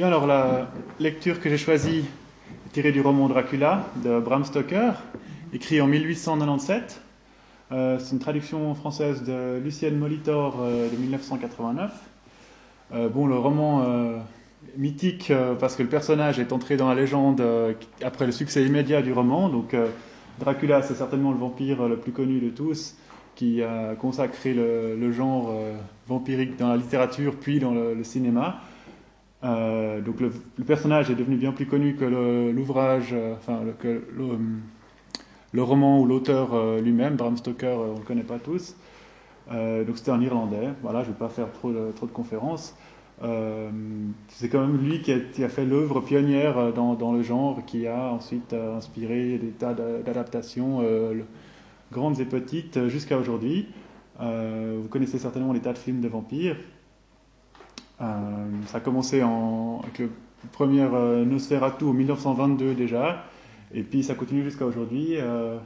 Bien, 0.00 0.06
alors 0.06 0.26
la 0.26 0.70
lecture 0.98 1.42
que 1.42 1.50
j'ai 1.50 1.58
choisie 1.58 2.06
est 2.48 2.72
tirée 2.72 2.90
du 2.90 3.02
roman 3.02 3.28
Dracula 3.28 3.84
de 4.02 4.18
Bram 4.18 4.46
Stoker, 4.46 4.94
écrit 5.52 5.78
en 5.82 5.86
1897. 5.88 7.02
Euh, 7.70 7.98
c'est 7.98 8.12
une 8.12 8.18
traduction 8.18 8.74
française 8.74 9.24
de 9.24 9.60
Lucienne 9.62 9.98
Molitor 9.98 10.56
euh, 10.62 10.88
de 10.88 10.96
1989. 10.96 11.92
Euh, 12.94 13.10
bon, 13.10 13.26
le 13.26 13.36
roman 13.36 13.84
mythique 14.78 15.34
parce 15.60 15.76
que 15.76 15.82
le 15.82 15.90
personnage 15.90 16.38
est 16.38 16.54
entré 16.54 16.78
dans 16.78 16.88
la 16.88 16.94
légende 16.94 17.42
après 18.02 18.24
le 18.24 18.32
succès 18.32 18.64
immédiat 18.64 19.02
du 19.02 19.12
roman. 19.12 19.50
Donc, 19.50 19.76
Dracula, 20.38 20.80
c'est 20.80 20.94
certainement 20.94 21.30
le 21.30 21.38
vampire 21.38 21.86
le 21.86 21.98
plus 21.98 22.12
connu 22.12 22.40
de 22.40 22.48
tous, 22.48 22.96
qui 23.36 23.62
a 23.62 23.94
consacré 23.96 24.54
le, 24.54 25.12
genre 25.12 25.54
vampirique 26.08 26.56
dans 26.56 26.68
la 26.68 26.78
littérature 26.78 27.34
puis 27.38 27.60
dans 27.60 27.74
le 27.74 28.02
cinéma. 28.02 28.62
Euh, 29.42 30.00
donc 30.00 30.20
le, 30.20 30.30
personnage 30.66 31.10
est 31.10 31.14
devenu 31.14 31.36
bien 31.36 31.52
plus 31.52 31.66
connu 31.66 31.96
que 31.96 32.04
l'ouvrage, 32.04 33.10
euh, 33.12 33.34
enfin 33.34 33.62
le, 33.64 33.72
que 33.72 34.04
le, 35.52 35.62
roman 35.62 36.00
ou 36.00 36.06
l'auteur 36.06 36.54
euh, 36.54 36.80
lui-même, 36.80 37.16
Bram 37.16 37.36
Stoker, 37.36 37.66
euh, 37.66 37.94
on 37.94 37.98
le 37.98 38.04
connaît 38.04 38.22
pas 38.22 38.38
tous. 38.38 38.76
Euh, 39.50 39.84
donc 39.84 39.98
c'était 39.98 40.10
un 40.10 40.20
Irlandais. 40.20 40.68
Voilà, 40.82 41.02
je 41.02 41.08
vais 41.08 41.18
pas 41.18 41.28
faire 41.28 41.50
trop 41.52 41.72
de, 41.72 41.90
trop 41.96 42.06
conférences. 42.06 42.76
Euh, 43.22 43.70
c'est 44.28 44.48
quand 44.48 44.60
même 44.60 44.78
lui 44.78 45.02
qui 45.02 45.12
a, 45.12 45.48
fait 45.48 45.66
l'œuvre 45.66 46.00
pionnière 46.00 46.56
euh, 46.58 46.72
dans, 46.72 46.94
dans, 46.94 47.12
le 47.12 47.22
genre, 47.22 47.64
qui 47.66 47.86
a 47.86 48.12
ensuite 48.12 48.52
euh, 48.52 48.76
inspiré 48.76 49.38
des 49.38 49.50
tas 49.50 49.74
d'adaptations, 49.74 50.80
euh, 50.82 51.20
grandes 51.92 52.20
et 52.20 52.24
petites, 52.24 52.88
jusqu'à 52.88 53.18
aujourd'hui. 53.18 53.66
vous 54.18 54.88
connaissez 54.88 55.18
certainement 55.18 55.52
des 55.52 55.60
tas 55.60 55.72
de 55.72 55.78
films 55.78 56.00
de 56.00 56.08
vampires. 56.08 56.56
Euh, 58.00 58.04
ça 58.66 58.78
a 58.78 58.80
commencé 58.80 59.22
en, 59.22 59.80
avec 59.82 59.98
le 59.98 60.10
premier 60.52 60.82
euh, 60.82 61.24
Nosferatu 61.24 61.84
en 61.84 61.92
1922 61.92 62.74
déjà, 62.74 63.24
et 63.74 63.82
puis 63.82 64.02
ça 64.02 64.14
continue 64.14 64.42
jusqu'à 64.42 64.64
aujourd'hui. 64.64 65.16
Euh, 65.16 65.58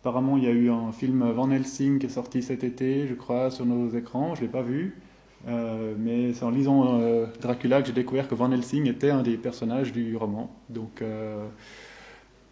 apparemment, 0.00 0.36
il 0.36 0.44
y 0.44 0.46
a 0.46 0.52
eu 0.52 0.70
un 0.70 0.92
film 0.92 1.28
Van 1.32 1.50
Helsing 1.50 1.98
qui 1.98 2.06
est 2.06 2.10
sorti 2.10 2.42
cet 2.42 2.62
été, 2.62 3.06
je 3.08 3.14
crois, 3.14 3.50
sur 3.50 3.66
nos 3.66 3.88
écrans. 3.90 4.34
Je 4.34 4.42
ne 4.42 4.46
l'ai 4.46 4.52
pas 4.52 4.62
vu, 4.62 5.00
mais 5.46 6.32
c'est 6.34 6.44
en 6.44 6.50
lisant 6.50 7.00
Dracula 7.40 7.80
que 7.80 7.88
j'ai 7.88 7.94
découvert 7.94 8.28
que 8.28 8.34
Van 8.34 8.52
Helsing 8.52 8.86
était 8.86 9.10
un 9.10 9.22
des 9.22 9.38
personnages 9.38 9.92
du 9.92 10.14
roman. 10.16 10.50
Donc, 10.68 11.02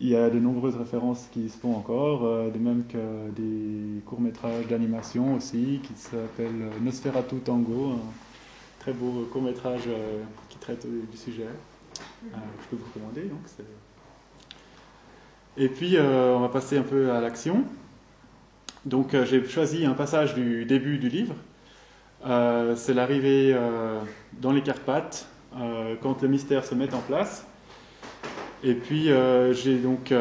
il 0.00 0.08
y 0.08 0.16
a 0.16 0.30
de 0.30 0.38
nombreuses 0.38 0.76
références 0.76 1.28
qui 1.30 1.50
se 1.50 1.58
font 1.58 1.76
encore, 1.76 2.22
de 2.22 2.58
même 2.58 2.84
que 2.88 3.30
des 3.36 4.00
courts-métrages 4.06 4.66
d'animation 4.66 5.34
aussi, 5.34 5.80
qui 5.82 5.92
s'appellent 5.94 6.70
Nosferatu 6.82 7.36
Tango 7.36 7.98
très 8.82 8.92
beau 8.92 9.28
court 9.32 9.42
métrage 9.42 9.82
euh, 9.86 10.22
qui 10.48 10.58
traite 10.58 10.84
du 10.86 11.16
sujet. 11.16 11.46
Euh, 11.46 12.36
je 12.62 12.68
peux 12.68 12.76
vous 12.76 12.84
recommander. 12.92 13.22
Donc 13.22 13.38
Et 15.56 15.68
puis, 15.68 15.96
euh, 15.96 16.34
on 16.34 16.40
va 16.40 16.48
passer 16.48 16.78
un 16.78 16.82
peu 16.82 17.12
à 17.12 17.20
l'action. 17.20 17.64
Donc, 18.84 19.14
euh, 19.14 19.24
j'ai 19.24 19.46
choisi 19.46 19.86
un 19.86 19.94
passage 19.94 20.34
du 20.34 20.64
début 20.64 20.98
du 20.98 21.08
livre. 21.08 21.34
Euh, 22.26 22.74
c'est 22.74 22.92
l'arrivée 22.92 23.56
dans 24.40 24.52
les 24.52 24.62
Carpates, 24.62 25.26
quand 26.00 26.22
le 26.22 26.28
mystère 26.28 26.64
se 26.64 26.74
met 26.74 26.92
en 26.92 27.00
place. 27.00 27.46
Et 28.64 28.74
puis, 28.74 29.10
j'ai 29.52 29.78
donc 29.78 30.12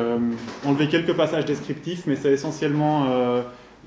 enlevé 0.66 0.88
quelques 0.88 1.16
passages 1.16 1.46
descriptifs, 1.46 2.06
mais 2.06 2.16
c'est 2.16 2.32
essentiellement 2.32 3.06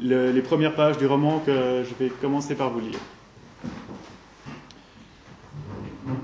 le, 0.01 0.31
les 0.31 0.43
premières 0.43 0.75
pages 0.75 0.97
du 0.97 1.07
roman 1.07 1.41
que 1.41 1.85
je 1.85 1.95
vais 1.99 2.09
commencer 2.09 2.55
par 2.55 2.71
vous 2.71 2.81
lire. 2.81 2.99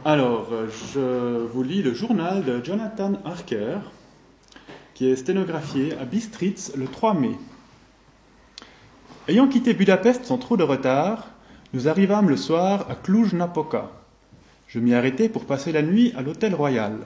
Alors, 0.02 0.48
je 0.94 1.44
vous 1.46 1.62
lis 1.62 1.82
le 1.82 1.92
journal 1.92 2.42
de 2.42 2.64
Jonathan 2.64 3.12
Harker, 3.22 3.80
qui 4.94 5.10
est 5.10 5.16
sténographié 5.16 5.92
à 6.00 6.06
Bistritz 6.06 6.72
le 6.74 6.86
3 6.86 7.12
mai. 7.12 7.36
Ayant 9.28 9.46
quitté 9.46 9.74
Budapest 9.74 10.24
sans 10.24 10.38
trop 10.38 10.56
de 10.56 10.62
retard, 10.62 11.28
nous 11.74 11.86
arrivâmes 11.86 12.30
le 12.30 12.38
soir 12.38 12.86
à 12.88 12.94
Cluj-Napoca. 12.94 13.90
Je 14.68 14.80
m'y 14.80 14.94
arrêtai 14.94 15.28
pour 15.28 15.44
passer 15.44 15.70
la 15.70 15.82
nuit 15.82 16.14
à 16.16 16.22
l'hôtel 16.22 16.54
royal. 16.54 16.96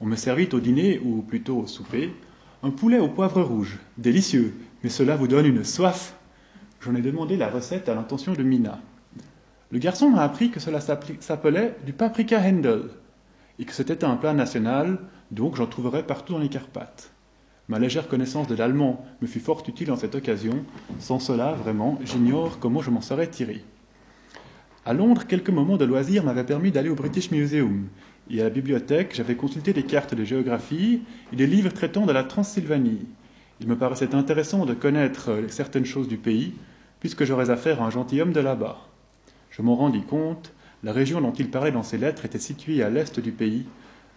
On 0.00 0.06
me 0.06 0.14
servit 0.14 0.48
au 0.52 0.60
dîner, 0.60 1.00
ou 1.04 1.22
plutôt 1.22 1.58
au 1.58 1.66
souper, 1.66 2.14
un 2.62 2.70
poulet 2.70 3.00
au 3.00 3.08
poivre 3.08 3.42
rouge, 3.42 3.80
délicieux, 3.98 4.54
mais 4.84 4.90
cela 4.90 5.16
vous 5.16 5.26
donne 5.26 5.46
une 5.46 5.64
soif. 5.64 6.14
J'en 6.80 6.94
ai 6.94 7.00
demandé 7.00 7.36
la 7.36 7.50
recette 7.50 7.88
à 7.88 7.94
l'intention 7.96 8.34
de 8.34 8.44
Mina. 8.44 8.78
Le 9.72 9.78
garçon 9.78 10.10
m'a 10.10 10.22
appris 10.22 10.50
que 10.50 10.60
cela 10.60 10.80
s'appelait 10.80 11.76
du 11.84 11.92
paprika 11.92 12.40
Handel 12.40 12.82
et 13.58 13.64
que 13.64 13.72
c'était 13.72 14.04
un 14.04 14.16
plat 14.16 14.32
national, 14.32 14.98
donc 15.30 15.56
j'en 15.56 15.66
trouverais 15.66 16.04
partout 16.04 16.34
dans 16.34 16.38
les 16.38 16.48
Carpates. 16.48 17.10
Ma 17.68 17.80
légère 17.80 18.06
connaissance 18.06 18.46
de 18.46 18.54
l'allemand 18.54 19.04
me 19.20 19.26
fut 19.26 19.40
fort 19.40 19.64
utile 19.66 19.90
en 19.90 19.96
cette 19.96 20.14
occasion. 20.14 20.64
Sans 21.00 21.18
cela, 21.18 21.52
vraiment, 21.52 21.98
j'ignore 22.04 22.60
comment 22.60 22.80
je 22.80 22.90
m'en 22.90 23.00
serais 23.00 23.26
tiré. 23.26 23.64
À 24.84 24.92
Londres, 24.92 25.26
quelques 25.26 25.50
moments 25.50 25.76
de 25.76 25.84
loisirs 25.84 26.22
m'avaient 26.22 26.44
permis 26.44 26.70
d'aller 26.70 26.90
au 26.90 26.94
British 26.94 27.32
Museum 27.32 27.88
et 28.30 28.40
à 28.40 28.44
la 28.44 28.50
bibliothèque, 28.50 29.14
j'avais 29.14 29.36
consulté 29.36 29.72
des 29.72 29.84
cartes 29.84 30.14
de 30.14 30.24
géographie 30.24 31.02
et 31.32 31.36
des 31.36 31.46
livres 31.46 31.72
traitant 31.72 32.06
de 32.06 32.12
la 32.12 32.24
Transylvanie. 32.24 33.06
Il 33.60 33.68
me 33.68 33.76
paraissait 33.76 34.14
intéressant 34.14 34.66
de 34.66 34.74
connaître 34.74 35.30
certaines 35.48 35.84
choses 35.84 36.08
du 36.08 36.18
pays, 36.18 36.54
puisque 37.00 37.24
j'aurais 37.24 37.50
affaire 37.50 37.82
à 37.82 37.86
un 37.86 37.90
gentilhomme 37.90 38.32
de 38.32 38.40
là-bas. 38.40 38.78
Je 39.56 39.62
m'en 39.62 39.74
rendis 39.74 40.02
compte, 40.02 40.52
la 40.82 40.92
région 40.92 41.22
dont 41.22 41.32
il 41.32 41.50
parlait 41.50 41.72
dans 41.72 41.82
ses 41.82 41.96
lettres 41.96 42.26
était 42.26 42.38
située 42.38 42.82
à 42.82 42.90
l'est 42.90 43.18
du 43.18 43.32
pays, 43.32 43.64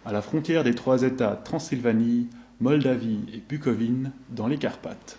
à 0.04 0.12
la 0.12 0.20
frontière 0.20 0.64
des 0.64 0.74
trois 0.74 1.02
États 1.02 1.34
Transylvanie, 1.34 2.28
Moldavie 2.60 3.20
et 3.32 3.42
Bucovine, 3.48 4.12
dans 4.28 4.48
les 4.48 4.58
Carpates. 4.58 5.18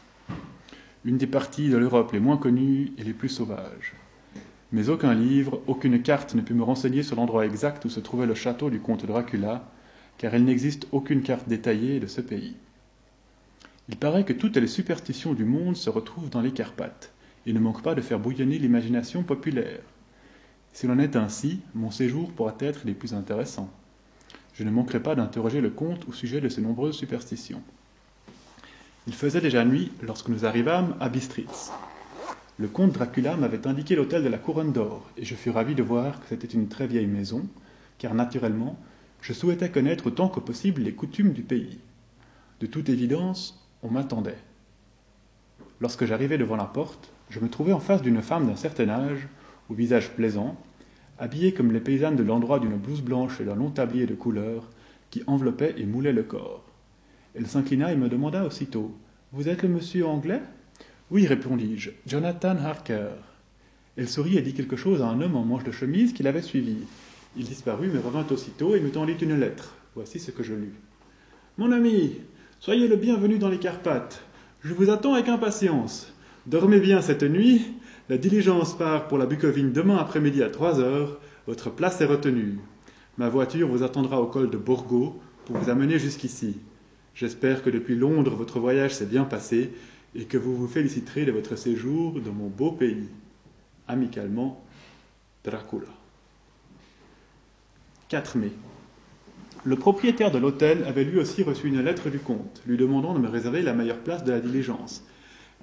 Une 1.06 1.18
des 1.18 1.26
parties 1.26 1.70
de 1.70 1.78
l'Europe 1.78 2.12
les 2.12 2.20
moins 2.20 2.38
connues 2.38 2.92
et 3.00 3.04
les 3.04 3.14
plus 3.14 3.30
sauvages. 3.30 3.96
Mais 4.72 4.90
aucun 4.90 5.16
livre, 5.16 5.59
aucune 5.66 6.04
carte 6.04 6.36
ne 6.36 6.42
put 6.42 6.53
me 6.53 6.62
renseigner 6.62 7.02
sur 7.02 7.16
l'endroit 7.16 7.48
exact 7.48 7.84
où 7.86 7.90
se 7.90 8.00
trouvait 8.00 8.28
le 8.28 8.36
château 8.36 8.70
du 8.70 8.80
comte 8.80 9.08
Dracula, 9.08 9.72
car 10.20 10.36
il 10.36 10.46
n'existe 10.46 10.88
aucune 10.92 11.24
carte 11.24 11.50
détaillée 11.50 12.00
de 12.00 12.06
ce 12.06 12.22
pays. 12.22 12.56
Il 13.90 13.98
paraît 13.98 14.24
que 14.24 14.34
toutes 14.34 14.58
les 14.58 14.68
superstitions 14.68 15.34
du 15.34 15.46
monde 15.46 15.78
se 15.78 15.90
retrouvent 15.90 16.30
dans 16.30 16.42
les 16.42 16.52
Carpates, 16.52 17.12
et 17.48 17.53
ne 17.53 17.59
manquent 17.59 17.82
pas 17.82 17.96
de 17.96 18.02
faire 18.02 18.20
bouillonner 18.20 18.59
l'imagination 18.59 19.24
populaire. 19.24 19.82
S'il 20.74 20.92
en 20.92 21.00
est 21.00 21.16
ainsi, 21.16 21.62
mon 21.74 21.92
séjour 21.92 22.32
pourra 22.32 22.56
être 22.59 22.86
des 22.86 22.94
plus 22.94 23.14
intéressants. 23.14 23.70
Je 24.54 24.64
ne 24.64 24.72
manquerai 24.72 25.02
pas 25.02 25.16
d'interroger 25.16 25.62
le 25.62 25.70
comte 25.70 26.08
au 26.08 26.14
sujet 26.14 26.42
de 26.42 26.50
ces 26.50 26.62
nombreuses 26.62 26.96
superstitions. 26.96 27.62
Il 29.08 29.14
faisait 29.14 29.42
déjà 29.42 29.66
nuit 29.66 29.92
lorsque 30.02 30.30
nous 30.30 30.46
arrivâmes 30.46 30.96
à 31.00 31.09
Bistritz. 31.09 31.72
Le 32.58 32.68
comte 32.68 32.92
Dracula 32.92 33.36
m'avait 33.36 33.66
indiqué 33.66 33.96
l'hôtel 33.96 34.24
de 34.24 34.30
la 34.30 34.38
Couronne 34.38 34.72
d'Or, 34.72 35.09
et 35.18 35.26
je 35.26 35.36
fus 35.36 35.50
ravi 35.50 35.74
de 35.74 35.82
voir 35.82 36.20
que 36.20 36.28
c'était 36.30 36.48
une 36.48 36.68
très 36.68 36.86
vieille 36.86 37.08
maison, 37.08 37.48
car 37.98 38.14
naturellement, 38.14 38.78
je 39.22 39.34
souhaitais 39.34 39.72
connaître 39.72 40.08
autant 40.08 40.30
que 40.30 40.40
possible 40.40 40.82
les 40.84 40.94
coutumes 40.94 41.34
du 41.34 41.42
pays. 41.42 41.80
De 42.59 42.68
toute 42.68 42.90
évidence, 42.90 43.68
on 43.82 43.90
m'attendait. 43.90 44.38
Lorsque 45.80 46.06
j'arrivai 46.06 46.38
devant 46.38 46.56
la 46.56 46.66
porte, 46.66 47.12
je 47.30 47.40
me 47.40 47.50
trouvai 47.50 47.74
en 47.74 47.80
face 47.80 48.03
d'une 48.03 48.22
femme 48.22 48.46
d'un 48.46 48.56
certain 48.56 48.90
âge, 48.90 49.28
au 49.72 49.74
visage 49.74 50.09
plaisant, 50.12 50.58
habillée 51.18 51.54
comme 51.54 51.72
les 51.72 51.80
paysannes 51.80 52.18
de 52.18 52.24
l'endroit 52.24 52.59
d'une 52.59 52.76
blouse 52.76 53.02
blanche 53.02 53.40
et 53.40 53.46
d'un 53.46 53.56
long 53.56 53.70
tablier 53.70 54.06
de 54.06 54.16
couleur 54.16 54.70
qui 55.09 55.24
enveloppait 55.28 55.76
et 55.78 55.86
moulait 55.86 56.12
le 56.12 56.24
corps. 56.24 56.66
Elle 57.36 57.48
s'inclina 57.48 57.94
et 57.94 57.96
me 57.96 58.09
demanda 58.09 58.46
aussitôt 58.46 58.92
Vous 59.32 59.48
êtes 59.48 59.64
le 59.64 59.70
monsieur 59.70 60.06
anglais 60.06 60.42
Oui, 61.09 61.26
répondis-je, 61.26 61.92
Jonathan 62.06 62.58
Harker. 62.58 63.12
Elle 63.96 64.09
sourit 64.09 64.38
et 64.38 64.42
dit 64.42 64.54
quelque 64.54 64.76
chose 64.76 65.02
à 65.02 65.08
un 65.08 65.22
homme 65.22 65.38
en 65.38 65.46
manche 65.46 65.64
de 65.64 65.72
chemise 65.72 66.12
qui 66.12 66.24
l'avait 66.24 66.42
suivi. 66.42 66.76
Il 67.38 67.46
disparut, 67.46 67.90
mais 67.94 68.00
revint 68.00 68.26
aussitôt 68.30 68.76
et 68.76 68.82
me 68.82 68.92
tendit 68.92 69.14
une 69.14 69.40
lettre. 69.40 69.76
Voici 69.96 70.20
ce 70.20 70.32
que 70.32 70.44
je 70.44 70.53
lus. 70.53 70.74
Mon 71.58 71.72
ami, 71.72 72.17
soyez 72.59 72.90
le 72.90 72.97
bienvenu 72.97 73.38
dans 73.38 73.50
les 73.50 73.59
Carpates. 73.59 74.22
Je 74.64 74.74
vous 74.74 74.90
attends 74.90 75.14
avec 75.14 75.29
impatience. 75.29 76.14
Dormez 76.46 76.82
bien 76.82 77.02
cette 77.02 77.24
nuit 77.24 77.62
la 78.11 78.17
diligence 78.17 78.78
part 78.78 79.08
pour 79.08 79.17
la 79.17 79.25
Bucovine 79.25 79.72
demain 79.72 79.96
après-midi 79.96 80.43
à 80.43 80.49
3 80.49 80.81
heures. 80.81 81.17
Votre 81.47 81.69
place 81.69 82.02
est 82.02 82.05
retenue. 82.05 82.59
Ma 83.17 83.29
voiture 83.29 83.69
vous 83.69 83.84
attendra 83.84 84.19
au 84.19 84.25
col 84.25 84.49
de 84.49 84.58
Borgo 84.58 85.17
pour 85.46 85.55
vous 85.55 85.69
amener 85.69 85.97
jusqu'ici. 85.97 86.58
J'espère 87.16 87.63
que 87.63 87.69
depuis 87.69 87.96
Londres 87.96 88.35
votre 88.35 88.59
voyage 88.59 88.93
s'est 88.93 89.05
bien 89.05 89.23
passé 89.23 89.72
et 90.13 90.25
que 90.25 90.37
vous 90.37 90.58
vous 90.58 90.67
féliciterez 90.67 91.23
de 91.23 91.31
votre 91.31 91.55
séjour 91.55 92.19
dans 92.19 92.34
mon 92.34 92.49
beau 92.49 92.73
pays. 92.73 93.08
Amicalement, 93.87 94.61
Dracula. 95.46 95.87
4 98.09 98.37
mai. 98.37 98.52
Le 99.64 99.78
propriétaire 99.78 100.31
de 100.31 100.37
l'hôtel 100.37 100.84
avait 100.84 101.05
lui 101.05 101.17
aussi 101.17 101.43
reçu 101.43 101.69
une 101.69 101.79
lettre 101.79 102.09
du 102.09 102.19
comte, 102.19 102.61
lui 102.67 102.75
demandant 102.75 103.14
de 103.14 103.19
me 103.19 103.29
réserver 103.29 103.61
la 103.61 103.72
meilleure 103.72 103.99
place 103.99 104.25
de 104.25 104.34
la 104.34 104.41
diligence. 104.41 105.02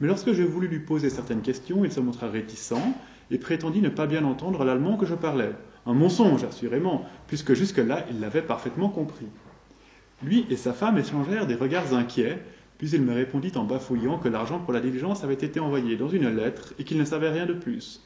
Mais 0.01 0.09
lorsque 0.09 0.33
je 0.33 0.43
voulus 0.43 0.69
lui 0.69 0.81
poser 0.81 1.11
certaines 1.11 1.43
questions, 1.43 1.85
il 1.85 1.93
se 1.93 2.01
montra 2.01 2.29
réticent 2.29 2.75
et 3.31 3.39
prétendit 3.39 3.81
ne 3.81 3.89
pas 3.89 4.07
bien 4.07 4.25
entendre 4.25 4.65
l'allemand 4.65 4.97
que 4.97 5.07
je 5.07 5.15
parlais, 5.15 5.53
Un 5.87 5.95
mensonge, 5.95 6.45
assurément, 6.45 7.07
puisque 7.27 7.55
jusque-là 7.55 8.05
il 8.11 8.21
l'avait 8.21 8.43
parfaitement 8.43 8.91
compris. 8.91 9.27
Lui 10.23 10.47
et 10.51 10.57
sa 10.57 10.73
femme 10.73 10.99
échangèrent 10.99 11.47
des 11.47 11.55
regards 11.55 11.95
inquiets, 11.95 12.39
puis 12.77 12.91
il 12.91 13.03
me 13.03 13.15
répondit 13.15 13.53
en 13.57 13.65
bafouillant 13.65 14.19
que 14.19 14.29
l'argent 14.29 14.59
pour 14.59 14.73
la 14.73 14.81
diligence 14.81 15.25
avait 15.25 15.35
été 15.35 15.61
envoyé 15.61 15.97
dans 15.97 16.09
une 16.09 16.29
lettre 16.29 16.75
et 16.79 16.85
qu'il 16.85 16.99
ne 16.99 17.05
savait 17.05 17.31
rien 17.31 17.47
de 17.47 17.55
plus. 17.55 18.03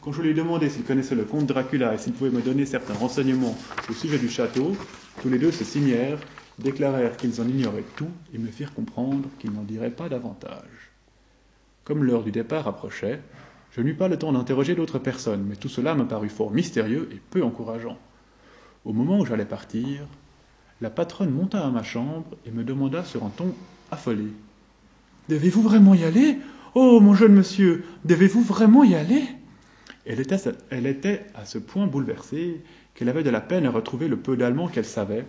Quand 0.00 0.12
je 0.12 0.22
lui 0.22 0.30
ai 0.30 0.34
demandé 0.34 0.68
s'il 0.68 0.84
connaissait 0.84 1.14
le 1.14 1.24
comte 1.24 1.46
Dracula 1.46 1.94
et 1.94 1.98
s'il 1.98 2.12
pouvait 2.12 2.30
me 2.30 2.42
donner 2.42 2.66
certains 2.66 2.94
renseignements 2.94 3.56
au 3.88 3.92
sujet 3.92 4.18
du 4.18 4.28
château, 4.28 4.76
tous 5.22 5.28
les 5.28 5.38
deux 5.38 5.50
se 5.50 5.64
signèrent, 5.64 6.20
déclarèrent 6.58 7.16
qu'ils 7.16 7.40
en 7.40 7.48
ignoraient 7.48 7.84
tout 7.96 8.10
et 8.34 8.38
me 8.38 8.48
firent 8.48 8.74
comprendre 8.74 9.28
qu'ils 9.38 9.52
n'en 9.52 9.62
diraient 9.62 9.90
pas 9.90 10.08
davantage. 10.08 10.83
Comme 11.84 12.02
l'heure 12.02 12.22
du 12.22 12.30
départ 12.30 12.66
approchait, 12.66 13.20
je 13.70 13.82
n'eus 13.82 13.94
pas 13.94 14.08
le 14.08 14.18
temps 14.18 14.32
d'interroger 14.32 14.74
d'autres 14.74 14.98
personnes, 14.98 15.44
mais 15.46 15.56
tout 15.56 15.68
cela 15.68 15.94
me 15.94 16.06
parut 16.06 16.30
fort 16.30 16.50
mystérieux 16.50 17.08
et 17.12 17.20
peu 17.30 17.42
encourageant. 17.42 17.98
Au 18.84 18.92
moment 18.92 19.18
où 19.18 19.26
j'allais 19.26 19.44
partir, 19.44 20.06
la 20.80 20.90
patronne 20.90 21.30
monta 21.30 21.64
à 21.64 21.70
ma 21.70 21.82
chambre 21.82 22.36
et 22.46 22.50
me 22.50 22.64
demanda 22.64 23.04
sur 23.04 23.24
un 23.24 23.28
ton 23.28 23.54
affolé. 23.90 24.28
Devez-vous 25.28 25.62
vraiment 25.62 25.94
y 25.94 26.04
aller? 26.04 26.38
Oh, 26.74 27.00
mon 27.00 27.14
jeune 27.14 27.34
monsieur, 27.34 27.84
devez-vous 28.04 28.42
vraiment 28.42 28.82
y 28.82 28.94
aller? 28.94 29.22
Elle 30.06 30.20
était, 30.20 30.36
elle 30.70 30.86
était 30.86 31.24
à 31.34 31.44
ce 31.44 31.58
point 31.58 31.86
bouleversée 31.86 32.62
qu'elle 32.94 33.08
avait 33.08 33.22
de 33.22 33.30
la 33.30 33.40
peine 33.40 33.66
à 33.66 33.70
retrouver 33.70 34.08
le 34.08 34.16
peu 34.16 34.36
d'allemand 34.36 34.68
qu'elle 34.68 34.84
savait, 34.84 35.24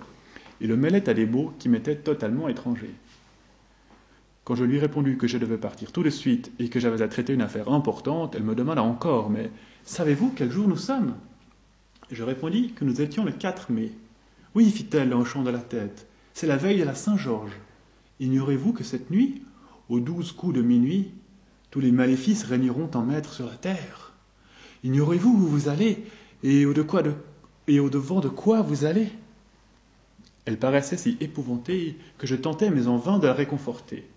et 0.62 0.68
le 0.68 0.78
mêlait 0.78 1.10
à 1.10 1.13
des 1.13 1.25
mots 1.25 1.54
qui 1.60 1.68
m'étaient 1.68 1.96
totalement 1.96 2.48
étrangers. 2.48 2.94
Quand 4.45 4.53
je 4.53 4.63
lui 4.63 4.77
répondis 4.77 5.18
que 5.18 5.27
je 5.27 5.39
devais 5.39 5.57
partir 5.57 5.92
tout 5.92 6.03
de 6.03 6.12
suite 6.12 6.51
et 6.59 6.69
que 6.69 6.80
j'avais 6.80 7.01
à 7.01 7.07
traiter 7.07 7.33
une 7.33 7.42
affaire 7.42 7.71
importante, 7.71 8.36
elle 8.36 8.44
me 8.44 8.53
demanda 8.53 8.83
encore 8.83 9.31
Mais 9.31 9.50
savez-vous 9.83 10.33
quel 10.36 10.51
jour 10.51 10.68
nous 10.68 10.77
sommes? 10.77 11.15
Je 12.12 12.24
répondis 12.24 12.71
que 12.74 12.86
nous 12.86 13.01
étions 13.01 13.25
le 13.25 13.31
4 13.31 13.71
mai. 13.71 13.92
Oui, 14.53 14.69
fit-elle 14.69 15.15
en 15.15 15.21
hochant 15.21 15.42
de 15.42 15.50
la 15.50 15.59
tête, 15.59 16.07
c'est 16.36 16.45
la 16.45 16.57
veille 16.57 16.77
de 16.77 16.83
la 16.83 16.94
Saint-Georges. 16.94 17.57
Ignorez-vous 18.19 18.71
que 18.71 18.83
cette 18.83 19.09
nuit, 19.09 19.42
aux 19.89 20.00
douze 20.00 20.31
coups 20.31 20.53
de 20.53 20.62
minuit, 20.62 21.12
tous 21.71 21.80
les 21.80 21.92
maléfices 21.92 22.44
régneront 22.44 22.92
en 22.94 23.01
maître 23.01 23.33
sur 23.33 23.47
la 23.47 23.56
terre? 23.56 24.13
Ignorez-vous 24.83 25.31
où 25.31 25.47
vous 25.47 25.69
allez 25.69 26.06
et 26.44 26.68
au, 26.68 26.74
de 26.74 26.83
quoi 26.83 27.01
de, 27.01 27.13
et 27.68 27.80
au 27.80 27.89
devant 27.89 28.19
de 28.19 28.30
quoi 28.30 28.62
vous 28.62 28.86
allez? 28.86 29.09
Elle 30.45 30.59
paraissait 30.59 30.97
si 30.97 31.18
épouvantée 31.19 31.97
que 32.19 32.27
je 32.27 32.36
tentais, 32.36 32.69
mais 32.69 32.86
en 32.86 32.97
vain, 32.97 33.18
de 33.18 33.25
la 33.25 33.33
réconforter. 33.33 34.07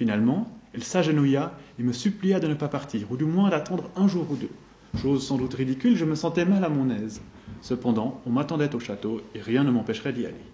Finalement, 0.00 0.50
elle 0.72 0.82
s'agenouilla 0.82 1.52
et 1.78 1.82
me 1.82 1.92
supplia 1.92 2.40
de 2.40 2.46
ne 2.46 2.54
pas 2.54 2.68
partir, 2.68 3.12
ou 3.12 3.18
du 3.18 3.26
moins 3.26 3.50
d'attendre 3.50 3.90
un 3.96 4.08
jour 4.08 4.26
ou 4.30 4.34
deux. 4.34 4.48
Chose 4.96 5.26
sans 5.26 5.36
doute 5.36 5.52
ridicule, 5.52 5.94
je 5.94 6.06
me 6.06 6.14
sentais 6.14 6.46
mal 6.46 6.64
à 6.64 6.70
mon 6.70 6.88
aise. 6.88 7.20
Cependant, 7.60 8.18
on 8.24 8.30
m'attendait 8.30 8.74
au 8.74 8.80
château 8.80 9.20
et 9.34 9.42
rien 9.42 9.62
ne 9.62 9.70
m'empêcherait 9.70 10.14
d'y 10.14 10.24
aller. 10.24 10.46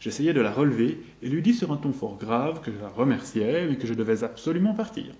J'essayai 0.00 0.32
de 0.32 0.40
la 0.40 0.50
relever 0.50 1.02
et 1.20 1.28
lui 1.28 1.42
dis 1.42 1.52
sur 1.52 1.70
un 1.70 1.76
ton 1.76 1.92
fort 1.92 2.16
grave 2.16 2.62
que 2.62 2.72
je 2.72 2.78
la 2.78 2.88
remerciais, 2.88 3.66
mais 3.68 3.76
que 3.76 3.86
je 3.86 3.92
devais 3.92 4.24
absolument 4.24 4.72
partir. 4.72 5.12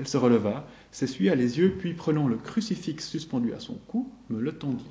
Elle 0.00 0.08
se 0.08 0.16
releva, 0.16 0.66
s'essuya 0.90 1.36
les 1.36 1.60
yeux, 1.60 1.76
puis 1.78 1.94
prenant 1.94 2.26
le 2.26 2.36
crucifix 2.36 2.98
suspendu 2.98 3.52
à 3.52 3.60
son 3.60 3.74
cou, 3.86 4.10
me 4.28 4.40
le 4.40 4.50
tendit. 4.50 4.90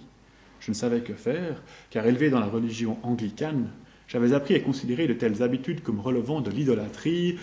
Je 0.61 0.71
ne 0.71 0.75
savais 0.75 1.01
que 1.01 1.13
faire, 1.13 1.61
car 1.89 2.05
élevé 2.05 2.29
dans 2.29 2.39
la 2.39 2.45
religion 2.45 2.99
anglicane, 3.03 3.67
j'avais 4.07 4.31
appris 4.31 4.55
à 4.55 4.61
considérer 4.61 5.07
de 5.07 5.13
telles 5.13 5.43
habitudes 5.43 5.83
comme 5.83 5.99
relevant 5.99 6.39
de 6.39 6.51
l'idolâtrie, 6.51 7.37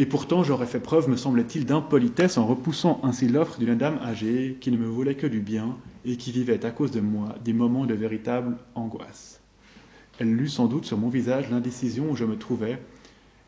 et 0.00 0.06
pourtant 0.06 0.42
j'aurais 0.42 0.64
fait 0.64 0.80
preuve, 0.80 1.10
me 1.10 1.16
semblait-il, 1.18 1.66
d'impolitesse 1.66 2.38
en 2.38 2.46
repoussant 2.46 3.00
ainsi 3.02 3.28
l'offre 3.28 3.58
d'une 3.58 3.76
dame 3.76 3.98
âgée 4.02 4.56
qui 4.58 4.70
ne 4.70 4.78
me 4.78 4.86
voulait 4.86 5.14
que 5.14 5.26
du 5.26 5.40
bien 5.40 5.76
et 6.06 6.16
qui 6.16 6.32
vivait 6.32 6.64
à 6.64 6.70
cause 6.70 6.90
de 6.90 7.02
moi 7.02 7.34
des 7.44 7.52
moments 7.52 7.84
de 7.84 7.92
véritable 7.92 8.56
angoisse. 8.74 9.42
Elle 10.18 10.34
lut 10.34 10.48
sans 10.48 10.68
doute 10.68 10.86
sur 10.86 10.96
mon 10.96 11.10
visage 11.10 11.50
l'indécision 11.50 12.10
où 12.10 12.16
je 12.16 12.24
me 12.24 12.38
trouvais. 12.38 12.80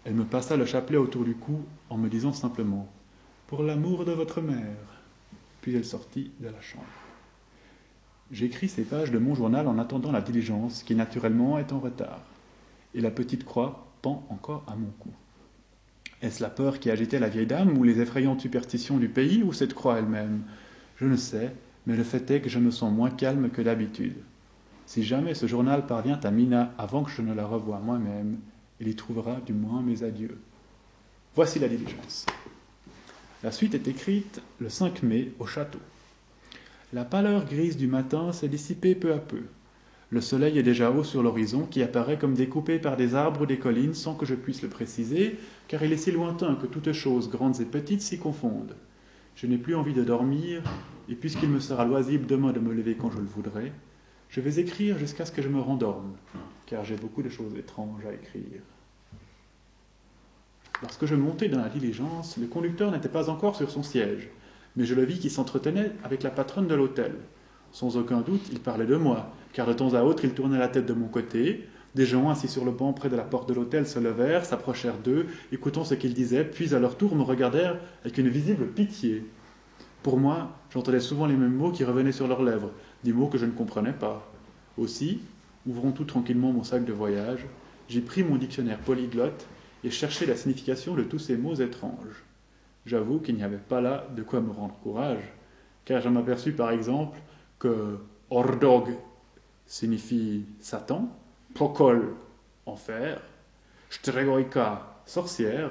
Elle 0.05 0.13
me 0.13 0.27
passa 0.27 0.59
le 0.59 0.67
chapelet 0.67 0.99
autour 0.99 1.25
du 1.25 1.35
cou 1.35 1.63
en 1.89 1.97
me 1.97 2.11
disant 2.11 2.35
simplement 2.35 2.87
pour 3.47 3.63
l'amour 3.63 4.05
de 4.05 4.13
votre 4.13 4.43
mère. 4.43 4.77
Puis 5.63 5.75
elle 5.75 5.87
sortit 5.87 6.33
de 6.39 6.49
la 6.49 6.61
chambre. 6.61 6.85
J'écris 8.31 8.69
ces 8.69 8.85
pages 8.85 9.11
de 9.11 9.19
mon 9.19 9.35
journal 9.35 9.67
en 9.69 9.79
attendant 9.79 10.13
la 10.13 10.21
diligence, 10.21 10.83
qui 10.83 10.95
naturellement 10.95 11.59
est 11.59 11.73
en 11.73 11.81
retard. 11.81 12.21
Et 12.95 13.01
la 13.01 13.11
petite 13.11 13.47
croix 13.47 13.87
pend 14.03 14.27
encore 14.29 14.65
à 14.67 14.77
mon 14.77 14.91
cou. 14.99 15.09
Est-ce 16.23 16.43
la 16.43 16.51
peur 16.51 16.79
qui 16.79 16.91
agitait 16.91 17.19
la 17.19 17.29
vieille 17.29 17.47
dame, 17.47 17.77
ou 17.77 17.83
les 17.83 18.01
effrayantes 18.01 18.41
superstitions 18.41 18.99
du 18.99 19.09
pays, 19.09 19.43
ou 19.43 19.53
cette 19.53 19.75
croix 19.75 19.99
elle-même? 19.99 20.43
Je 20.97 21.07
ne 21.07 21.17
sais, 21.17 21.53
mais 21.87 21.97
le 21.97 22.05
fait 22.05 22.31
est 22.31 22.41
que 22.41 22.49
je 22.49 22.61
me 22.61 22.71
sens 22.71 22.93
moins 22.93 23.11
calme 23.11 23.51
que 23.51 23.61
d'habitude. 23.61 24.17
Si 24.87 25.03
jamais 25.03 25.35
ce 25.35 25.47
journal 25.47 25.87
parvient 25.87 26.21
à 26.23 26.31
Mina 26.31 26.73
avant 26.79 27.03
que 27.03 27.11
je 27.11 27.23
ne 27.23 27.35
la 27.35 27.45
revoie 27.45 27.81
moi-même, 27.81 28.39
il 28.81 28.89
y 28.89 28.95
trouvera 28.95 29.41
du 29.45 29.53
moins 29.53 29.83
mes 29.83 30.05
adieux. 30.05 30.39
Voici 31.35 31.59
la 31.59 31.69
diligence. 31.69 32.27
La 33.43 33.51
suite 33.51 33.75
est 33.75 33.89
écrite 33.89 34.41
le 34.61 34.69
5 34.69 35.03
mai 35.03 35.33
au 35.41 35.47
château. 35.47 35.81
La 36.93 37.05
pâleur 37.05 37.47
grise 37.47 37.77
du 37.77 37.89
matin 37.89 38.33
s'est 38.33 38.49
dissipée 38.49 38.95
peu 38.95 39.13
à 39.13 39.19
peu. 39.19 39.43
Le 40.13 40.21
soleil 40.21 40.59
est 40.59 40.63
déjà 40.63 40.91
haut 40.91 41.05
sur 41.05 41.23
l'horizon 41.23 41.65
qui 41.65 41.83
apparaît 41.83 42.19
comme 42.19 42.35
découpé 42.35 42.79
par 42.79 42.99
des 42.99 43.15
arbres 43.15 43.41
ou 43.41 43.47
des 43.47 43.59
collines 43.59 43.95
sans 43.95 44.15
que 44.15 44.27
je 44.27 44.35
puisse 44.35 44.61
le 44.61 44.69
préciser, 44.69 45.39
car 45.69 45.83
il 45.83 45.91
est 45.91 45.97
si 45.97 46.11
lointain 46.11 46.55
que 46.55 46.67
toutes 46.67 46.93
choses, 46.93 47.31
grandes 47.31 47.63
et 47.63 47.65
petites, 47.65 48.03
s'y 48.03 48.19
confondent. 48.19 48.77
Je 49.37 49.47
n'ai 49.47 49.57
plus 49.57 49.75
envie 49.75 49.95
de 49.95 50.05
dormir, 50.05 50.63
et 51.09 51.15
puisqu'il 51.15 51.49
me 51.49 51.61
sera 51.61 51.87
loisible 51.87 52.27
demain 52.27 52.53
de 52.53 52.61
me 52.61 52.75
lever 52.75 52.95
quand 52.95 53.11
je 53.11 53.17
le 53.17 53.25
voudrai, 53.25 53.73
je 54.29 54.43
vais 54.43 54.61
écrire 54.61 54.99
jusqu'à 54.99 55.25
ce 55.25 55.33
que 55.33 55.41
je 55.41 55.49
me 55.49 55.61
rendorme, 55.61 56.13
car 56.67 56.85
j'ai 56.85 56.97
beaucoup 56.97 57.23
de 57.23 57.31
choses 57.31 57.57
étranges 57.57 58.05
à 58.05 58.13
écrire. 58.13 58.61
Lorsque 60.83 61.07
je 61.07 61.15
montai 61.15 61.49
dans 61.49 61.63
la 61.63 61.71
diligence, 61.71 62.37
le 62.37 62.49
conducteur 62.49 62.93
n'était 62.93 63.09
pas 63.09 63.31
encore 63.31 63.57
sur 63.57 63.71
son 63.71 63.83
siège, 63.83 64.29
mais 64.77 64.85
je 64.85 64.95
le 64.95 65.05
vis 65.05 65.21
qui 65.21 65.31
s'entretenait 65.31 65.93
avec 66.05 66.23
la 66.23 66.31
patronne 66.31 66.69
de 66.69 66.75
l'hôtel. 66.75 67.15
Sans 67.73 67.97
aucun 67.97 68.21
doute, 68.21 68.51
il 68.53 68.61
parlait 68.61 68.85
de 68.85 68.97
moi, 68.97 69.33
car 69.53 69.67
de 69.67 69.73
temps 69.73 69.95
à 69.95 70.03
autre 70.03 70.25
il 70.25 70.33
tournait 70.33 70.59
la 70.59 70.69
tête 70.69 70.87
de 70.87 70.93
mon 70.93 71.09
côté. 71.09 71.69
Des 71.95 72.07
gens 72.07 72.31
assis 72.31 72.49
sur 72.49 72.65
le 72.65 72.71
banc 72.71 72.93
près 72.95 73.11
de 73.11 73.17
la 73.17 73.23
porte 73.23 73.49
de 73.49 73.55
l'hôtel 73.55 73.87
se 73.87 73.99
levèrent, 73.99 74.47
s'approchèrent 74.47 74.99
d'eux, 74.99 75.27
écoutant 75.53 75.85
ce 75.85 75.95
qu'il 75.95 76.15
disait, 76.15 76.45
puis 76.45 76.75
à 76.75 76.79
leur 76.79 76.97
tour 76.97 77.15
me 77.15 77.23
regardèrent 77.23 77.79
avec 78.03 78.17
une 78.17 78.29
visible 78.29 78.69
pitié. 78.69 79.25
Pour 80.03 80.19
moi, 80.19 80.53
j'entendais 80.71 81.01
souvent 81.01 81.27
les 81.27 81.37
mêmes 81.37 81.55
mots 81.55 81.71
qui 81.71 81.85
revenaient 81.85 82.13
sur 82.13 82.27
leurs 82.27 82.43
lèvres, 82.43 82.71
des 83.05 83.13
mots 83.13 83.29
que 83.29 83.39
je 83.39 83.45
ne 83.45 83.53
comprenais 83.53 83.93
pas. 83.93 84.27
Aussi, 84.79 85.21
ouvrant 85.67 85.93
tout 85.93 86.05
tranquillement 86.05 86.51
mon 86.51 86.65
sac 86.65 86.85
de 86.85 86.93
voyage, 86.93 87.45
j'ai 87.89 88.01
pris 88.01 88.25
mon 88.25 88.37
dictionnaire 88.37 88.79
polyglotte 88.79 89.47
et 89.85 89.91
chercher 89.91 90.25
la 90.25 90.35
signification 90.35 90.95
de 90.95 91.03
tous 91.03 91.19
ces 91.19 91.37
mots 91.37 91.55
étranges. 91.55 92.25
J'avoue 92.87 93.19
qu'il 93.19 93.37
n'y 93.37 93.45
avait 93.45 93.59
pas 93.59 93.81
là 93.81 94.09
de 94.17 94.23
quoi 94.23 94.41
me 94.41 94.51
rendre 94.51 94.75
courage, 94.83 95.33
car 95.85 96.01
je 96.01 96.09
m'aperçus 96.09 96.53
par 96.53 96.71
exemple 96.71 97.19
que 97.59 97.99
Ordog 98.31 98.89
signifie 99.67 100.45
Satan, 100.61 101.09
Pokol, 101.55 102.15
enfer, 102.67 103.21
Stregoika, 103.91 105.01
sorcière, 105.07 105.71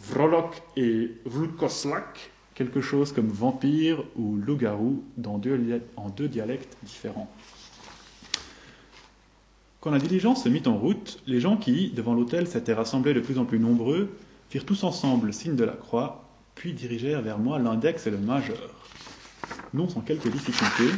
Vrolok 0.00 0.62
et 0.76 1.12
Vlkoslak, 1.24 2.30
quelque 2.54 2.80
chose 2.80 3.12
comme 3.12 3.28
vampire 3.28 4.04
ou 4.16 4.36
loup-garou 4.36 5.04
en 5.24 5.38
deux 5.38 6.28
dialectes 6.28 6.76
différents. 6.82 7.30
Quand 9.80 9.90
la 9.90 9.98
diligence 9.98 10.44
se 10.44 10.48
mit 10.48 10.62
en 10.66 10.76
route, 10.76 11.22
les 11.26 11.40
gens 11.40 11.56
qui, 11.56 11.90
devant 11.90 12.14
l'hôtel, 12.14 12.48
s'étaient 12.48 12.74
rassemblés 12.74 13.14
de 13.14 13.20
plus 13.20 13.38
en 13.38 13.44
plus 13.44 13.60
nombreux, 13.60 14.16
firent 14.50 14.66
tous 14.66 14.82
ensemble 14.82 15.32
signe 15.32 15.54
de 15.54 15.64
la 15.64 15.74
croix, 15.74 16.24
puis 16.54 16.72
dirigèrent 16.72 17.22
vers 17.22 17.38
moi 17.38 17.58
l'index 17.60 18.06
et 18.06 18.10
le 18.10 18.18
majeur. 18.18 18.74
Non 19.72 19.88
sans 19.88 20.00
quelques 20.00 20.28
difficultés, 20.28 20.90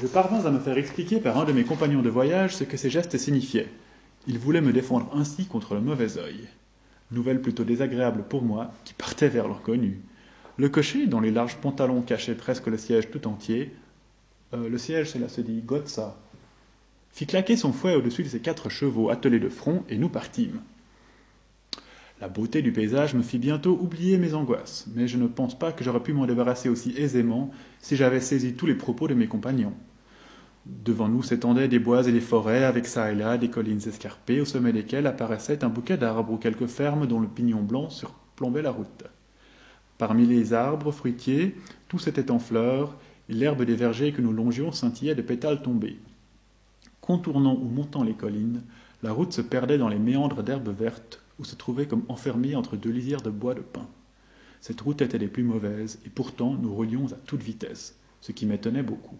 je 0.00 0.06
parvins 0.06 0.46
à 0.46 0.50
me 0.50 0.58
faire 0.58 0.78
expliquer 0.78 1.20
par 1.20 1.36
un 1.36 1.44
de 1.44 1.52
mes 1.52 1.64
compagnons 1.64 2.00
de 2.00 2.08
voyage 2.08 2.56
ce 2.56 2.64
que 2.64 2.78
ces 2.78 2.88
gestes 2.88 3.18
signifiaient. 3.18 3.68
Ils 4.26 4.38
voulaient 4.38 4.62
me 4.62 4.72
défendre 4.72 5.10
ainsi 5.14 5.44
contre 5.44 5.74
le 5.74 5.82
mauvais 5.82 6.16
œil. 6.16 6.48
Nouvelle 7.10 7.42
plutôt 7.42 7.64
désagréable 7.64 8.24
pour 8.26 8.42
moi, 8.42 8.72
qui 8.84 8.94
partais 8.94 9.28
vers 9.28 9.46
l'inconnu. 9.46 10.00
Le 10.56 10.70
cocher, 10.70 11.06
dont 11.06 11.20
les 11.20 11.30
larges 11.30 11.56
pantalons 11.56 12.00
cachaient 12.00 12.34
presque 12.34 12.68
le 12.68 12.78
siège 12.78 13.10
tout 13.10 13.26
entier, 13.26 13.74
euh, 14.54 14.70
le 14.70 14.78
siège, 14.78 15.10
cela 15.10 15.28
se 15.28 15.42
dit 15.42 15.60
Gotza, 15.60 16.16
fit 17.12 17.26
claquer 17.26 17.56
son 17.56 17.72
fouet 17.72 17.94
au-dessus 17.94 18.22
de 18.22 18.28
ses 18.28 18.40
quatre 18.40 18.70
chevaux 18.70 19.10
attelés 19.10 19.40
de 19.40 19.50
front, 19.50 19.84
et 19.90 19.98
nous 19.98 20.08
partîmes. 20.08 20.60
La 22.22 22.28
beauté 22.28 22.62
du 22.62 22.72
paysage 22.72 23.14
me 23.14 23.22
fit 23.22 23.38
bientôt 23.38 23.78
oublier 23.78 24.16
mes 24.16 24.32
angoisses, 24.32 24.86
mais 24.94 25.08
je 25.08 25.18
ne 25.18 25.26
pense 25.26 25.58
pas 25.58 25.72
que 25.72 25.84
j'aurais 25.84 26.02
pu 26.02 26.14
m'en 26.14 26.26
débarrasser 26.26 26.70
aussi 26.70 26.94
aisément 26.96 27.50
si 27.80 27.96
j'avais 27.96 28.20
saisi 28.20 28.54
tous 28.54 28.66
les 28.66 28.74
propos 28.74 29.06
de 29.06 29.14
mes 29.14 29.26
compagnons. 29.26 29.74
Devant 30.66 31.08
nous 31.08 31.22
s'étendaient 31.22 31.68
des 31.68 31.78
bois 31.78 32.06
et 32.06 32.12
des 32.12 32.20
forêts, 32.20 32.64
avec 32.64 32.86
çà 32.86 33.12
et 33.12 33.14
là 33.14 33.38
des 33.38 33.48
collines 33.48 33.80
escarpées, 33.86 34.40
au 34.40 34.44
sommet 34.44 34.72
desquelles 34.72 35.06
apparaissait 35.06 35.64
un 35.64 35.70
bouquet 35.70 35.96
d'arbres 35.96 36.32
ou 36.32 36.36
quelques 36.36 36.66
fermes 36.66 37.06
dont 37.06 37.20
le 37.20 37.28
pignon 37.28 37.62
blanc 37.62 37.88
surplombait 37.88 38.62
la 38.62 38.70
route. 38.70 39.04
Parmi 39.96 40.26
les 40.26 40.52
arbres 40.52 40.92
fruitiers, 40.92 41.56
tous 41.88 42.06
étaient 42.06 42.30
en 42.30 42.38
fleurs, 42.38 42.96
et 43.28 43.32
l'herbe 43.32 43.62
des 43.62 43.74
vergers 43.74 44.12
que 44.12 44.20
nous 44.20 44.32
longions 44.32 44.72
scintillait 44.72 45.14
de 45.14 45.22
pétales 45.22 45.62
tombés. 45.62 45.98
Contournant 47.00 47.54
ou 47.54 47.68
montant 47.68 48.02
les 48.02 48.14
collines, 48.14 48.62
la 49.02 49.12
route 49.12 49.32
se 49.32 49.40
perdait 49.40 49.78
dans 49.78 49.88
les 49.88 49.98
méandres 49.98 50.42
d'herbes 50.42 50.76
vertes 50.76 51.22
ou 51.38 51.44
se 51.44 51.54
trouvait 51.54 51.86
comme 51.86 52.04
enfermée 52.08 52.54
entre 52.54 52.76
deux 52.76 52.90
lisières 52.90 53.22
de 53.22 53.30
bois 53.30 53.54
de 53.54 53.60
pin. 53.60 53.88
Cette 54.60 54.82
route 54.82 55.00
était 55.00 55.18
des 55.18 55.28
plus 55.28 55.42
mauvaises, 55.42 55.98
et 56.04 56.10
pourtant 56.10 56.54
nous 56.54 56.74
roulions 56.74 57.06
à 57.06 57.16
toute 57.26 57.42
vitesse, 57.42 57.98
ce 58.20 58.32
qui 58.32 58.44
m'étonnait 58.44 58.82
beaucoup. 58.82 59.16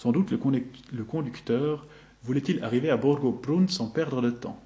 Sans 0.00 0.12
doute 0.12 0.30
le 0.30 1.04
conducteur 1.04 1.86
voulait-il 2.22 2.64
arriver 2.64 2.88
à 2.88 2.96
Borgo 2.96 3.32
Prun 3.32 3.68
sans 3.68 3.90
perdre 3.90 4.22
de 4.22 4.30
temps. 4.30 4.58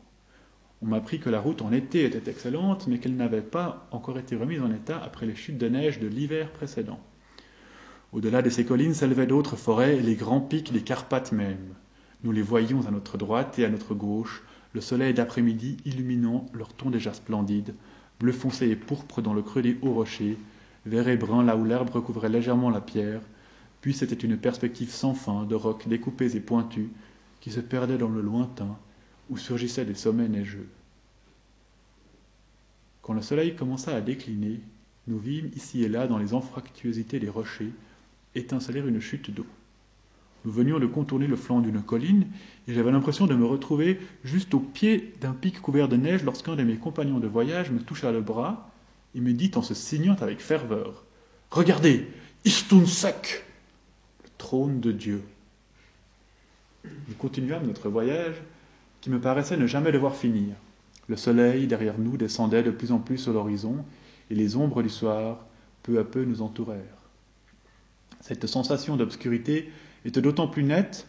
On 0.80 0.86
m'apprit 0.86 1.18
que 1.18 1.28
la 1.28 1.40
route 1.40 1.60
en 1.60 1.72
été 1.72 2.04
était 2.04 2.30
excellente, 2.30 2.86
mais 2.86 3.00
qu'elle 3.00 3.16
n'avait 3.16 3.40
pas 3.40 3.88
encore 3.90 4.16
été 4.16 4.36
remise 4.36 4.62
en 4.62 4.70
état 4.70 5.02
après 5.02 5.26
les 5.26 5.34
chutes 5.34 5.58
de 5.58 5.68
neige 5.68 5.98
de 5.98 6.06
l'hiver 6.06 6.52
précédent. 6.52 7.00
Au-delà 8.12 8.42
de 8.42 8.48
ces 8.48 8.64
collines 8.64 8.94
s'élevaient 8.94 9.26
d'autres 9.26 9.56
forêts 9.56 9.96
et 9.96 10.02
les 10.02 10.14
grands 10.14 10.40
pics 10.40 10.72
des 10.72 10.82
Carpates 10.82 11.32
même. 11.32 11.74
Nous 12.22 12.30
les 12.30 12.40
voyions 12.40 12.86
à 12.86 12.92
notre 12.92 13.18
droite 13.18 13.58
et 13.58 13.64
à 13.64 13.70
notre 13.70 13.96
gauche, 13.96 14.44
le 14.72 14.80
soleil 14.80 15.14
d'après-midi 15.14 15.78
illuminant 15.84 16.46
leur 16.52 16.72
ton 16.74 16.90
déjà 16.90 17.12
splendide, 17.12 17.74
bleu 18.20 18.30
foncé 18.30 18.68
et 18.68 18.76
pourpre 18.76 19.20
dans 19.20 19.34
le 19.34 19.42
creux 19.42 19.62
des 19.62 19.78
hauts 19.82 19.94
rochers, 19.94 20.38
vert 20.86 21.08
et 21.08 21.16
brun 21.16 21.42
là 21.42 21.56
où 21.56 21.64
l'herbe 21.64 21.90
recouvrait 21.90 22.28
légèrement 22.28 22.70
la 22.70 22.80
pierre, 22.80 23.20
puis 23.84 23.92
c'était 23.92 24.14
une 24.14 24.38
perspective 24.38 24.88
sans 24.88 25.12
fin 25.12 25.44
de 25.44 25.54
rocs 25.54 25.86
découpés 25.86 26.34
et 26.34 26.40
pointus 26.40 26.86
qui 27.42 27.50
se 27.50 27.60
perdaient 27.60 27.98
dans 27.98 28.08
le 28.08 28.22
lointain, 28.22 28.78
où 29.28 29.36
surgissaient 29.36 29.84
des 29.84 29.94
sommets 29.94 30.26
neigeux. 30.26 30.70
Quand 33.02 33.12
le 33.12 33.20
soleil 33.20 33.54
commença 33.54 33.94
à 33.94 34.00
décliner, 34.00 34.60
nous 35.06 35.18
vîmes 35.18 35.50
ici 35.54 35.84
et 35.84 35.90
là 35.90 36.06
dans 36.06 36.16
les 36.16 36.32
anfractuosités 36.32 37.20
des 37.20 37.28
rochers 37.28 37.72
étinceler 38.34 38.80
une 38.80 39.00
chute 39.00 39.30
d'eau. 39.30 39.44
Nous 40.46 40.52
venions 40.52 40.78
de 40.78 40.86
contourner 40.86 41.26
le 41.26 41.36
flanc 41.36 41.60
d'une 41.60 41.82
colline, 41.82 42.28
et 42.66 42.72
j'avais 42.72 42.90
l'impression 42.90 43.26
de 43.26 43.34
me 43.34 43.44
retrouver 43.44 44.00
juste 44.24 44.54
au 44.54 44.60
pied 44.60 45.12
d'un 45.20 45.34
pic 45.34 45.60
couvert 45.60 45.90
de 45.90 45.96
neige 45.96 46.24
lorsqu'un 46.24 46.56
de 46.56 46.62
mes 46.62 46.76
compagnons 46.76 47.20
de 47.20 47.28
voyage 47.28 47.70
me 47.70 47.80
toucha 47.80 48.12
le 48.12 48.22
bras 48.22 48.70
et 49.14 49.20
me 49.20 49.34
dit 49.34 49.50
en 49.56 49.62
se 49.62 49.74
signant 49.74 50.16
avec 50.22 50.40
ferveur 50.40 51.04
Regardez, 51.50 52.08
Istun 52.46 52.86
de 54.52 54.92
Dieu. 54.92 55.22
Nous 56.84 57.14
continuâmes 57.18 57.66
notre 57.66 57.88
voyage, 57.88 58.36
qui 59.00 59.08
me 59.08 59.18
paraissait 59.18 59.56
ne 59.56 59.66
jamais 59.66 59.90
devoir 59.90 60.16
finir. 60.16 60.54
Le 61.08 61.16
soleil 61.16 61.66
derrière 61.66 61.98
nous 61.98 62.18
descendait 62.18 62.62
de 62.62 62.70
plus 62.70 62.92
en 62.92 62.98
plus 62.98 63.16
sur 63.16 63.32
l'horizon, 63.32 63.84
et 64.30 64.34
les 64.34 64.56
ombres 64.56 64.82
du 64.82 64.90
soir 64.90 65.46
peu 65.82 65.98
à 65.98 66.04
peu 66.04 66.24
nous 66.24 66.42
entourèrent. 66.42 66.78
Cette 68.20 68.46
sensation 68.46 68.96
d'obscurité 68.96 69.70
était 70.04 70.22
d'autant 70.22 70.46
plus 70.46 70.62
nette 70.62 71.06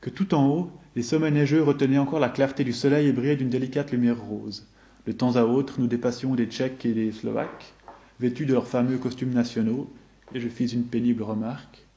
que 0.00 0.10
tout 0.10 0.32
en 0.34 0.46
haut, 0.48 0.70
les 0.94 1.02
sommets 1.02 1.32
neigeux 1.32 1.62
retenaient 1.62 1.98
encore 1.98 2.20
la 2.20 2.28
clarté 2.28 2.62
du 2.62 2.72
soleil 2.72 3.08
et 3.08 3.12
brillaient 3.12 3.36
d'une 3.36 3.50
délicate 3.50 3.90
lumière 3.90 4.20
rose. 4.20 4.66
De 5.06 5.12
temps 5.12 5.34
à 5.34 5.42
autre, 5.42 5.80
nous 5.80 5.88
dépassions 5.88 6.36
des 6.36 6.46
Tchèques 6.46 6.86
et 6.86 6.92
des 6.92 7.10
Slovaques, 7.10 7.74
vêtus 8.20 8.46
de 8.46 8.54
leurs 8.54 8.68
fameux 8.68 8.98
costumes 8.98 9.34
nationaux, 9.34 9.92
et 10.32 10.40
je 10.40 10.48
fis 10.48 10.72
une 10.72 10.84
pénible 10.84 11.24
remarque. 11.24 11.87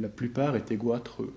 La 0.00 0.08
plupart 0.08 0.56
étaient 0.56 0.76
goitreux. 0.76 1.34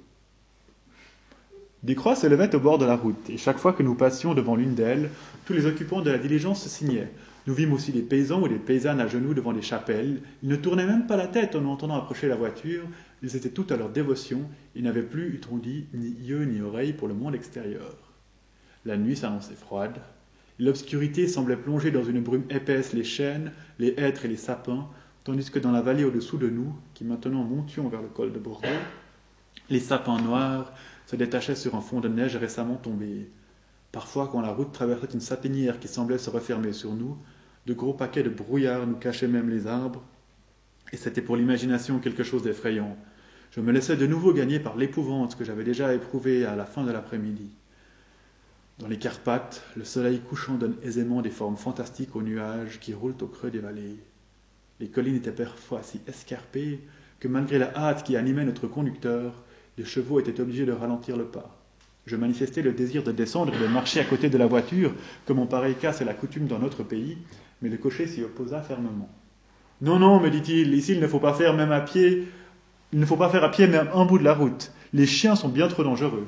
Des 1.84 1.96
croix 1.96 2.16
s'élevaient 2.16 2.56
au 2.56 2.62
bord 2.62 2.78
de 2.78 2.86
la 2.86 2.96
route, 2.96 3.30
et 3.30 3.38
chaque 3.38 3.58
fois 3.58 3.74
que 3.74 3.84
nous 3.84 3.94
passions 3.94 4.34
devant 4.34 4.56
l'une 4.56 4.74
d'elles, 4.74 5.10
tous 5.46 5.52
les 5.52 5.66
occupants 5.66 6.02
de 6.02 6.10
la 6.10 6.18
diligence 6.18 6.64
se 6.64 6.70
signaient. 6.70 7.12
Nous 7.46 7.54
vîmes 7.54 7.74
aussi 7.74 7.92
des 7.92 8.02
paysans 8.02 8.42
ou 8.42 8.48
des 8.48 8.56
paysannes 8.56 9.02
à 9.02 9.08
genoux 9.08 9.34
devant 9.34 9.52
des 9.52 9.62
chapelles. 9.62 10.22
Ils 10.44 10.48
ne 10.48 10.56
tournaient 10.56 10.86
même 10.86 11.08
pas 11.08 11.18
la 11.18 11.28
tête 11.28 11.58
en 11.58 11.66
entendant 11.66 11.98
approcher 11.98 12.30
la 12.30 12.38
voiture. 12.38 12.84
Ils 13.22 13.36
étaient 13.36 13.50
tout 13.50 13.68
à 13.70 13.76
leur 13.76 13.90
dévotion. 13.90 14.44
Ils 14.76 14.84
n'avaient 14.84 15.04
plus, 15.04 15.34
eût-on 15.34 15.58
dit, 15.58 15.88
ni 15.94 16.12
yeux 16.26 16.46
ni 16.46 16.62
oreilles 16.62 16.94
pour 16.94 17.10
le 17.10 17.16
monde 17.16 17.36
extérieur. 17.36 17.98
La 18.86 18.96
nuit 18.96 19.18
s'annonçait 19.18 19.56
froide. 19.56 20.00
L'obscurité 20.58 21.28
semblait 21.28 21.58
plonger 21.58 21.92
dans 21.92 22.06
une 22.06 22.22
brume 22.22 22.46
épaisse 22.50 22.94
les 22.94 23.04
chênes, 23.04 23.52
les 23.78 23.94
hêtres 23.98 24.24
et 24.24 24.30
les 24.30 24.38
sapins, 24.38 24.88
tandis 25.24 25.50
que 25.50 25.60
dans 25.60 25.72
la 25.72 25.82
vallée 25.82 26.04
au-dessous 26.04 26.38
de 26.38 26.50
nous, 26.50 26.74
qui 26.94 27.04
maintenant 27.04 27.44
montions 27.44 27.88
vers 27.88 28.02
le 28.02 28.08
col 28.08 28.34
de 28.34 28.40
Bordeaux, 28.40 28.68
les 29.70 29.80
sapins 29.80 30.22
noirs 30.22 30.74
se 31.08 31.16
détachaient 31.16 31.56
sur 31.56 31.76
un 31.76 31.82
fond 31.82 32.00
de 32.00 32.08
neige 32.08 32.36
récemment 32.36 32.76
tombé. 32.76 33.30
Parfois, 33.92 34.28
quand 34.32 34.42
la 34.42 34.52
route 34.52 34.72
traversait 34.72 35.14
une 35.14 35.22
sapinière 35.22 35.80
qui 35.80 35.88
semblait 35.88 36.18
se 36.18 36.30
refermer 36.30 36.74
sur 36.74 36.94
nous, 36.94 37.18
de 37.66 37.74
gros 37.74 37.94
paquets 37.94 38.24
de 38.24 38.30
brouillard 38.30 38.86
nous 38.88 38.96
cachaient 38.96 39.28
même 39.28 39.50
les 39.50 39.68
arbres, 39.68 40.04
et 40.92 40.98
c'était 40.98 41.22
pour 41.22 41.38
l'imagination 41.38 42.00
quelque 42.00 42.24
chose 42.24 42.44
d'effrayant. 42.44 42.98
Je 43.52 43.62
me 43.62 43.72
laissais 43.72 43.96
de 43.96 44.08
nouveau 44.08 44.34
gagner 44.34 44.60
par 44.60 44.76
l'épouvante 44.76 45.38
que 45.38 45.46
j'avais 45.46 45.64
déjà 45.64 45.94
éprouvée 45.94 46.46
à 46.46 46.56
la 46.56 46.66
fin 46.66 46.84
de 46.84 46.92
l'après-midi. 46.92 47.52
Dans 48.80 48.88
les 48.88 48.98
Carpates, 48.98 49.64
le 49.76 49.86
soleil 49.86 50.20
couchant 50.20 50.56
donne 50.56 50.76
aisément 50.82 51.22
des 51.22 51.30
formes 51.30 51.58
fantastiques 51.58 52.16
aux 52.16 52.24
nuages 52.24 52.80
qui 52.80 52.94
roulent 52.94 53.16
au 53.22 53.28
creux 53.28 53.52
des 53.52 53.60
vallées. 53.60 54.00
Les 54.84 54.90
collines 54.90 55.16
étaient 55.16 55.32
parfois 55.32 55.80
si 55.82 56.02
escarpées 56.08 56.82
que 57.22 57.30
malgré 57.30 57.58
la 57.58 57.72
hâte 57.74 58.04
qui 58.04 58.18
animait 58.18 58.44
notre 58.44 58.68
conducteur, 58.68 59.32
les 59.78 59.86
chevaux 59.86 60.20
étaient 60.20 60.42
obligés 60.42 60.66
de 60.66 60.74
ralentir 60.74 61.16
le 61.16 61.24
pas. 61.24 61.58
Je 62.06 62.18
manifestais 62.18 62.62
le 62.62 62.74
désir 62.74 63.02
de 63.02 63.14
descendre 63.14 63.54
et 63.56 63.60
de 63.60 63.68
marcher 63.68 64.02
à 64.02 64.04
côté 64.04 64.30
de 64.30 64.38
la 64.38 64.46
voiture, 64.46 64.94
comme 65.26 65.40
en 65.40 65.46
pareil 65.46 65.76
cas 65.76 65.94
c'est 65.94 66.04
la 66.04 66.14
coutume 66.14 66.48
dans 66.48 66.60
notre 66.60 66.84
pays, 66.84 67.18
mais 67.62 67.70
le 67.70 67.78
cocher 67.78 68.08
s'y 68.08 68.24
opposa 68.24 68.62
fermement. 68.62 69.08
Non, 69.80 70.00
non, 70.00 70.20
me 70.20 70.30
dit-il, 70.30 70.74
ici 70.74 70.92
il 70.92 71.00
ne 71.00 71.08
faut 71.08 71.22
pas 71.22 71.34
faire 71.34 71.54
même 71.56 71.72
à 71.72 71.80
pied, 71.80 72.28
il 72.92 73.00
ne 73.00 73.06
faut 73.06 73.16
pas 73.16 73.30
faire 73.30 73.46
à 73.46 73.52
pied 73.52 73.68
même 73.68 73.88
un 73.94 74.04
bout 74.04 74.20
de 74.20 74.26
la 74.26 74.34
route. 74.34 74.74
Les 74.92 75.06
chiens 75.06 75.38
sont 75.38 75.48
bien 75.48 75.70
trop 75.70 75.86
dangereux. 75.86 76.28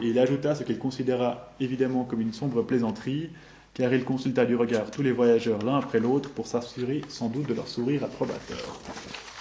Et 0.00 0.08
il 0.08 0.18
ajouta 0.18 0.54
ce 0.54 0.64
qu'il 0.64 0.78
considéra 0.78 1.52
évidemment 1.60 2.04
comme 2.04 2.22
une 2.22 2.32
sombre 2.32 2.62
plaisanterie, 2.62 3.28
car 3.76 3.92
il 3.92 4.04
consulta 4.04 4.46
du 4.46 4.56
regard 4.56 4.90
tous 4.90 5.02
les 5.02 5.12
voyageurs 5.12 5.60
l'un 5.62 5.76
après 5.76 6.00
l'autre 6.00 6.30
pour 6.30 6.46
s'assurer 6.46 7.02
sans 7.08 7.28
doute 7.28 7.46
de 7.46 7.52
leur 7.52 7.68
sourire 7.68 8.04
approbateur. 8.04 8.80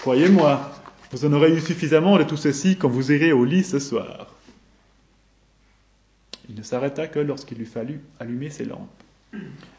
Croyez-moi, 0.01 0.71
vous 1.11 1.25
en 1.25 1.31
aurez 1.31 1.53
eu 1.53 1.61
suffisamment 1.61 2.17
de 2.17 2.23
tout 2.23 2.35
ceci 2.35 2.75
quand 2.75 2.89
vous 2.89 3.13
irez 3.13 3.31
au 3.31 3.45
lit 3.45 3.63
ce 3.63 3.79
soir. 3.79 4.35
Il 6.49 6.55
ne 6.55 6.63
s'arrêta 6.63 7.07
que 7.07 7.19
lorsqu'il 7.19 7.61
eut 7.61 7.65
fallu 7.65 8.01
allumer 8.19 8.49
ses 8.49 8.65
lampes. 8.65 8.89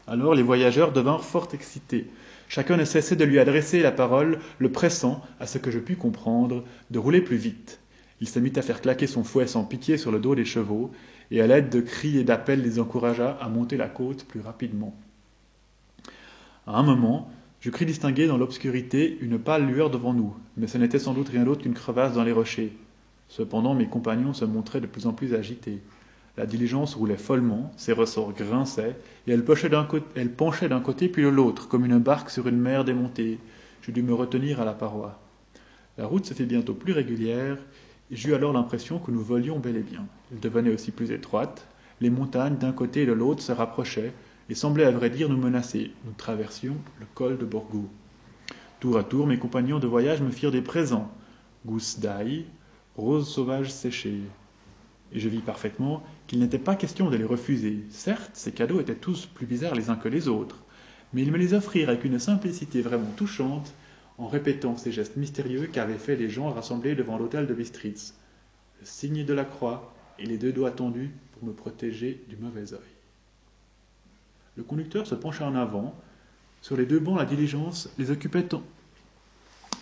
Alors 0.07 0.33
les 0.33 0.41
voyageurs 0.41 0.91
devinrent 0.91 1.23
fort 1.23 1.49
excités. 1.53 2.07
Chacun 2.49 2.77
ne 2.77 2.85
cessait 2.85 3.15
de 3.15 3.25
lui 3.25 3.37
adresser 3.37 3.81
la 3.81 3.91
parole, 3.91 4.39
le 4.57 4.71
pressant, 4.71 5.23
à 5.39 5.45
ce 5.45 5.59
que 5.59 5.69
je 5.69 5.79
pus 5.79 5.97
comprendre, 5.97 6.63
de 6.89 6.97
rouler 6.97 7.21
plus 7.21 7.37
vite. 7.37 7.79
Il 8.21 8.27
se 8.27 8.39
mit 8.39 8.53
à 8.55 8.63
faire 8.63 8.81
claquer 8.81 9.05
son 9.05 9.23
fouet 9.23 9.45
sans 9.45 9.65
pitié 9.65 9.97
sur 9.97 10.11
le 10.11 10.19
dos 10.19 10.33
des 10.33 10.45
chevaux, 10.45 10.91
et 11.31 11.41
à 11.41 11.47
l'aide 11.47 11.69
de 11.69 11.81
cris 11.81 12.17
et 12.17 12.23
d'appels 12.23 12.61
les 12.61 12.79
encouragea 12.79 13.37
à 13.41 13.49
monter 13.49 13.77
la 13.77 13.89
côte 13.89 14.25
plus 14.25 14.39
rapidement. 14.39 14.95
À 16.65 16.77
un 16.77 16.83
moment, 16.83 17.29
je 17.59 17.69
crus 17.69 17.87
distinguer 17.87 18.27
dans 18.27 18.37
l'obscurité 18.37 19.17
une 19.21 19.39
pâle 19.39 19.65
lueur 19.65 19.89
devant 19.89 20.13
nous, 20.13 20.35
mais 20.57 20.67
ce 20.67 20.77
n'était 20.77 20.99
sans 20.99 21.13
doute 21.13 21.29
rien 21.29 21.43
d'autre 21.43 21.63
qu'une 21.63 21.73
crevasse 21.73 22.13
dans 22.13 22.23
les 22.23 22.31
rochers. 22.31 22.73
Cependant, 23.29 23.73
mes 23.73 23.87
compagnons 23.87 24.33
se 24.33 24.45
montraient 24.45 24.81
de 24.81 24.87
plus 24.87 25.07
en 25.07 25.13
plus 25.13 25.33
agités. 25.33 25.81
La 26.37 26.45
diligence 26.45 26.93
roulait 26.93 27.17
follement, 27.17 27.71
ses 27.77 27.93
ressorts 27.93 28.33
grinçaient, 28.33 28.95
et 29.25 29.31
elle, 29.31 29.43
penchait 29.43 29.69
d'un 29.69 30.79
côté 30.79 31.09
puis 31.09 31.23
de 31.23 31.29
l'autre, 31.29 31.67
comme 31.67 31.83
une 31.83 31.97
barque 31.97 32.29
sur 32.29 32.47
une 32.47 32.59
mer 32.59 32.85
démontée. 32.85 33.39
Je 33.81 33.91
dus 33.91 34.03
me 34.03 34.13
retenir 34.13 34.61
à 34.61 34.65
la 34.65 34.73
paroi. 34.73 35.19
La 35.97 36.05
route 36.05 36.25
se 36.25 36.35
fit 36.35 36.45
bientôt 36.45 36.75
plus 36.75 36.93
régulière, 36.93 37.57
j'eus 38.11 38.33
alors 38.33 38.53
l'impression 38.53 38.99
que 38.99 39.11
nous 39.11 39.23
volions 39.23 39.59
bel 39.59 39.75
et 39.75 39.81
bien. 39.81 40.05
Elle 40.31 40.39
devenait 40.39 40.73
aussi 40.73 40.91
plus 40.91 41.11
étroite, 41.11 41.67
les 42.01 42.09
montagnes 42.09 42.57
d'un 42.57 42.71
côté 42.71 43.03
et 43.03 43.05
de 43.05 43.13
l'autre 43.13 43.41
se 43.41 43.51
rapprochaient, 43.51 44.13
et 44.49 44.55
semblaient 44.55 44.85
à 44.85 44.91
vrai 44.91 45.09
dire 45.09 45.29
nous 45.29 45.37
menacer. 45.37 45.91
Nous 46.05 46.13
traversions 46.13 46.77
le 46.99 47.05
col 47.13 47.37
de 47.37 47.45
Borgo. 47.45 47.89
Tour 48.79 48.97
à 48.97 49.03
tour, 49.03 49.27
mes 49.27 49.39
compagnons 49.39 49.79
de 49.79 49.87
voyage 49.87 50.21
me 50.21 50.31
firent 50.31 50.51
des 50.51 50.61
présents 50.61 51.11
gousses 51.65 51.99
d'ail, 51.99 52.45
roses 52.95 53.27
sauvages 53.27 53.71
séchées. 53.71 54.21
Et 55.11 55.19
je 55.19 55.29
vis 55.29 55.39
parfaitement 55.39 56.03
qu'il 56.27 56.39
n'était 56.39 56.59
pas 56.59 56.75
question 56.75 57.09
de 57.09 57.17
les 57.17 57.25
refuser. 57.25 57.83
Certes, 57.89 58.31
ces 58.33 58.51
cadeaux 58.51 58.79
étaient 58.79 58.95
tous 58.95 59.25
plus 59.25 59.45
bizarres 59.45 59.75
les 59.75 59.89
uns 59.89 59.95
que 59.95 60.09
les 60.09 60.27
autres, 60.27 60.63
mais 61.13 61.23
ils 61.23 61.31
me 61.31 61.37
les 61.37 61.53
offrirent 61.53 61.89
avec 61.89 62.05
une 62.05 62.19
simplicité 62.19 62.81
vraiment 62.81 63.11
touchante, 63.15 63.73
en 64.17 64.27
répétant 64.27 64.77
ces 64.77 64.91
gestes 64.91 65.17
mystérieux 65.17 65.67
qu'avaient 65.67 65.97
fait 65.97 66.15
les 66.15 66.29
gens 66.29 66.49
rassemblés 66.49 66.95
devant 66.95 67.17
l'hôtel 67.17 67.47
de 67.47 67.53
Bistritz. 67.53 68.15
Le 68.79 68.85
signe 68.85 69.25
de 69.25 69.33
la 69.33 69.45
croix 69.45 69.93
et 70.19 70.25
les 70.25 70.37
deux 70.37 70.51
doigts 70.51 70.71
tendus 70.71 71.11
pour 71.33 71.47
me 71.47 71.53
protéger 71.53 72.23
du 72.27 72.37
mauvais 72.37 72.73
œil. 72.73 72.79
Le 74.55 74.63
conducteur 74.63 75.05
se 75.05 75.15
pencha 75.15 75.47
en 75.47 75.55
avant. 75.55 75.95
Sur 76.61 76.77
les 76.77 76.87
deux 76.87 76.99
bancs, 76.99 77.17
la 77.17 77.25
diligence, 77.25 77.89
les, 77.99 78.07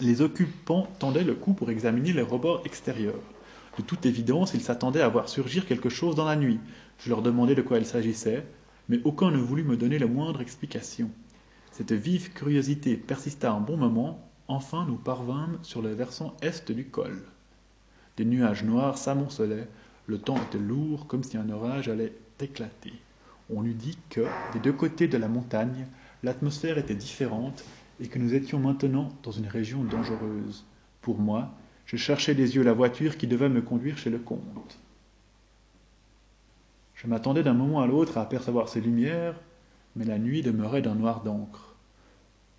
les 0.02 0.22
occupants 0.22 0.88
tendaient 1.00 1.24
le 1.24 1.36
cou 1.36 1.54
pour 1.54 1.72
examiner 1.72 2.12
les 2.12 2.22
rebords 2.22 2.62
extérieurs. 2.66 3.22
De 3.78 3.84
toute 3.84 4.06
évidence, 4.06 4.54
ils 4.54 4.62
s'attendaient 4.62 5.02
à 5.02 5.08
voir 5.08 5.30
surgir 5.30 5.66
quelque 5.66 5.90
chose 5.90 6.16
dans 6.16 6.26
la 6.26 6.36
nuit. 6.36 6.60
Je 7.00 7.10
leur 7.10 7.22
demandai 7.22 7.56
de 7.56 7.62
quoi 7.62 7.78
il 7.78 7.86
s'agissait, 7.86 8.46
mais 8.90 9.00
aucun 9.06 9.32
ne 9.32 9.38
voulut 9.38 9.64
me 9.64 9.78
donner 9.78 9.98
la 9.98 10.08
moindre 10.08 10.42
explication. 10.42 11.10
Cette 11.72 11.92
vive 11.92 12.32
curiosité 12.32 12.96
persista 12.96 13.52
un 13.52 13.60
bon 13.60 13.76
moment, 13.76 14.25
enfin 14.48 14.86
nous 14.86 14.98
parvînmes 14.98 15.60
sur 15.62 15.82
le 15.82 15.94
versant 15.94 16.36
est 16.42 16.72
du 16.72 16.86
col. 16.86 17.24
Des 18.18 18.26
nuages 18.26 18.64
noirs 18.64 18.98
s'amoncelaient, 18.98 19.68
le 20.08 20.18
temps 20.18 20.38
était 20.38 20.58
lourd 20.58 21.08
comme 21.08 21.24
si 21.24 21.38
un 21.38 21.50
orage 21.50 21.90
allait 21.90 22.14
éclater. 22.40 22.94
On 23.54 23.66
eût 23.66 23.74
dit 23.74 23.98
que, 24.10 24.26
des 24.54 24.60
deux 24.60 24.74
côtés 24.74 25.08
de 25.08 25.18
la 25.18 25.28
montagne, 25.28 25.88
l'atmosphère 26.24 26.78
était 26.78 26.96
différente 26.96 27.64
et 28.00 28.08
que 28.08 28.20
nous 28.20 28.34
étions 28.34 28.60
maintenant 28.60 29.10
dans 29.24 29.32
une 29.32 29.48
région 29.48 29.84
dangereuse. 29.84 30.66
Pour 31.02 31.20
moi, 31.20 31.52
je 31.86 31.98
cherchais 31.98 32.36
des 32.36 32.56
yeux 32.56 32.64
la 32.64 32.74
voiture 32.74 33.18
qui 33.18 33.28
devait 33.28 33.50
me 33.50 33.62
conduire 33.62 33.98
chez 33.98 34.10
le 34.10 34.18
comte. 34.18 34.80
Je 36.96 37.08
m'attendais 37.08 37.44
d'un 37.44 37.54
moment 37.54 37.82
à 37.82 37.88
l'autre 37.88 38.18
à 38.18 38.22
apercevoir 38.22 38.70
ces 38.70 38.82
lumières, 38.82 39.40
mais 39.96 40.06
la 40.06 40.18
nuit 40.18 40.42
demeurait 40.42 40.82
d'un 40.82 40.96
noir 40.96 41.22
d'encre. 41.22 41.75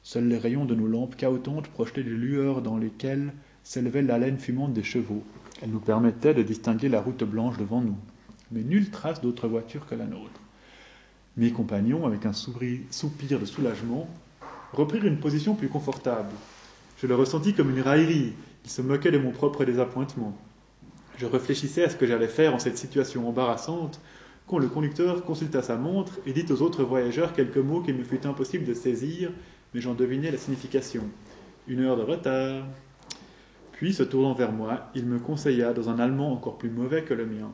Seuls 0.08 0.28
les 0.28 0.38
rayons 0.38 0.66
de 0.66 0.76
nos 0.76 0.86
lampes 0.86 1.16
cahotantes 1.16 1.66
projetaient 1.66 2.04
des 2.04 2.10
lueurs 2.10 2.62
dans 2.62 2.76
lesquelles 2.76 3.32
s'élevait 3.64 4.02
l'haleine 4.02 4.38
fumante 4.38 4.72
des 4.72 4.84
chevaux. 4.84 5.24
Elles 5.60 5.70
nous 5.70 5.80
permettaient 5.80 6.32
de 6.32 6.44
distinguer 6.44 6.88
la 6.88 7.00
route 7.00 7.24
blanche 7.24 7.58
devant 7.58 7.80
nous, 7.80 7.96
mais 8.52 8.62
nulle 8.62 8.92
trace 8.92 9.20
d'autre 9.20 9.48
voiture 9.48 9.84
que 9.84 9.96
la 9.96 10.04
nôtre. 10.04 10.40
Mes 11.36 11.50
compagnons, 11.50 12.06
avec 12.06 12.24
un 12.24 12.32
soupir 12.32 13.40
de 13.40 13.44
soulagement, 13.44 14.08
reprirent 14.72 15.06
une 15.06 15.18
position 15.18 15.56
plus 15.56 15.68
confortable. 15.68 16.30
Je 16.98 17.08
le 17.08 17.16
ressentis 17.16 17.54
comme 17.54 17.70
une 17.70 17.82
raillerie. 17.82 18.32
Ils 18.64 18.70
se 18.70 18.82
moquaient 18.82 19.10
de 19.10 19.18
mon 19.18 19.32
propre 19.32 19.64
désappointement. 19.64 20.38
Je 21.18 21.26
réfléchissais 21.26 21.82
à 21.82 21.90
ce 21.90 21.96
que 21.96 22.06
j'allais 22.06 22.28
faire 22.28 22.54
en 22.54 22.60
cette 22.60 22.78
situation 22.78 23.28
embarrassante 23.28 24.00
quand 24.46 24.58
le 24.58 24.68
conducteur 24.68 25.24
consulta 25.24 25.62
sa 25.62 25.74
montre 25.74 26.20
et 26.24 26.32
dit 26.32 26.46
aux 26.52 26.62
autres 26.62 26.84
voyageurs 26.84 27.32
quelques 27.32 27.56
mots 27.56 27.80
qu'il 27.80 27.96
me 27.96 28.04
fut 28.04 28.24
impossible 28.24 28.64
de 28.64 28.74
saisir, 28.74 29.32
mais 29.76 29.82
j'en 29.82 29.92
devinais 29.92 30.30
la 30.30 30.38
signification. 30.38 31.02
Une 31.68 31.80
heure 31.80 31.98
de 31.98 32.02
retard. 32.02 32.64
Puis, 33.72 33.92
se 33.92 34.02
tournant 34.02 34.32
vers 34.32 34.50
moi, 34.50 34.90
il 34.94 35.04
me 35.04 35.18
conseilla 35.18 35.74
dans 35.74 35.90
un 35.90 35.98
allemand 35.98 36.32
encore 36.32 36.56
plus 36.56 36.70
mauvais 36.70 37.02
que 37.02 37.12
le 37.12 37.26
mien. 37.26 37.52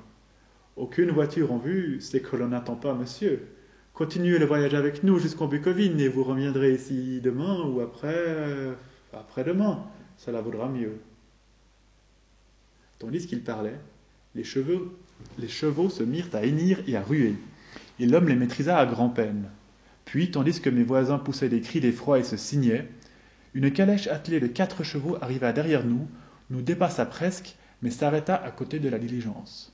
Aucune 0.76 1.10
voiture 1.10 1.50
en 1.50 1.58
vue, 1.58 2.00
c'est 2.00 2.20
que 2.20 2.36
l'on 2.36 2.46
n'attend 2.46 2.76
pas, 2.76 2.94
monsieur. 2.94 3.48
Continuez 3.92 4.38
le 4.38 4.46
voyage 4.46 4.74
avec 4.74 5.02
nous 5.02 5.18
jusqu'en 5.18 5.48
Bucovine 5.48 5.98
et 5.98 6.06
vous 6.06 6.22
reviendrez 6.22 6.74
ici 6.74 7.20
demain 7.20 7.64
ou 7.64 7.80
après. 7.80 8.76
après-demain. 9.12 9.84
Cela 10.16 10.42
vaudra 10.42 10.68
mieux. 10.68 11.00
Tandis 13.00 13.26
qu'il 13.26 13.42
parlait, 13.42 13.80
les 14.36 14.44
chevaux, 14.44 14.96
les 15.40 15.48
chevaux 15.48 15.90
se 15.90 16.04
mirent 16.04 16.30
à 16.34 16.44
hennir 16.44 16.78
et 16.86 16.94
à 16.94 17.02
ruer, 17.02 17.34
et 17.98 18.06
l'homme 18.06 18.28
les 18.28 18.36
maîtrisa 18.36 18.78
à 18.78 18.86
grand-peine. 18.86 19.50
Puis, 20.04 20.30
tandis 20.30 20.60
que 20.60 20.70
mes 20.70 20.82
voisins 20.82 21.18
poussaient 21.18 21.48
des 21.48 21.60
cris 21.60 21.80
d'effroi 21.80 22.18
et 22.18 22.24
se 22.24 22.36
signaient, 22.36 22.88
une 23.54 23.72
calèche 23.72 24.06
attelée 24.06 24.40
de 24.40 24.46
quatre 24.46 24.82
chevaux 24.82 25.16
arriva 25.20 25.52
derrière 25.52 25.84
nous, 25.84 26.08
nous 26.50 26.62
dépassa 26.62 27.06
presque, 27.06 27.56
mais 27.82 27.90
s'arrêta 27.90 28.34
à 28.34 28.50
côté 28.50 28.78
de 28.78 28.88
la 28.88 28.98
diligence. 28.98 29.72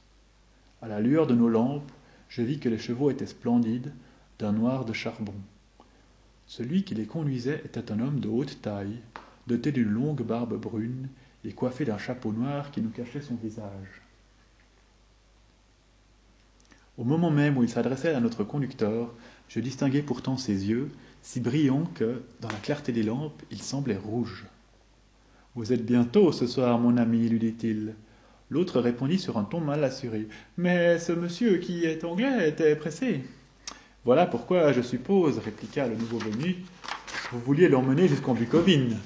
À 0.82 0.88
la 0.88 1.00
lueur 1.00 1.26
de 1.26 1.34
nos 1.34 1.48
lampes, 1.48 1.90
je 2.28 2.42
vis 2.42 2.58
que 2.58 2.68
les 2.68 2.78
chevaux 2.78 3.10
étaient 3.10 3.26
splendides, 3.26 3.92
d'un 4.38 4.52
noir 4.52 4.84
de 4.84 4.92
charbon. 4.92 5.34
Celui 6.46 6.84
qui 6.84 6.94
les 6.94 7.06
conduisait 7.06 7.62
était 7.64 7.90
un 7.90 8.00
homme 8.00 8.20
de 8.20 8.28
haute 8.28 8.62
taille, 8.62 9.00
doté 9.46 9.72
d'une 9.72 9.88
longue 9.88 10.22
barbe 10.22 10.58
brune 10.58 11.08
et 11.44 11.52
coiffé 11.52 11.84
d'un 11.84 11.98
chapeau 11.98 12.32
noir 12.32 12.70
qui 12.70 12.80
nous 12.80 12.90
cachait 12.90 13.20
son 13.20 13.34
visage. 13.34 14.02
Au 16.96 17.04
moment 17.04 17.30
même 17.30 17.56
où 17.56 17.62
il 17.62 17.68
s'adressait 17.68 18.14
à 18.14 18.20
notre 18.20 18.44
conducteur, 18.44 19.14
je 19.48 19.60
distinguai 19.60 20.02
pourtant 20.02 20.36
ses 20.36 20.68
yeux, 20.68 20.90
si 21.22 21.40
brillants 21.40 21.90
que, 21.94 22.22
dans 22.40 22.48
la 22.48 22.58
clarté 22.58 22.92
des 22.92 23.02
lampes, 23.02 23.42
ils 23.50 23.62
semblaient 23.62 23.96
rouges. 23.96 24.46
Vous 25.54 25.72
êtes 25.72 25.84
bientôt 25.84 26.32
ce 26.32 26.46
soir, 26.46 26.78
mon 26.78 26.96
ami, 26.96 27.28
lui 27.28 27.38
dit-il. 27.38 27.94
L'autre 28.50 28.80
répondit 28.80 29.18
sur 29.18 29.36
un 29.38 29.44
ton 29.44 29.60
mal 29.60 29.84
assuré. 29.84 30.28
Mais 30.56 30.98
ce 30.98 31.12
monsieur 31.12 31.58
qui 31.58 31.84
est 31.84 32.04
anglais 32.04 32.48
était 32.48 32.76
pressé. 32.76 33.22
Voilà 34.04 34.26
pourquoi, 34.26 34.72
je 34.72 34.80
suppose, 34.80 35.38
répliqua 35.38 35.86
le 35.88 35.96
nouveau 35.96 36.18
venu, 36.18 36.56
vous 37.32 37.40
vouliez 37.40 37.68
l'emmener 37.68 38.08
jusqu'en 38.08 38.34
Bucovine. 38.34 38.96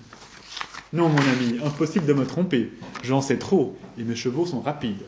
Non, 0.93 1.09
mon 1.09 1.19
ami, 1.19 1.59
impossible 1.65 2.07
de 2.07 2.13
me 2.13 2.27
tromper. 2.27 2.71
J'en 3.03 3.21
sais 3.21 3.39
trop, 3.39 3.77
et 3.99 4.05
mes 4.05 4.15
chevaux 4.15 4.47
sont 4.47 4.61
rapides. 4.61 5.07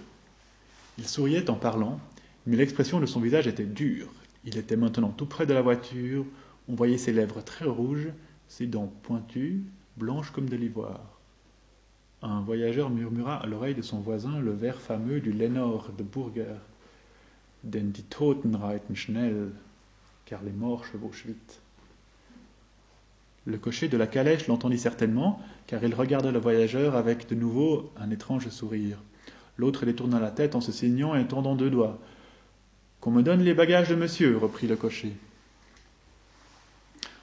Il 0.98 1.06
souriait 1.06 1.50
en 1.50 1.54
parlant, 1.54 2.00
mais 2.46 2.56
l'expression 2.56 2.98
de 2.98 3.06
son 3.06 3.20
visage 3.20 3.46
était 3.46 3.64
dure. 3.64 4.08
Il 4.44 4.58
était 4.58 4.76
maintenant 4.76 5.10
tout 5.10 5.26
près 5.26 5.46
de 5.46 5.54
la 5.54 5.62
voiture, 5.62 6.24
on 6.68 6.74
voyait 6.74 6.98
ses 6.98 7.12
lèvres 7.12 7.42
très 7.42 7.64
rouges, 7.64 8.08
ses 8.48 8.66
dents 8.66 8.92
pointues, 9.02 9.62
blanches 9.96 10.30
comme 10.30 10.48
de 10.48 10.56
l'ivoire. 10.56 11.18
Un 12.22 12.40
voyageur 12.40 12.90
murmura 12.90 13.36
à 13.36 13.46
l'oreille 13.46 13.74
de 13.74 13.82
son 13.82 14.00
voisin 14.00 14.40
le 14.40 14.52
vers 14.52 14.80
fameux 14.80 15.20
du 15.20 15.32
Lénore 15.32 15.90
de 15.96 16.02
Burger. 16.02 16.56
Denn 17.62 17.92
die 17.92 18.02
Toten 18.02 18.56
reiten 18.56 18.94
schnell, 18.94 19.50
car 20.26 20.42
les 20.42 20.52
morts 20.52 20.84
chevauchent 20.84 21.26
vite. 21.26 21.60
Le 23.46 23.58
cocher 23.58 23.88
de 23.88 23.96
la 23.96 24.06
calèche 24.06 24.46
l'entendit 24.48 24.78
certainement, 24.78 25.40
car 25.66 25.82
il 25.84 25.94
regarda 25.94 26.30
le 26.30 26.38
voyageur 26.38 26.94
avec 26.94 27.28
de 27.28 27.34
nouveau 27.34 27.90
un 27.98 28.10
étrange 28.10 28.48
sourire. 28.48 28.98
L'autre 29.56 29.84
détourna 29.84 30.18
la 30.18 30.30
tête 30.30 30.54
en 30.54 30.60
se 30.60 30.72
signant 30.72 31.14
et 31.14 31.26
tendant 31.26 31.54
deux 31.54 31.70
doigts. 31.70 31.98
Qu'on 33.04 33.10
me 33.10 33.22
donne 33.22 33.42
les 33.42 33.52
bagages 33.52 33.90
de 33.90 33.94
monsieur, 33.94 34.38
reprit 34.38 34.66
le 34.66 34.76
cocher. 34.76 35.12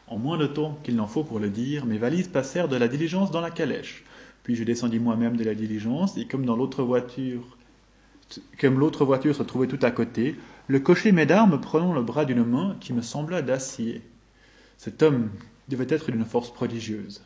En 0.06 0.20
moins 0.20 0.38
de 0.38 0.46
temps 0.46 0.78
qu'il 0.84 0.96
n'en 0.96 1.08
faut 1.08 1.24
pour 1.24 1.40
le 1.40 1.50
dire, 1.50 1.88
mes 1.88 1.98
valises 1.98 2.28
passèrent 2.28 2.68
de 2.68 2.76
la 2.76 2.88
diligence 2.88 3.32
dans 3.32 3.42
la 3.42 3.50
calèche. 3.50 4.04
Puis 4.44 4.56
je 4.56 4.64
descendis 4.64 5.00
moi-même 5.00 5.38
de 5.38 5.44
la 5.44 5.56
diligence, 5.56 6.18
et 6.18 6.28
comme 6.28 6.46
dans 6.46 6.56
l'autre 6.56 6.84
voiture, 6.84 7.58
comme 8.60 8.78
l'autre 8.78 9.06
voiture 9.06 9.36
se 9.36 9.42
trouvait 9.42 9.66
tout 9.66 9.80
à 9.82 9.90
côté, 9.90 10.36
le 10.68 10.80
cocher 10.80 11.12
m'aida 11.12 11.48
me 11.48 11.60
prenant 11.60 11.94
le 11.94 12.04
bras 12.04 12.26
d'une 12.26 12.46
main 12.46 12.78
qui 12.80 12.94
me 12.94 13.02
sembla 13.02 13.42
d'acier. 13.42 14.04
Cet 14.78 15.02
homme 15.02 15.32
devait 15.68 15.88
être 15.90 16.12
d'une 16.12 16.26
force 16.26 16.54
prodigieuse. 16.54 17.24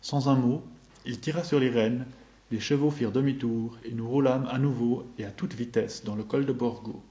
Sans 0.00 0.28
un 0.28 0.36
mot, 0.36 0.62
il 1.06 1.18
tira 1.18 1.42
sur 1.42 1.58
les 1.58 1.70
rênes, 1.70 2.06
les 2.52 2.60
chevaux 2.60 2.92
firent 2.92 3.10
demi-tour, 3.10 3.78
et 3.84 3.90
nous 3.90 4.08
roulâmes 4.08 4.46
à 4.48 4.60
nouveau 4.60 5.08
et 5.18 5.24
à 5.24 5.32
toute 5.32 5.54
vitesse 5.54 6.04
dans 6.04 6.14
le 6.14 6.22
col 6.22 6.46
de 6.46 6.52
Borgo. 6.52 7.02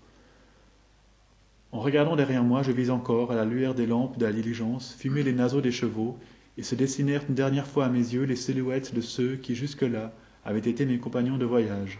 En 1.71 1.79
regardant 1.79 2.15
derrière 2.15 2.43
moi, 2.43 2.63
je 2.63 2.71
vis 2.71 2.89
encore, 2.89 3.31
à 3.31 3.35
la 3.35 3.45
lueur 3.45 3.75
des 3.75 3.85
lampes 3.85 4.17
de 4.17 4.25
la 4.25 4.31
diligence, 4.31 4.95
fumer 4.97 5.21
les 5.21 5.33
naseaux 5.33 5.61
des 5.61 5.71
chevaux, 5.71 6.17
et 6.57 6.63
se 6.63 6.75
dessinèrent 6.75 7.23
une 7.29 7.35
dernière 7.35 7.67
fois 7.67 7.85
à 7.85 7.89
mes 7.89 7.99
yeux 7.99 8.23
les 8.23 8.35
silhouettes 8.35 8.93
de 8.93 9.01
ceux 9.01 9.35
qui 9.35 9.55
jusque-là 9.55 10.11
avaient 10.43 10.59
été 10.59 10.85
mes 10.85 10.97
compagnons 10.97 11.37
de 11.37 11.45
voyage. 11.45 11.99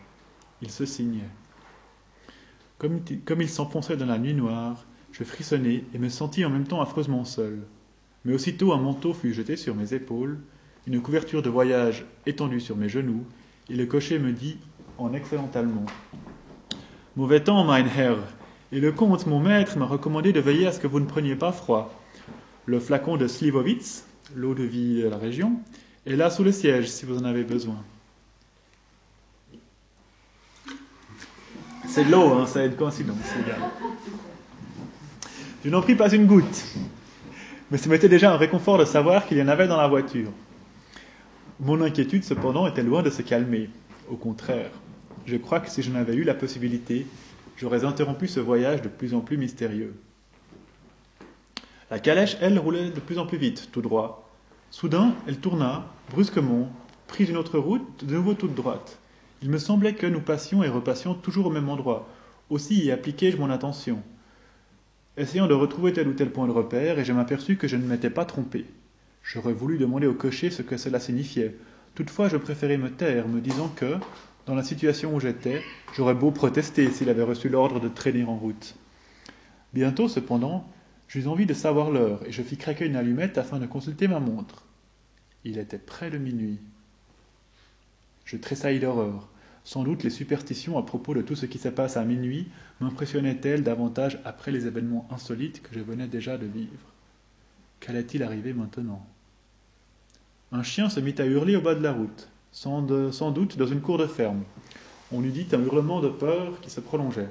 Ils 0.62 0.71
se 0.71 0.86
signaient. 0.86 1.29
Comme, 2.77 3.01
ils 3.41 3.49
s'enfonçaient 3.49 3.97
dans 3.97 4.05
la 4.05 4.17
nuit 4.17 4.34
noire, 4.34 4.86
je 5.12 5.23
frissonnai 5.23 5.84
et 5.93 5.97
me 5.97 6.10
sentis 6.10 6.45
en 6.45 6.49
même 6.49 6.67
temps 6.67 6.82
affreusement 6.82 7.25
seul. 7.25 7.60
Mais 8.25 8.34
aussitôt 8.34 8.73
un 8.73 8.77
manteau 8.77 9.13
fut 9.13 9.34
jeté 9.34 9.55
sur 9.55 9.75
mes 9.75 9.93
épaules, 9.93 10.39
une 10.88 11.01
couverture 11.01 11.41
de 11.41 11.49
voyage 11.49 12.05
étendue 12.25 12.60
sur 12.60 12.75
mes 12.75 12.89
genoux, 12.89 13.25
et 13.69 13.75
le 13.75 13.86
cocher 13.86 14.17
me 14.17 14.32
dit 14.32 14.58
en 14.97 15.13
excellent 15.13 15.49
allemand 15.53 15.86
Mauvais 17.15 17.43
temps, 17.43 17.63
et 18.71 18.79
le 18.79 18.91
comte, 18.91 19.25
mon 19.25 19.39
maître, 19.39 19.77
m'a 19.77 19.86
recommandé 19.86 20.32
de 20.32 20.39
veiller 20.39 20.67
à 20.67 20.71
ce 20.71 20.79
que 20.79 20.88
vous 20.88 20.99
ne 20.99 21.05
preniez 21.05 21.36
pas 21.36 21.51
froid. 21.51 21.91
Le 22.65 22.79
flacon 22.79 23.17
de 23.17 23.27
Slivovitz, 23.27 24.05
l'eau 24.36 24.53
de 24.53 24.63
vie 24.63 25.01
de 25.01 25.08
la 25.08 25.17
région, 25.17 25.53
est 26.05 26.15
là 26.15 26.29
sous 26.29 26.43
le 26.43 26.51
siège 26.51 26.88
si 26.88 27.05
vous 27.05 27.17
en 27.17 27.25
avez 27.25 27.43
besoin. 27.43 27.77
C'est 31.88 32.03
de 32.05 32.12
l'eau, 32.12 32.34
hein, 32.34 32.45
ça 32.45 32.60
a 32.60 32.65
une 32.65 32.75
coïncidence, 32.75 33.17
Je 35.65 35.69
n'en 35.71 35.82
pris 35.82 35.95
pas 35.95 36.13
une 36.13 36.27
goutte, 36.27 36.63
mais 37.71 37.79
ça 37.79 37.89
m'était 37.89 38.08
déjà 38.08 38.32
un 38.32 38.38
réconfort 38.38 38.77
de 38.77 38.86
savoir 38.86 39.25
qu'il 39.25 39.38
y 39.39 39.41
en 39.41 39.47
avait 39.47 39.67
dans 39.67 39.77
la 39.77 39.88
voiture. 39.88 40.29
Mon 41.60 41.82
inquiétude, 41.82 42.23
cependant, 42.23 42.67
était 42.67 42.84
loin 42.84 43.01
de 43.01 43.10
se 43.10 43.23
calmer. 43.23 43.69
Au 44.10 44.15
contraire, 44.15 44.69
je 45.25 45.36
crois 45.38 45.60
que 45.60 45.69
si 45.69 45.82
je 45.82 45.89
n'avais 45.89 46.13
eu 46.13 46.23
la 46.23 46.36
possibilité, 46.36 47.08
j'aurais 47.60 47.84
interrompu 47.84 48.28
ce 48.28 48.39
voyage 48.39 48.82
de 48.82 48.88
plus 48.88 49.13
en 49.13 49.19
plus 49.19 49.38
mystérieux. 49.38 49.93
La 51.91 52.00
calèche, 52.00 52.38
elle, 52.41 52.58
roulait 52.58 52.89
de 52.89 53.00
plus 53.00 53.19
en 53.19 53.26
plus 53.26 53.38
vite, 53.38 53.69
tout 53.72 53.82
droit. 53.82 54.30
Soudain, 54.72 55.13
elle 55.28 55.39
tourna, 55.39 55.88
brusquement, 56.12 56.72
prit 57.08 57.26
une 57.26 57.38
autre 57.38 57.60
route, 57.60 58.06
de 58.06 58.13
nouveau 58.13 58.34
toute 58.34 58.56
droite. 58.56 59.00
Il 59.41 59.50
me 59.50 59.58
semblait 59.58 59.95
que 59.95 60.08
nous 60.08 60.22
passions 60.22 60.63
et 60.63 60.69
repassions 60.69 61.15
toujours 61.15 61.48
au 61.48 61.52
même 61.52 61.69
endroit. 61.69 62.08
Aussi 62.50 62.86
y 62.86 62.91
appliquai-je 62.91 63.38
mon 63.38 63.50
attention, 63.50 64.02
essayant 65.17 65.48
de 65.48 65.54
retrouver 65.54 65.91
tel 65.91 66.08
ou 66.08 66.13
tel 66.13 66.32
point 66.32 66.48
de 66.48 66.52
repère, 66.52 66.98
et 66.98 67.06
je 67.06 67.13
m'aperçus 67.13 67.58
que 67.58 67.67
je 67.67 67.76
ne 67.76 67.86
m'étais 67.86 68.10
pas 68.10 68.26
trompé. 68.26 68.65
J'aurais 69.24 69.54
voulu 69.54 69.78
demander 69.78 70.08
au 70.08 70.13
cocher 70.13 70.50
ce 70.50 70.62
que 70.62 70.78
cela 70.78 71.00
signifiait. 71.00 71.58
Toutefois, 71.93 72.30
je 72.30 72.38
préférais 72.38 72.78
me 72.78 72.89
taire, 72.89 73.28
me 73.28 73.41
disant 73.41 73.67
que, 73.76 73.95
dans 74.49 74.55
la 74.55 74.63
situation 74.63 75.13
où 75.13 75.19
j'étais, 75.19 75.62
j'aurais 75.95 76.15
beau 76.15 76.31
protester 76.31 76.89
s'il 76.89 77.09
avait 77.09 77.21
reçu 77.21 77.49
l'ordre 77.49 77.79
de 77.79 77.88
traîner 77.88 78.23
en 78.23 78.35
route. 78.35 78.73
Bientôt, 79.75 80.07
cependant, 80.07 80.67
j'eus 81.07 81.27
envie 81.27 81.45
de 81.45 81.53
savoir 81.53 81.91
l'heure, 81.91 82.25
et 82.25 82.31
je 82.31 82.41
fis 82.41 82.57
craquer 82.57 82.88
une 82.88 82.95
allumette 82.95 83.38
afin 83.38 83.59
de 83.59 83.67
consulter 83.67 84.07
ma 84.07 84.19
montre. 84.19 84.65
Il 85.45 85.59
était 85.59 85.77
près 85.77 86.09
de 86.09 86.17
minuit. 86.17 86.57
Je 88.25 88.38
tressaillis 88.38 88.79
d'horreur. 88.79 89.29
Sans 89.63 89.83
doute 89.83 90.01
les 90.01 90.09
superstitions 90.09 90.79
à 90.79 90.83
propos 90.83 91.13
de 91.13 91.21
tout 91.21 91.35
ce 91.35 91.45
qui 91.45 91.59
se 91.59 91.69
passe 91.69 91.95
à 91.95 92.03
minuit 92.03 92.47
m'impressionnaient-elles 92.79 93.62
davantage 93.62 94.17
après 94.25 94.51
les 94.51 94.65
événements 94.65 95.07
insolites 95.12 95.62
que 95.62 95.75
je 95.75 95.79
venais 95.79 96.07
déjà 96.07 96.39
de 96.39 96.47
vivre? 96.47 96.91
Qu'allait-il 97.81 98.23
arriver 98.23 98.53
maintenant? 98.53 99.05
Un 100.51 100.63
chien 100.63 100.89
se 100.89 100.99
mit 100.99 101.13
à 101.19 101.25
hurler 101.27 101.55
au 101.55 101.62
bas 101.62 101.75
de 101.75 101.83
la 101.83 101.93
route, 101.93 102.29
sans, 102.51 102.81
doute 102.81 103.57
dans 103.57 103.67
une 103.67 103.81
cour 103.81 103.97
de 103.97 104.07
ferme. 104.07 104.43
On 105.12 105.23
eût 105.23 105.31
dit 105.31 105.47
un 105.53 105.62
hurlement 105.63 106.01
de 106.01 106.09
peur 106.09 106.59
qui 106.62 106.69
se 106.69 106.79
prolongeait. 106.79 107.29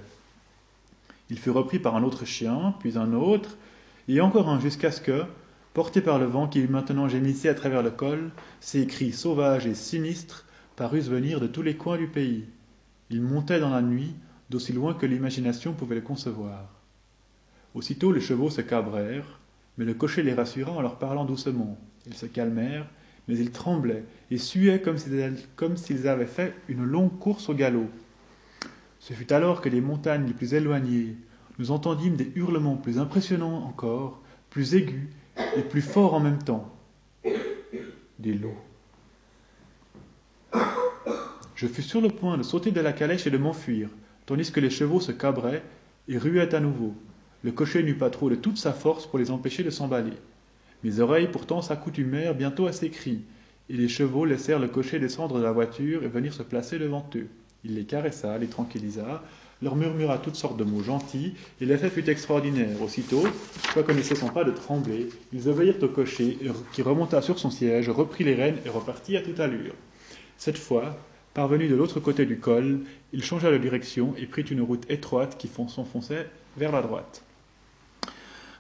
Il 1.31 1.39
fut 1.39 1.51
repris 1.51 1.79
par 1.79 1.97
un 1.97 2.03
autre 2.03 2.25
chien, 2.25 2.75
puis 2.81 2.97
un 2.99 3.13
autre, 3.13 3.57
et 4.09 4.21
encore 4.21 4.49
un 4.49 4.61
jusqu'à 4.61 4.91
ce 4.91 5.01
que, 5.01 5.25
porté 5.75 6.01
par 6.01 6.19
le 6.19 6.25
vent 6.25 6.49
qui 6.49 6.67
maintenant 6.67 7.09
gémissait 7.09 7.51
à 7.51 7.55
travers 7.55 7.83
le 7.83 7.91
col, 7.91 8.31
ces 8.61 8.87
cris 8.87 9.13
sauvages 9.13 9.67
et 9.67 9.75
sinistres 9.75 10.47
parussent 10.77 11.09
venir 11.09 11.41
de 11.41 11.47
tous 11.47 11.63
les 11.63 11.77
coins 11.77 11.99
du 11.99 12.07
pays. 12.07 12.47
Ils 13.11 13.23
montaient 13.23 13.61
dans 13.61 13.71
la 13.71 13.83
nuit, 13.83 14.15
d'aussi 14.51 14.73
loin 14.73 14.95
que 14.95 15.07
l'imagination 15.07 15.75
pouvait 15.75 15.97
le 15.97 16.01
concevoir. 16.01 16.65
Aussitôt 17.75 18.13
les 18.13 18.21
chevaux 18.21 18.51
se 18.51 18.63
cabrèrent, 18.63 19.39
mais 19.77 19.85
le 19.85 19.95
cocher 19.95 20.23
les 20.23 20.35
rassura 20.35 20.73
en 20.73 20.81
leur 20.81 20.99
parlant 20.99 21.25
doucement. 21.25 21.79
Ils 22.07 22.15
se 22.15 22.27
calmèrent, 22.27 22.89
mais 23.29 23.37
ils 23.37 23.53
tremblaient 23.53 24.05
et 24.31 24.39
suaient 24.39 24.81
comme 24.81 25.77
s'ils 25.77 26.09
avaient 26.09 26.27
fait 26.27 26.55
une 26.69 26.85
longue 26.85 27.19
course 27.19 27.49
au 27.49 27.55
galop. 27.55 27.89
Ce 28.99 29.13
fut 29.13 29.33
alors 29.33 29.61
que 29.61 29.69
des 29.69 29.81
montagnes 29.81 30.27
les 30.27 30.33
plus 30.33 30.55
éloignées, 30.55 31.15
nous 31.59 31.71
entendîmes 31.71 32.17
des 32.17 32.33
hurlements 32.35 32.77
plus 32.77 32.99
impressionnants 32.99 33.65
encore, 33.65 34.21
plus 34.51 34.75
aigus 34.75 35.09
et 35.57 35.63
plus 35.63 35.83
forts 35.83 36.15
en 36.15 36.21
même 36.21 36.43
temps. 36.43 36.75
Des 38.19 38.35
loups. 38.35 38.57
Je 41.55 41.67
fus 41.67 41.83
sur 41.83 42.01
le 42.01 42.09
point 42.09 42.39
de 42.39 42.43
sauter 42.43 42.71
de 42.71 42.81
la 42.81 42.93
calèche 42.93 43.27
et 43.27 43.31
de 43.31 43.39
m'enfuir, 43.39 43.89
tandis 44.27 44.53
que 44.53 44.61
les 44.61 44.71
chevaux 44.71 45.01
se 45.01 45.13
cabraient 45.13 45.63
et 46.09 46.17
ruaient 46.17 46.55
à 46.55 46.61
nouveau. 46.61 46.95
Le 47.43 47.53
cocher 47.53 47.83
n'eut 47.83 47.99
pas 47.99 48.11
trop 48.11 48.31
de 48.31 48.35
toute 48.35 48.59
sa 48.59 48.73
force 48.73 49.07
pour 49.07 49.19
les 49.19 49.31
empêcher 49.31 49.63
de 49.63 49.71
s'emballer. 49.71 50.13
Mes 50.85 51.01
oreilles 51.01 51.29
pourtant 51.31 51.63
s'accoutumèrent 51.63 52.35
bientôt 52.35 52.67
à 52.67 52.73
ces 52.73 52.91
cris, 52.91 53.21
et 53.69 53.75
les 53.75 53.89
chevaux 53.89 54.25
laissèrent 54.25 54.61
le 54.61 54.69
cocher 54.69 54.99
descendre 54.99 55.39
de 55.39 55.43
la 55.43 55.53
voiture 55.53 56.05
et 56.05 56.09
venir 56.09 56.33
se 56.33 56.43
placer 56.43 56.79
devant 56.79 57.09
eux. 57.17 57.27
Il 57.65 57.75
les 57.75 57.85
caressa, 57.85 58.39
les 58.39 58.47
tranquillisa, 58.47 59.23
leur 59.61 59.75
murmura 59.75 60.19
toutes 60.19 60.37
sortes 60.37 60.57
de 60.57 60.65
mots 60.65 60.83
gentils, 60.83 61.35
et 61.61 61.67
l'effet 61.67 61.91
fut 61.91 62.09
extraordinaire. 62.09 62.81
Aussitôt, 62.81 63.25
quoique 63.75 63.93
ne 63.93 64.03
cessant 64.03 64.29
pas 64.29 64.45
de 64.45 64.53
trembler, 64.53 65.09
ils 65.33 65.49
obéirent 65.49 65.83
au 65.83 65.89
cocher, 65.89 66.39
qui 66.73 66.83
remonta 66.83 67.23
sur 67.23 67.39
son 67.39 67.51
siège, 67.51 67.91
reprit 67.91 68.25
les 68.25 68.35
rênes 68.35 68.59
et 68.65 68.69
repartit 68.69 69.17
à 69.17 69.23
toute 69.23 69.41
allure. 69.41 69.75
Cette 70.37 70.59
fois, 70.59 70.97
parvenu 71.35 71.67
de 71.67 71.75
l'autre 71.75 71.99
côté 71.99 72.25
du 72.25 72.39
col, 72.39 72.81
il 73.13 73.25
changea 73.25 73.51
de 73.51 73.59
direction 73.59 74.15
et 74.17 74.27
prit 74.27 74.43
une 74.43 74.63
route 74.63 74.89
étroite 74.89 75.37
qui 75.39 75.49
s'enfonçait 75.49 76.29
vers 76.57 76.71
la 76.71 76.83
droite. 76.83 77.25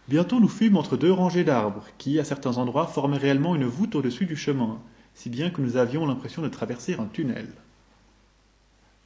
Bientôt 0.09 0.41
nous 0.41 0.49
fûmes 0.49 0.79
entre 0.79 0.97
deux 0.97 1.13
rangées 1.13 1.45
d'arbres, 1.45 1.85
qui, 1.99 2.19
à 2.19 2.25
certains 2.25 2.57
endroits, 2.57 2.87
formaient 2.87 3.19
réellement 3.19 3.55
une 3.55 3.67
voûte 3.67 3.95
au-dessus 3.95 4.25
du 4.25 4.37
chemin, 4.37 4.81
si 5.13 5.29
bien 5.29 5.51
que 5.51 5.61
nous 5.61 5.77
avions 5.77 6.07
l'impression 6.07 6.41
de 6.41 6.49
traverser 6.49 6.95
un 6.95 7.05
tunnel. 7.05 7.49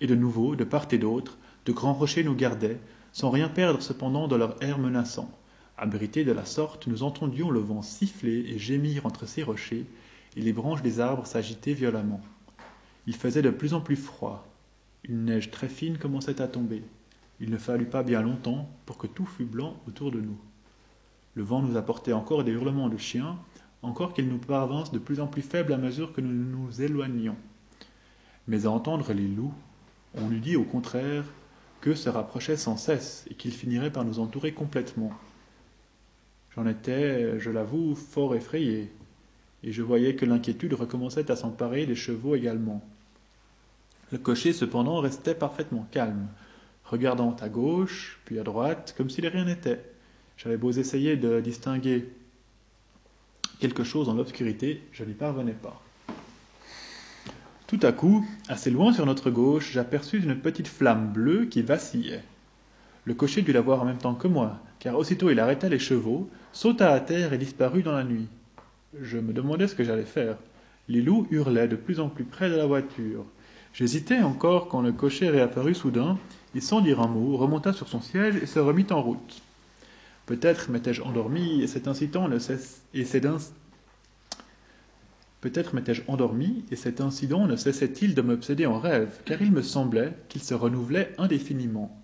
Et 0.00 0.06
de 0.06 0.14
nouveau, 0.14 0.54
de 0.54 0.62
part 0.62 0.86
et 0.92 0.98
d'autre, 0.98 1.38
de 1.66 1.72
grands 1.72 1.92
rochers 1.92 2.22
nous 2.22 2.36
gardaient, 2.36 2.78
sans 3.12 3.30
rien 3.30 3.48
perdre 3.48 3.82
cependant 3.82 4.28
de 4.28 4.36
leur 4.36 4.62
air 4.62 4.78
menaçant. 4.78 5.28
Abrités 5.76 6.24
de 6.24 6.30
la 6.30 6.44
sorte, 6.44 6.86
nous 6.86 7.02
entendions 7.02 7.50
le 7.50 7.58
vent 7.58 7.82
siffler 7.82 8.44
et 8.48 8.60
gémir 8.60 9.04
entre 9.04 9.26
ces 9.26 9.42
rochers, 9.42 9.86
et 10.36 10.40
les 10.40 10.52
branches 10.52 10.82
des 10.82 11.00
arbres 11.00 11.26
s'agiter 11.26 11.74
violemment. 11.74 12.20
Il 13.08 13.16
faisait 13.16 13.42
de 13.42 13.50
plus 13.50 13.74
en 13.74 13.80
plus 13.80 13.96
froid. 13.96 14.46
Une 15.02 15.24
neige 15.24 15.50
très 15.50 15.68
fine 15.68 15.98
commençait 15.98 16.40
à 16.40 16.46
tomber. 16.46 16.84
Il 17.40 17.50
ne 17.50 17.58
fallut 17.58 17.86
pas 17.86 18.04
bien 18.04 18.22
longtemps 18.22 18.70
pour 18.86 18.98
que 18.98 19.08
tout 19.08 19.26
fût 19.26 19.44
blanc 19.44 19.76
autour 19.88 20.12
de 20.12 20.20
nous. 20.20 20.38
Le 21.34 21.42
vent 21.42 21.62
nous 21.62 21.76
apportait 21.76 22.12
encore 22.12 22.44
des 22.44 22.52
hurlements 22.52 22.88
de 22.88 22.98
chiens, 22.98 23.38
encore 23.82 24.14
qu'ils 24.14 24.28
nous 24.28 24.38
parvinssent 24.38 24.92
de 24.92 24.98
plus 24.98 25.20
en 25.20 25.26
plus 25.26 25.42
faibles 25.42 25.72
à 25.72 25.78
mesure 25.78 26.12
que 26.12 26.20
nous 26.20 26.32
nous 26.32 26.82
éloignions. 26.82 27.36
Mais 28.48 28.66
à 28.66 28.70
entendre 28.70 29.12
les 29.12 29.28
loups, 29.28 29.54
on 30.14 30.30
eût 30.30 30.40
dit 30.40 30.56
au 30.56 30.64
contraire 30.64 31.24
que 31.80 31.94
se 31.94 32.08
rapprochaient 32.08 32.56
sans 32.56 32.76
cesse 32.76 33.26
et 33.30 33.34
qu'ils 33.34 33.52
finiraient 33.52 33.92
par 33.92 34.04
nous 34.04 34.18
entourer 34.18 34.52
complètement. 34.52 35.12
J'en 36.54 36.66
étais, 36.66 37.40
je 37.40 37.50
l'avoue, 37.50 37.94
fort 37.94 38.34
effrayé, 38.34 38.92
et 39.64 39.72
je 39.72 39.82
voyais 39.82 40.14
que 40.14 40.26
l'inquiétude 40.26 40.74
recommençait 40.74 41.30
à 41.30 41.36
s'emparer 41.36 41.86
des 41.86 41.94
chevaux 41.94 42.34
également. 42.34 42.84
Le 44.12 44.18
cocher, 44.18 44.52
cependant, 44.52 45.00
restait 45.00 45.34
parfaitement 45.34 45.88
calme, 45.90 46.28
regardant 46.84 47.34
à 47.40 47.48
gauche, 47.48 48.20
puis 48.26 48.38
à 48.38 48.42
droite, 48.42 48.94
comme 48.96 49.08
si 49.08 49.26
rien 49.26 49.46
n'était. 49.46 49.91
J'avais 50.42 50.56
beau 50.56 50.72
essayer 50.72 51.16
de 51.16 51.40
distinguer 51.40 52.08
quelque 53.60 53.84
chose 53.84 54.06
dans 54.06 54.14
l'obscurité, 54.14 54.82
je 54.90 55.04
n'y 55.04 55.12
parvenais 55.12 55.52
pas. 55.52 55.80
Tout 57.68 57.78
à 57.82 57.92
coup, 57.92 58.26
assez 58.48 58.70
loin 58.72 58.92
sur 58.92 59.06
notre 59.06 59.30
gauche, 59.30 59.70
j'aperçus 59.70 60.20
une 60.20 60.34
petite 60.34 60.66
flamme 60.66 61.12
bleue 61.12 61.44
qui 61.44 61.62
vacillait. 61.62 62.24
Le 63.04 63.14
cocher 63.14 63.42
dut 63.42 63.52
la 63.52 63.60
voir 63.60 63.82
en 63.82 63.84
même 63.84 63.98
temps 63.98 64.16
que 64.16 64.26
moi, 64.26 64.58
car 64.80 64.98
aussitôt 64.98 65.30
il 65.30 65.38
arrêta 65.38 65.68
les 65.68 65.78
chevaux, 65.78 66.28
sauta 66.52 66.90
à 66.90 66.98
terre 66.98 67.32
et 67.32 67.38
disparut 67.38 67.84
dans 67.84 67.92
la 67.92 68.02
nuit. 68.02 68.26
Je 69.00 69.18
me 69.18 69.32
demandais 69.32 69.68
ce 69.68 69.76
que 69.76 69.84
j'allais 69.84 70.02
faire. 70.02 70.36
Les 70.88 71.02
loups 71.02 71.28
hurlaient 71.30 71.68
de 71.68 71.76
plus 71.76 72.00
en 72.00 72.08
plus 72.08 72.24
près 72.24 72.50
de 72.50 72.56
la 72.56 72.66
voiture. 72.66 73.24
J'hésitais 73.74 74.22
encore 74.22 74.66
quand 74.66 74.80
le 74.80 74.90
cocher 74.90 75.30
réapparut 75.30 75.76
soudain, 75.76 76.18
et 76.56 76.60
sans 76.60 76.80
dire 76.80 77.00
un 77.00 77.06
mot, 77.06 77.36
remonta 77.36 77.72
sur 77.72 77.86
son 77.86 78.00
siège 78.00 78.34
et 78.42 78.46
se 78.46 78.58
remit 78.58 78.86
en 78.90 79.00
route. 79.00 79.40
Peut-être 80.32 80.70
m'étais-je 80.70 81.02
endormi, 81.02 81.62
et 81.62 81.66
cet 81.66 81.86
incident 81.86 82.26
ne 82.26 82.38
cessait-il 87.56 88.14
de 88.14 88.22
m'obséder 88.22 88.64
en 88.64 88.78
rêve, 88.78 89.20
car 89.26 89.42
il 89.42 89.52
me 89.52 89.60
semblait 89.60 90.16
qu'il 90.30 90.42
se 90.42 90.54
renouvelait 90.54 91.12
indéfiniment. 91.18 91.94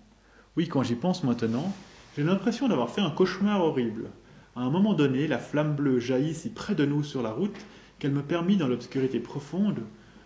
Oui, 0.55 0.67
quand 0.67 0.83
j'y 0.83 0.93
pense 0.93 1.23
maintenant, 1.23 1.73
j'ai 2.15 2.21
l'impression 2.23 2.67
d'avoir 2.67 2.91
fait 2.91 3.01
un 3.01 3.09
cauchemar 3.09 3.63
horrible. 3.63 4.11
À 4.55 4.61
un 4.61 4.69
moment 4.69 4.93
donné, 4.93 5.25
la 5.25 5.39
flamme 5.39 5.75
bleue 5.75 5.99
jaillit 5.99 6.35
si 6.35 6.49
près 6.49 6.75
de 6.75 6.85
nous 6.85 7.03
sur 7.03 7.23
la 7.23 7.31
route 7.31 7.57
qu'elle 7.97 8.11
me 8.11 8.21
permit, 8.21 8.57
dans 8.57 8.67
l'obscurité 8.67 9.19
profonde, 9.19 9.79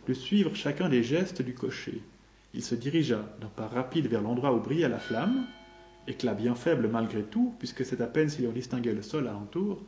de 0.09 0.13
suivre 0.13 0.53
chacun 0.55 0.89
des 0.89 1.03
gestes 1.03 1.41
du 1.41 1.53
cocher. 1.53 2.01
Il 2.53 2.63
se 2.63 2.75
dirigea 2.75 3.23
d'un 3.39 3.47
pas 3.47 3.67
rapide 3.67 4.07
vers 4.07 4.21
l'endroit 4.21 4.53
où 4.53 4.59
brillait 4.59 4.89
la 4.89 4.99
flamme, 4.99 5.45
éclat 6.07 6.33
bien 6.33 6.55
faible 6.55 6.87
malgré 6.87 7.23
tout, 7.23 7.53
puisque 7.59 7.85
c'est 7.85 8.01
à 8.01 8.07
peine 8.07 8.29
s'il 8.29 8.47
en 8.47 8.51
distinguait 8.51 8.93
le 8.93 9.01
sol 9.01 9.27
alentour, 9.27 9.83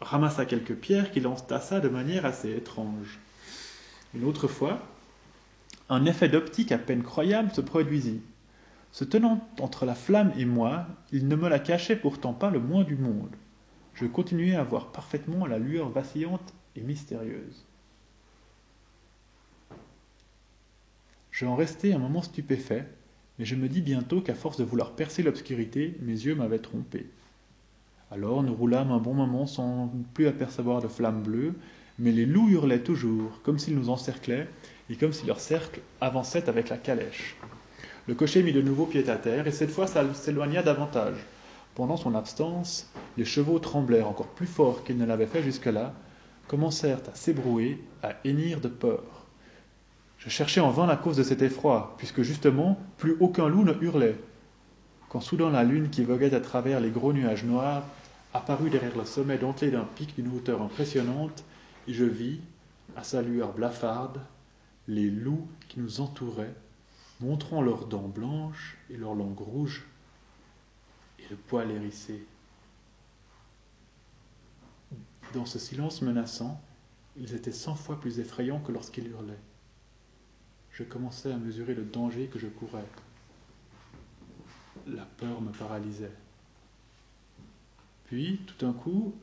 ramassa 0.00 0.46
quelques 0.46 0.74
pierres 0.74 1.10
qu'il 1.10 1.26
entassa 1.26 1.80
de 1.80 1.88
manière 1.88 2.26
assez 2.26 2.50
étrange. 2.50 3.18
Une 4.14 4.24
autre 4.24 4.48
fois, 4.48 4.80
un 5.88 6.04
effet 6.06 6.28
d'optique 6.28 6.72
à 6.72 6.78
peine 6.78 7.02
croyable 7.02 7.52
se 7.52 7.60
produisit. 7.60 8.22
Se 8.92 9.04
tenant 9.04 9.46
entre 9.60 9.84
la 9.84 9.94
flamme 9.94 10.32
et 10.36 10.44
moi, 10.44 10.86
il 11.12 11.28
ne 11.28 11.36
me 11.36 11.48
la 11.48 11.58
cachait 11.58 11.96
pourtant 11.96 12.32
pas 12.32 12.50
le 12.50 12.60
moins 12.60 12.84
du 12.84 12.96
monde. 12.96 13.34
Je 13.94 14.06
continuais 14.06 14.56
à 14.56 14.64
voir 14.64 14.92
parfaitement 14.92 15.46
la 15.46 15.58
lueur 15.58 15.90
vacillante 15.90 16.54
et 16.76 16.80
mystérieuse. 16.80 17.64
Je 21.30 21.44
en 21.44 21.56
restai 21.56 21.92
un 21.92 21.98
moment 21.98 22.22
stupéfait, 22.22 22.88
mais 23.38 23.44
je 23.44 23.54
me 23.54 23.68
dis 23.68 23.82
bientôt 23.82 24.20
qu'à 24.20 24.34
force 24.34 24.56
de 24.56 24.64
vouloir 24.64 24.92
percer 24.92 25.22
l'obscurité, 25.22 25.96
mes 26.00 26.12
yeux 26.12 26.34
m'avaient 26.34 26.58
trompé. 26.58 27.06
Alors 28.10 28.42
nous 28.42 28.54
roulâmes 28.54 28.92
un 28.92 28.98
bon 28.98 29.14
moment 29.14 29.46
sans 29.46 29.92
plus 30.14 30.26
apercevoir 30.26 30.80
de 30.80 30.88
flammes 30.88 31.22
bleues, 31.22 31.54
mais 31.98 32.12
les 32.12 32.26
loups 32.26 32.48
hurlaient 32.48 32.82
toujours, 32.82 33.40
comme 33.42 33.58
s'ils 33.58 33.74
nous 33.74 33.90
encerclaient, 33.90 34.48
et 34.90 34.96
comme 34.96 35.12
si 35.12 35.26
leur 35.26 35.40
cercle 35.40 35.80
avançait 36.00 36.48
avec 36.48 36.68
la 36.68 36.76
calèche. 36.76 37.36
Le 38.06 38.14
cocher 38.14 38.42
mit 38.42 38.52
de 38.52 38.62
nouveau 38.62 38.86
pied 38.86 39.08
à 39.08 39.16
terre, 39.16 39.46
et 39.46 39.52
cette 39.52 39.70
fois 39.70 39.86
ça 39.86 40.14
s'éloigna 40.14 40.62
davantage. 40.62 41.16
Pendant 41.74 41.96
son 41.96 42.14
absence, 42.14 42.90
les 43.16 43.24
chevaux 43.24 43.58
tremblèrent 43.58 44.08
encore 44.08 44.28
plus 44.28 44.46
fort 44.46 44.84
qu'ils 44.84 44.96
ne 44.96 45.04
l'avaient 45.04 45.26
fait 45.26 45.42
jusque-là, 45.42 45.92
commencèrent 46.46 47.02
à 47.12 47.14
s'ébrouer, 47.14 47.82
à 48.02 48.14
hennir 48.24 48.60
de 48.60 48.68
peur. 48.68 49.15
Je 50.26 50.30
cherchais 50.32 50.60
en 50.60 50.72
vain 50.72 50.86
la 50.86 50.96
cause 50.96 51.16
de 51.16 51.22
cet 51.22 51.40
effroi, 51.40 51.94
puisque 51.98 52.22
justement, 52.22 52.76
plus 52.98 53.16
aucun 53.20 53.46
loup 53.46 53.62
ne 53.62 53.74
hurlait, 53.80 54.18
quand 55.08 55.20
soudain 55.20 55.50
la 55.50 55.62
lune 55.62 55.88
qui 55.88 56.02
voguait 56.02 56.34
à 56.34 56.40
travers 56.40 56.80
les 56.80 56.90
gros 56.90 57.12
nuages 57.12 57.44
noirs 57.44 57.84
apparut 58.34 58.68
derrière 58.68 58.96
le 58.96 59.04
sommet 59.04 59.38
dentelé 59.38 59.70
d'un 59.70 59.84
pic 59.84 60.16
d'une 60.16 60.34
hauteur 60.34 60.62
impressionnante, 60.62 61.44
et 61.86 61.94
je 61.94 62.04
vis, 62.04 62.40
à 62.96 63.04
sa 63.04 63.22
lueur 63.22 63.52
blafarde, 63.52 64.20
les 64.88 65.08
loups 65.08 65.46
qui 65.68 65.78
nous 65.78 66.00
entouraient, 66.00 66.54
montrant 67.20 67.62
leurs 67.62 67.86
dents 67.86 68.08
blanches 68.08 68.76
et 68.90 68.96
leurs 68.96 69.14
langues 69.14 69.38
rouges, 69.38 69.86
et 71.20 71.24
le 71.30 71.36
poil 71.36 71.70
hérissé. 71.70 72.26
Dans 75.34 75.46
ce 75.46 75.60
silence 75.60 76.02
menaçant, 76.02 76.60
Ils 77.16 77.34
étaient 77.34 77.52
cent 77.52 77.76
fois 77.76 77.98
plus 77.98 78.18
effrayants 78.18 78.60
que 78.60 78.72
lorsqu'il 78.72 79.06
hurlait. 79.06 79.38
Je 80.76 80.82
commençais 80.82 81.32
à 81.32 81.38
mesurer 81.38 81.72
le 81.72 81.84
danger 81.84 82.26
que 82.26 82.38
je 82.38 82.48
courais. 82.48 82.84
La 84.86 85.06
peur 85.16 85.40
me 85.40 85.50
paralysait. 85.50 86.12
Puis, 88.04 88.40
tout 88.46 88.62
d'un 88.62 88.74
coup, 88.74 89.14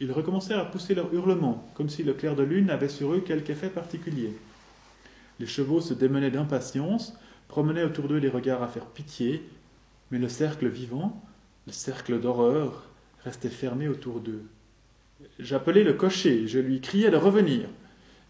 ils 0.00 0.10
recommencèrent 0.10 0.58
à 0.58 0.64
pousser 0.64 0.94
leurs 0.94 1.12
hurlements, 1.12 1.70
comme 1.74 1.90
si 1.90 2.02
le 2.02 2.14
clair 2.14 2.34
de 2.34 2.42
lune 2.42 2.70
avait 2.70 2.88
sur 2.88 3.12
eux 3.12 3.20
quelque 3.20 3.50
effet 3.50 3.68
particulier. 3.68 4.34
Les 5.38 5.46
chevaux 5.46 5.82
se 5.82 5.92
démenaient 5.92 6.30
d'impatience, 6.30 7.12
promenaient 7.46 7.84
autour 7.84 8.08
d'eux 8.08 8.16
les 8.16 8.30
regards 8.30 8.62
à 8.62 8.68
faire 8.68 8.86
pitié, 8.86 9.46
mais 10.10 10.18
le 10.18 10.30
cercle 10.30 10.66
vivant, 10.66 11.22
le 11.66 11.72
cercle 11.72 12.18
d'horreur, 12.18 12.88
restait 13.22 13.50
fermé 13.50 13.86
autour 13.86 14.20
d'eux. 14.20 14.44
J'appelai 15.38 15.84
le 15.84 15.92
cocher, 15.92 16.48
je 16.48 16.58
lui 16.58 16.80
criai 16.80 17.10
de 17.10 17.16
revenir. 17.16 17.68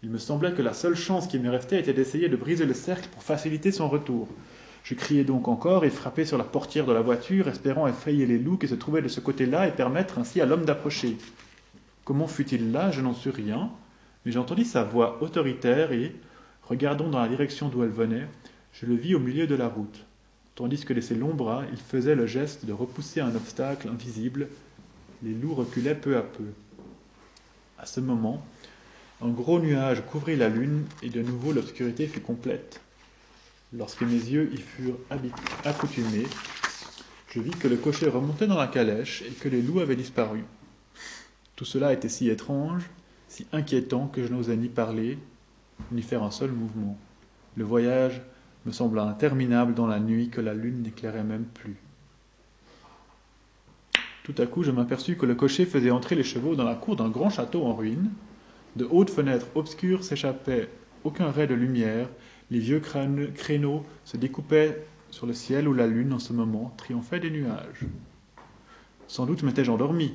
Il 0.03 0.09
me 0.11 0.17
semblait 0.17 0.53
que 0.53 0.61
la 0.61 0.73
seule 0.73 0.95
chance 0.95 1.27
qui 1.27 1.39
me 1.39 1.49
restait 1.49 1.79
était 1.79 1.93
d'essayer 1.93 2.29
de 2.29 2.35
briser 2.35 2.65
le 2.65 2.73
cercle 2.73 3.09
pour 3.09 3.23
faciliter 3.23 3.71
son 3.71 3.89
retour. 3.89 4.27
Je 4.83 4.93
criai 4.93 5.23
donc 5.23 5.47
encore 5.47 5.85
et 5.85 5.89
frappai 5.89 6.23
sur 6.23 6.37
la 6.37 6.43
portière 6.43 6.85
de 6.85 6.93
la 6.93 7.01
voiture, 7.01 7.47
espérant 7.47 7.87
effrayer 7.87 8.25
les 8.25 8.37
loups 8.37 8.57
qui 8.57 8.67
se 8.67 8.75
trouvaient 8.75 9.01
de 9.01 9.07
ce 9.07 9.19
côté-là 9.19 9.67
et 9.67 9.71
permettre 9.71 10.19
ainsi 10.19 10.39
à 10.39 10.45
l'homme 10.45 10.65
d'approcher. 10.65 11.17
Comment 12.05 12.27
fut-il 12.27 12.71
là 12.71 12.91
Je 12.91 13.01
n'en 13.01 13.13
sus 13.13 13.31
rien, 13.31 13.69
mais 14.25 14.31
j'entendis 14.31 14.65
sa 14.65 14.83
voix 14.83 15.21
autoritaire 15.21 15.91
et, 15.91 16.15
regardant 16.63 17.09
dans 17.09 17.19
la 17.19 17.27
direction 17.27 17.67
d'où 17.67 17.83
elle 17.83 17.89
venait, 17.89 18.27
je 18.71 18.85
le 18.85 18.95
vis 18.95 19.15
au 19.15 19.19
milieu 19.19 19.47
de 19.47 19.55
la 19.55 19.67
route. 19.67 20.05
Tandis 20.55 20.85
que 20.85 20.93
de 20.93 21.01
ses 21.01 21.15
longs 21.15 21.33
bras, 21.33 21.63
il 21.71 21.77
faisait 21.77 22.15
le 22.15 22.27
geste 22.27 22.65
de 22.65 22.73
repousser 22.73 23.19
un 23.19 23.35
obstacle 23.35 23.89
invisible, 23.89 24.47
les 25.23 25.33
loups 25.33 25.55
reculaient 25.55 25.95
peu 25.95 26.15
à 26.15 26.21
peu. 26.21 26.45
À 27.77 27.85
ce 27.85 27.99
moment, 27.99 28.43
un 29.21 29.29
gros 29.29 29.59
nuage 29.59 30.03
couvrit 30.05 30.35
la 30.35 30.49
lune 30.49 30.85
et 31.01 31.09
de 31.09 31.21
nouveau 31.21 31.51
l'obscurité 31.51 32.07
fut 32.07 32.21
complète. 32.21 32.81
Lorsque 33.73 34.03
mes 34.03 34.11
yeux 34.11 34.51
y 34.53 34.57
furent 34.57 34.99
accoutumés, 35.65 36.27
je 37.29 37.39
vis 37.39 37.51
que 37.51 37.67
le 37.67 37.77
cocher 37.77 38.09
remontait 38.09 38.47
dans 38.47 38.57
la 38.57 38.67
calèche 38.67 39.23
et 39.23 39.31
que 39.31 39.49
les 39.49 39.61
loups 39.61 39.79
avaient 39.79 39.95
disparu. 39.95 40.43
Tout 41.55 41.65
cela 41.65 41.93
était 41.93 42.09
si 42.09 42.29
étrange, 42.29 42.83
si 43.27 43.47
inquiétant 43.51 44.07
que 44.07 44.23
je 44.23 44.31
n'osais 44.31 44.55
ni 44.55 44.69
parler, 44.69 45.17
ni 45.91 46.01
faire 46.01 46.23
un 46.23 46.31
seul 46.31 46.51
mouvement. 46.51 46.97
Le 47.55 47.63
voyage 47.63 48.21
me 48.65 48.71
sembla 48.71 49.03
interminable 49.03 49.73
dans 49.73 49.87
la 49.87 49.99
nuit 49.99 50.29
que 50.29 50.41
la 50.41 50.53
lune 50.53 50.83
n'éclairait 50.83 51.23
même 51.23 51.45
plus. 51.45 51.77
Tout 54.23 54.35
à 54.37 54.45
coup, 54.45 54.61
je 54.61 54.71
m'aperçus 54.71 55.15
que 55.15 55.25
le 55.25 55.35
cocher 55.35 55.65
faisait 55.65 55.89
entrer 55.89 56.15
les 56.15 56.23
chevaux 56.23 56.55
dans 56.55 56.65
la 56.65 56.75
cour 56.75 56.95
d'un 56.95 57.09
grand 57.09 57.29
château 57.29 57.65
en 57.65 57.73
ruine. 57.73 58.11
De 58.77 58.87
hautes 58.91 59.09
fenêtres 59.09 59.47
obscures 59.55 60.03
s'échappaient 60.03 60.69
aucun 61.03 61.31
ray 61.31 61.47
de 61.47 61.55
lumière, 61.55 62.07
les 62.51 62.59
vieux 62.59 62.79
créneaux 62.79 63.83
se 64.05 64.17
découpaient 64.17 64.85
sur 65.09 65.25
le 65.25 65.33
ciel 65.33 65.67
où 65.67 65.73
la 65.73 65.87
lune, 65.87 66.13
en 66.13 66.19
ce 66.19 66.31
moment, 66.31 66.71
triomphait 66.77 67.19
des 67.19 67.31
nuages. 67.31 67.85
Sans 69.07 69.25
doute 69.25 69.41
m'étais-je 69.41 69.71
endormi. 69.71 70.13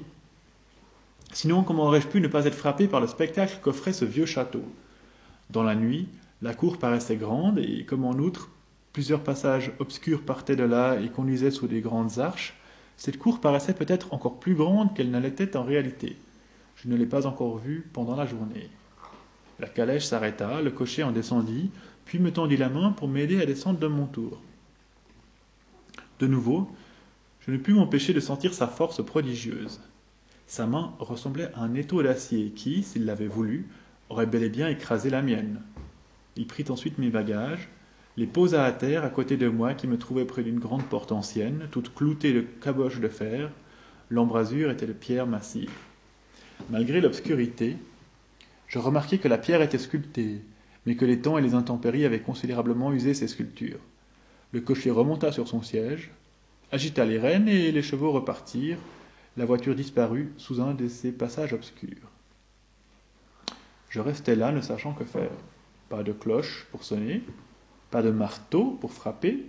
Sinon, 1.33 1.65
comment 1.65 1.87
aurais-je 1.87 2.07
pu 2.07 2.21
ne 2.21 2.29
pas 2.29 2.45
être 2.45 2.55
frappé 2.55 2.87
par 2.87 3.01
le 3.01 3.09
spectacle 3.09 3.59
qu'offrait 3.61 3.93
ce 3.93 4.05
vieux 4.05 4.27
château? 4.27 4.63
Dans 5.51 5.65
la 5.65 5.75
nuit, 5.75 6.07
la 6.41 6.55
cour 6.55 6.79
paraissait 6.79 7.17
grande, 7.17 7.59
et 7.59 7.85
comme 7.85 8.05
en 8.05 8.13
outre, 8.13 8.49
plusieurs 8.93 9.25
passages 9.25 9.73
obscurs 9.81 10.23
partaient 10.23 10.55
de 10.55 10.63
là 10.63 11.01
et 11.01 11.09
conduisaient 11.09 11.51
sous 11.51 11.67
des 11.67 11.81
grandes 11.81 12.21
arches, 12.21 12.55
cette 12.97 13.19
cour 13.19 13.41
paraissait 13.41 13.75
peut-être 13.75 14.15
encore 14.15 14.39
plus 14.39 14.55
grande 14.55 14.95
qu'elle 14.95 15.11
ne 15.11 15.19
l'était 15.19 15.57
en 15.57 15.65
réalité. 15.65 16.17
Je 16.83 16.89
ne 16.89 16.97
l'ai 16.97 17.07
pas 17.07 17.27
encore 17.27 17.59
vue 17.59 17.87
pendant 17.93 18.17
la 18.17 18.27
journée. 18.27 18.69
La 19.61 19.69
calèche 19.69 20.07
s'arrêta, 20.07 20.61
le 20.61 20.73
cocher 20.73 21.05
en 21.05 21.13
descendit, 21.13 21.71
puis 22.05 22.19
me 22.19 22.33
tendit 22.33 22.57
la 22.57 22.69
main 22.69 22.91
pour 22.91 23.07
m'aider 23.07 23.41
à 23.41 23.47
descendre 23.47 23.79
de 23.79 23.87
mon 23.87 24.07
tour. 24.07 24.41
De 26.19 26.27
nouveau, 26.27 26.69
je 27.47 27.53
ne 27.53 27.57
pus 27.59 27.73
m'empêcher 27.73 28.13
de 28.13 28.19
sentir 28.19 28.53
sa 28.53 28.67
force 28.67 29.05
prodigieuse. 29.05 29.81
Sa 30.49 30.67
main 30.67 30.93
ressemblait 30.99 31.53
à 31.55 31.61
un 31.61 31.75
étau 31.75 32.03
d'acier 32.03 32.51
qui, 32.51 32.83
s'il 32.83 33.05
l'avait 33.05 33.29
voulu, 33.29 33.69
aurait 34.09 34.27
bel 34.27 34.43
et 34.43 34.49
bien 34.49 34.69
écrasé 34.69 35.09
la 35.09 35.23
mienne. 35.23 35.61
Il 36.35 36.49
prit 36.49 36.65
ensuite 36.69 36.99
mes 36.99 37.11
bagages, 37.11 37.69
les 38.17 38.27
posa 38.27 38.65
à 38.65 38.73
terre 38.73 39.05
à 39.05 39.09
côté 39.09 39.37
de 39.37 39.49
moi 39.49 39.75
qui 39.75 39.87
me 39.87 39.99
trouvais 39.99 40.25
près 40.25 40.43
d'une 40.43 40.59
grande 40.59 40.85
porte 40.85 41.13
ancienne, 41.13 41.69
toute 41.71 41.95
cloutée 41.95 42.33
de 42.33 42.41
caboches 42.41 42.99
de 42.99 43.09
fer. 43.09 43.53
L'embrasure 44.11 44.73
était 44.73 44.89
de 44.89 44.93
pierre 44.93 45.29
massive. 45.29 45.71
Malgré 46.71 47.01
l'obscurité, 47.01 47.77
je 48.69 48.79
remarquai 48.79 49.19
que 49.19 49.29
la 49.29 49.39
pierre 49.39 49.63
était 49.63 49.79
sculptée, 49.79 50.41
mais 50.87 50.97
que 50.97 51.05
les 51.05 51.21
temps 51.21 51.39
et 51.39 51.43
les 51.43 51.55
intempéries 51.55 52.05
avaient 52.05 52.21
considérablement 52.21 52.93
usé 52.93 53.15
ces 53.15 53.29
sculptures. 53.29 53.81
Le 54.53 54.61
cocher 54.61 54.91
remonta 54.91 55.33
sur 55.33 55.49
son 55.49 55.63
siège, 55.63 56.11
agita 56.71 57.05
les 57.05 57.19
rênes 57.19 57.49
et 57.49 57.73
les 57.73 57.83
chevaux 57.83 58.13
repartirent. 58.13 58.79
La 59.37 59.45
voiture 59.45 59.75
disparut 59.75 60.33
sous 60.37 60.61
un 60.61 60.75
de 60.75 60.89
ces 60.89 61.11
passages 61.11 61.53
obscurs. 61.55 62.11
Je 63.89 64.01
restai 64.01 64.37
là, 64.37 64.53
ne 64.53 64.61
sachant 64.61 64.93
que 64.93 65.05
faire. 65.05 65.31
Pas 65.89 66.03
de 66.03 66.13
cloche 66.13 66.67
pour 66.71 66.85
sonner, 66.85 67.23
pas 67.91 68.03
de 68.03 68.11
marteau 68.11 68.79
pour 68.81 68.93
frapper, 68.93 69.47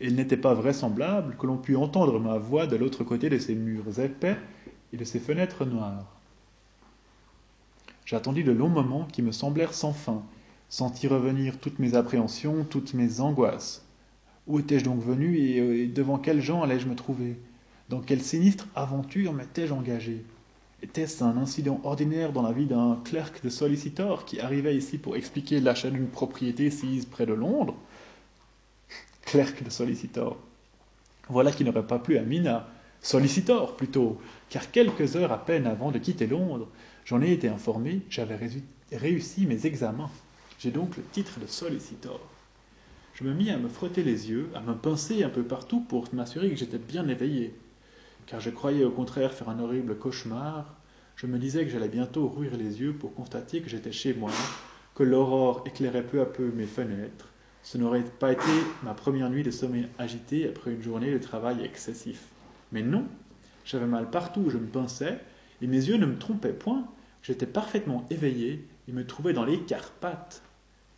et 0.00 0.06
il 0.06 0.14
n'était 0.14 0.36
pas 0.36 0.54
vraisemblable 0.54 1.36
que 1.38 1.46
l'on 1.46 1.56
pût 1.56 1.76
entendre 1.76 2.20
ma 2.20 2.38
voix 2.38 2.66
de 2.66 2.76
l'autre 2.76 3.04
côté 3.04 3.30
de 3.30 3.38
ces 3.38 3.54
murs 3.54 3.98
épais 3.98 4.36
et 4.92 4.96
de 4.96 5.04
ces 5.04 5.18
fenêtres 5.18 5.64
noires. 5.64 6.17
J'attendis 8.08 8.42
de 8.42 8.52
longs 8.52 8.70
moments 8.70 9.04
qui 9.04 9.20
me 9.20 9.32
semblèrent 9.32 9.74
sans 9.74 9.92
fin, 9.92 10.22
sentis 10.70 11.08
revenir 11.08 11.58
toutes 11.58 11.78
mes 11.78 11.94
appréhensions, 11.94 12.64
toutes 12.64 12.94
mes 12.94 13.20
angoisses. 13.20 13.84
Où 14.46 14.58
étais-je 14.58 14.86
donc 14.86 15.02
venu 15.02 15.36
et 15.36 15.86
devant 15.88 16.16
quels 16.16 16.40
gens 16.40 16.62
allais-je 16.62 16.88
me 16.88 16.94
trouver? 16.94 17.38
Dans 17.90 18.00
quelle 18.00 18.22
sinistre 18.22 18.66
aventure 18.74 19.34
m'étais-je 19.34 19.74
engagé? 19.74 20.24
Était-ce 20.82 21.22
un 21.22 21.36
incident 21.36 21.82
ordinaire 21.84 22.32
dans 22.32 22.40
la 22.40 22.52
vie 22.52 22.64
d'un 22.64 22.98
clerc 23.04 23.30
de 23.44 23.50
sollicitor 23.50 24.24
qui 24.24 24.40
arrivait 24.40 24.74
ici 24.74 24.96
pour 24.96 25.14
expliquer 25.14 25.60
l'achat 25.60 25.90
d'une 25.90 26.08
propriété 26.08 26.70
sise 26.70 27.04
près 27.04 27.26
de 27.26 27.34
Londres? 27.34 27.76
Clerc 29.26 29.62
de 29.62 29.68
sollicitor. 29.68 30.38
Voilà 31.28 31.52
qui 31.52 31.62
n'aurait 31.62 31.86
pas 31.86 31.98
plu 31.98 32.16
à 32.16 32.22
Mina. 32.22 32.70
Sollicitor 33.00 33.76
plutôt, 33.76 34.20
car 34.50 34.70
quelques 34.70 35.16
heures 35.16 35.32
à 35.32 35.44
peine 35.44 35.66
avant 35.66 35.90
de 35.90 35.98
quitter 35.98 36.26
Londres, 36.26 36.68
J'en 37.08 37.22
ai 37.22 37.32
été 37.32 37.48
informé, 37.48 38.02
j'avais 38.10 38.38
réussi 38.92 39.46
mes 39.46 39.64
examens. 39.64 40.10
J'ai 40.58 40.70
donc 40.70 40.94
le 40.98 41.02
titre 41.02 41.40
de 41.40 41.46
sollicitor. 41.46 42.20
Je 43.14 43.24
me 43.24 43.32
mis 43.32 43.48
à 43.48 43.56
me 43.56 43.70
frotter 43.70 44.02
les 44.02 44.28
yeux, 44.28 44.50
à 44.54 44.60
me 44.60 44.74
pincer 44.74 45.24
un 45.24 45.30
peu 45.30 45.42
partout 45.42 45.80
pour 45.80 46.04
m'assurer 46.12 46.50
que 46.50 46.56
j'étais 46.56 46.76
bien 46.76 47.08
éveillé. 47.08 47.54
Car 48.26 48.40
je 48.40 48.50
croyais 48.50 48.84
au 48.84 48.90
contraire 48.90 49.32
faire 49.32 49.48
un 49.48 49.58
horrible 49.58 49.96
cauchemar. 49.96 50.76
Je 51.16 51.26
me 51.26 51.38
disais 51.38 51.64
que 51.64 51.70
j'allais 51.70 51.88
bientôt 51.88 52.28
rouvrir 52.28 52.58
les 52.58 52.82
yeux 52.82 52.92
pour 52.92 53.14
constater 53.14 53.62
que 53.62 53.70
j'étais 53.70 53.90
chez 53.90 54.12
moi, 54.12 54.30
que 54.94 55.02
l'aurore 55.02 55.64
éclairait 55.64 56.06
peu 56.06 56.20
à 56.20 56.26
peu 56.26 56.50
mes 56.50 56.66
fenêtres. 56.66 57.30
Ce 57.62 57.78
n'aurait 57.78 58.04
pas 58.04 58.32
été 58.32 58.42
ma 58.82 58.92
première 58.92 59.30
nuit 59.30 59.44
de 59.44 59.50
sommeil 59.50 59.88
agité 59.98 60.46
après 60.46 60.72
une 60.72 60.82
journée 60.82 61.10
de 61.10 61.18
travail 61.18 61.64
excessif. 61.64 62.26
Mais 62.72 62.82
non, 62.82 63.06
j'avais 63.64 63.86
mal 63.86 64.10
partout 64.10 64.40
où 64.40 64.50
je 64.50 64.58
me 64.58 64.66
pinçais, 64.66 65.20
et 65.60 65.66
mes 65.66 65.88
yeux 65.88 65.96
ne 65.96 66.06
me 66.06 66.18
trompaient 66.18 66.52
point. 66.52 66.86
J'étais 67.22 67.46
parfaitement 67.46 68.06
éveillé 68.10 68.66
et 68.88 68.92
me 68.92 69.06
trouvais 69.06 69.32
dans 69.32 69.44
les 69.44 69.60
Carpates. 69.60 70.42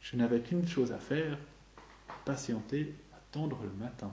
Je 0.00 0.16
n'avais 0.16 0.40
qu'une 0.40 0.66
chose 0.66 0.92
à 0.92 0.98
faire, 0.98 1.38
patienter, 2.24 2.94
attendre 3.16 3.58
le 3.62 3.84
matin. 3.84 4.12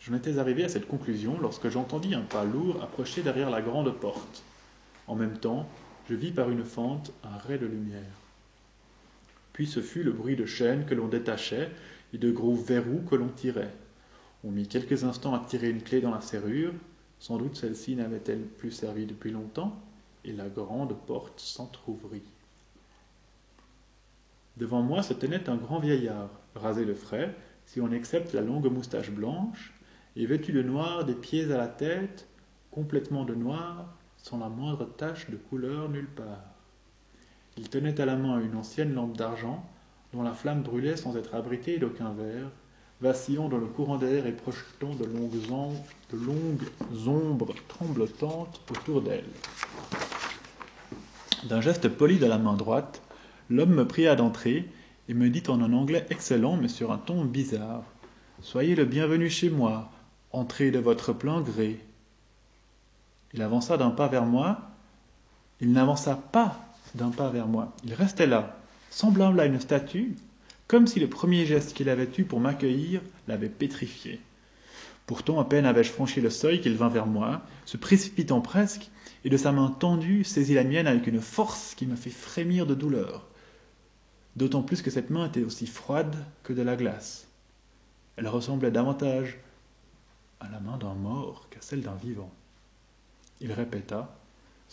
Je 0.00 0.10
m'étais 0.10 0.38
arrivé 0.38 0.64
à 0.64 0.68
cette 0.68 0.88
conclusion 0.88 1.38
lorsque 1.40 1.68
j'entendis 1.68 2.14
un 2.14 2.22
pas 2.22 2.44
lourd 2.44 2.82
approcher 2.82 3.22
derrière 3.22 3.50
la 3.50 3.62
grande 3.62 3.92
porte. 3.98 4.42
En 5.06 5.14
même 5.14 5.38
temps, 5.38 5.68
je 6.08 6.14
vis 6.14 6.32
par 6.32 6.50
une 6.50 6.64
fente 6.64 7.12
un 7.22 7.36
ray 7.38 7.58
de 7.58 7.66
lumière. 7.66 8.02
Puis 9.52 9.66
ce 9.66 9.80
fut 9.80 10.02
le 10.02 10.12
bruit 10.12 10.34
de 10.34 10.46
chaînes 10.46 10.86
que 10.86 10.94
l'on 10.94 11.08
détachait 11.08 11.70
et 12.12 12.18
de 12.18 12.32
gros 12.32 12.54
verrous 12.54 13.02
que 13.08 13.14
l'on 13.14 13.28
tirait. 13.28 13.72
On 14.44 14.50
mit 14.50 14.66
quelques 14.66 15.04
instants 15.04 15.34
à 15.34 15.40
tirer 15.40 15.70
une 15.70 15.82
clé 15.82 16.00
dans 16.00 16.10
la 16.10 16.20
serrure, 16.20 16.72
sans 17.20 17.38
doute 17.38 17.56
celle-ci 17.56 17.94
n'avait-elle 17.94 18.42
plus 18.42 18.72
servi 18.72 19.06
depuis 19.06 19.30
longtemps, 19.30 19.80
et 20.24 20.32
la 20.32 20.48
grande 20.48 20.96
porte 21.06 21.38
s'entr'ouvrit. 21.38 22.22
Devant 24.56 24.82
moi 24.82 25.02
se 25.02 25.14
tenait 25.14 25.48
un 25.48 25.56
grand 25.56 25.78
vieillard, 25.78 26.30
rasé 26.54 26.84
de 26.84 26.94
frais, 26.94 27.34
si 27.66 27.80
on 27.80 27.92
accepte 27.92 28.32
la 28.32 28.40
longue 28.40 28.70
moustache 28.70 29.10
blanche, 29.10 29.72
et 30.16 30.26
vêtu 30.26 30.52
de 30.52 30.62
noir 30.62 31.04
des 31.04 31.14
pieds 31.14 31.50
à 31.52 31.56
la 31.56 31.68
tête, 31.68 32.26
complètement 32.70 33.24
de 33.24 33.34
noir, 33.34 33.94
sans 34.16 34.38
la 34.38 34.48
moindre 34.48 34.84
tache 34.84 35.30
de 35.30 35.36
couleur 35.36 35.88
nulle 35.88 36.10
part. 36.10 36.44
Il 37.56 37.68
tenait 37.68 38.00
à 38.00 38.06
la 38.06 38.16
main 38.16 38.40
une 38.40 38.56
ancienne 38.56 38.94
lampe 38.94 39.16
d'argent, 39.16 39.64
dont 40.12 40.22
la 40.22 40.32
flamme 40.32 40.62
brûlait 40.62 40.96
sans 40.96 41.16
être 41.16 41.34
abritée 41.34 41.78
d'aucun 41.78 42.12
verre, 42.12 42.50
vacillant 43.02 43.48
dans 43.48 43.58
le 43.58 43.66
courant 43.66 43.98
d'air 43.98 44.26
et 44.26 44.32
projetant 44.32 44.94
de 44.94 45.04
longues, 45.04 46.62
ombres 47.08 47.52
tremblotantes 47.66 48.60
autour 48.70 49.02
d'elle. 49.02 49.28
D'un 51.48 51.60
geste 51.60 51.88
poli 51.88 52.18
de 52.18 52.26
la 52.26 52.38
main 52.38 52.54
droite, 52.54 53.02
l'homme 53.50 53.74
me 53.74 53.88
pria 53.88 54.14
d'entrer 54.14 54.70
et 55.08 55.14
me 55.14 55.28
dit 55.30 55.42
en 55.48 55.60
un 55.60 55.72
anglais 55.72 56.06
excellent 56.10 56.56
mais 56.56 56.68
sur 56.68 56.92
un 56.92 56.98
ton 56.98 57.24
bizarre. 57.24 57.82
Soyez 58.40 58.76
le 58.76 58.84
bienvenu 58.84 59.28
chez 59.28 59.50
moi, 59.50 59.90
entrez 60.30 60.70
de 60.70 60.78
votre 60.78 61.12
plein 61.12 61.40
gré. 61.40 61.80
Il 63.34 63.42
avança 63.42 63.76
d'un 63.76 63.90
pas 63.90 64.06
vers 64.06 64.26
moi. 64.26 64.60
Il 65.60 65.72
n'avança 65.72 66.14
pas 66.14 66.56
d'un 66.94 67.10
pas 67.10 67.30
vers 67.30 67.48
moi. 67.48 67.72
Il 67.84 67.94
restait 67.94 68.26
là, 68.26 68.56
semblable 68.90 69.40
à 69.40 69.46
une 69.46 69.60
statue, 69.60 70.16
comme 70.72 70.86
si 70.86 71.00
le 71.00 71.06
premier 71.10 71.44
geste 71.44 71.74
qu'il 71.74 71.90
avait 71.90 72.08
eu 72.16 72.24
pour 72.24 72.40
m'accueillir 72.40 73.02
l'avait 73.28 73.50
pétrifié. 73.50 74.20
Pourtant, 75.04 75.38
à 75.38 75.44
peine 75.44 75.66
avais-je 75.66 75.92
franchi 75.92 76.22
le 76.22 76.30
seuil 76.30 76.62
qu'il 76.62 76.78
vint 76.78 76.88
vers 76.88 77.06
moi, 77.06 77.42
se 77.66 77.76
précipitant 77.76 78.40
presque, 78.40 78.90
et 79.22 79.28
de 79.28 79.36
sa 79.36 79.52
main 79.52 79.68
tendue 79.68 80.24
saisit 80.24 80.54
la 80.54 80.64
mienne 80.64 80.86
avec 80.86 81.06
une 81.06 81.20
force 81.20 81.74
qui 81.74 81.84
me 81.84 81.94
fait 81.94 82.08
frémir 82.08 82.64
de 82.64 82.74
douleur. 82.74 83.28
D'autant 84.36 84.62
plus 84.62 84.80
que 84.80 84.90
cette 84.90 85.10
main 85.10 85.26
était 85.26 85.44
aussi 85.44 85.66
froide 85.66 86.16
que 86.42 86.54
de 86.54 86.62
la 86.62 86.74
glace. 86.74 87.28
Elle 88.16 88.28
ressemblait 88.28 88.70
davantage 88.70 89.40
à 90.40 90.48
la 90.48 90.60
main 90.60 90.78
d'un 90.78 90.94
mort 90.94 91.48
qu'à 91.50 91.60
celle 91.60 91.82
d'un 91.82 91.96
vivant. 91.96 92.32
Il 93.42 93.52
répéta 93.52 94.16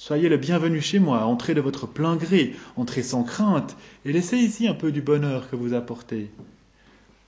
Soyez 0.02 0.30
le 0.30 0.38
bienvenu 0.38 0.80
chez 0.80 0.98
moi, 0.98 1.26
entrez 1.26 1.54
de 1.54 1.60
votre 1.60 1.86
plein 1.86 2.16
gré, 2.16 2.56
entrez 2.78 3.04
sans 3.04 3.24
crainte, 3.24 3.76
et 4.06 4.14
laissez 4.14 4.38
ici 4.38 4.66
un 4.66 4.74
peu 4.74 4.94
du 4.94 5.02
bonheur 5.02 5.50
que 5.50 5.58
vous 5.58 5.74
apportez. 5.74 6.32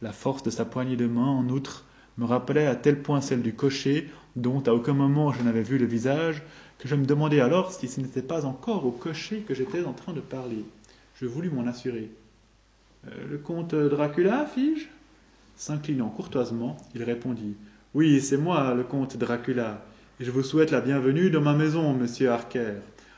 La 0.02 0.14
force 0.14 0.42
de 0.42 0.52
sa 0.52 0.64
poignée 0.64 0.96
de 0.96 1.06
main, 1.06 1.28
en 1.28 1.50
outre, 1.50 1.84
me 2.18 2.24
rappelait 2.24 2.68
à 2.68 2.78
tel 2.78 3.02
point 3.02 3.20
celle 3.20 3.42
du 3.42 3.54
cocher, 3.54 4.10
dont 4.38 4.64
à 4.66 4.72
aucun 4.72 4.94
moment 4.94 5.34
je 5.34 5.44
n'avais 5.44 5.64
vu 5.64 5.78
le 5.78 5.86
visage, 5.86 6.44
que 6.80 6.88
je 6.88 6.96
me 6.96 7.06
demandais 7.06 7.42
alors 7.42 7.74
si 7.74 7.90
ce 7.90 8.00
n'était 8.00 8.22
pas 8.22 8.46
encore 8.46 8.86
au 8.86 8.92
cocher 8.92 9.40
que 9.40 9.54
j'étais 9.54 9.84
en 9.84 9.92
train 9.92 10.14
de 10.14 10.22
parler. 10.22 10.64
Je 11.16 11.26
voulus 11.26 11.50
m'en 11.50 11.68
assurer. 11.68 12.10
Euh, 13.06 13.28
le 13.30 13.38
comte 13.38 13.76
Dracula, 13.76 14.46
fis-je? 14.46 14.86
S'inclinant 15.58 16.08
courtoisement, 16.08 16.78
il 16.96 17.04
répondit 17.04 17.58
Oui, 17.94 18.22
c'est 18.22 18.38
moi, 18.38 18.74
le 18.74 18.84
comte 18.84 19.18
Dracula 19.18 19.84
je 20.22 20.30
vous 20.30 20.44
souhaite 20.44 20.70
la 20.70 20.82
bienvenue 20.82 21.32
dans 21.32 21.42
ma 21.42 21.56
maison, 21.56 21.94
monsieur 21.94 22.30
Harker. 22.30 22.74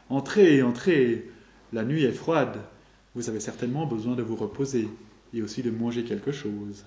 Entrez, 0.09 0.61
entrez. 0.61 1.29
La 1.73 1.83
nuit 1.83 2.05
est 2.05 2.13
froide. 2.13 2.57
Vous 3.13 3.27
avez 3.29 3.41
certainement 3.41 3.85
besoin 3.85 4.15
de 4.15 4.23
vous 4.23 4.37
reposer 4.37 4.87
et 5.33 5.41
aussi 5.41 5.61
de 5.63 5.69
manger 5.69 6.05
quelque 6.05 6.31
chose. 6.31 6.85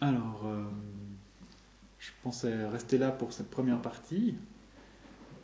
Alors, 0.00 0.42
euh, 0.46 0.62
je 1.98 2.10
pensais 2.22 2.66
rester 2.68 2.96
là 2.96 3.10
pour 3.10 3.34
cette 3.34 3.50
première 3.50 3.82
partie. 3.82 4.36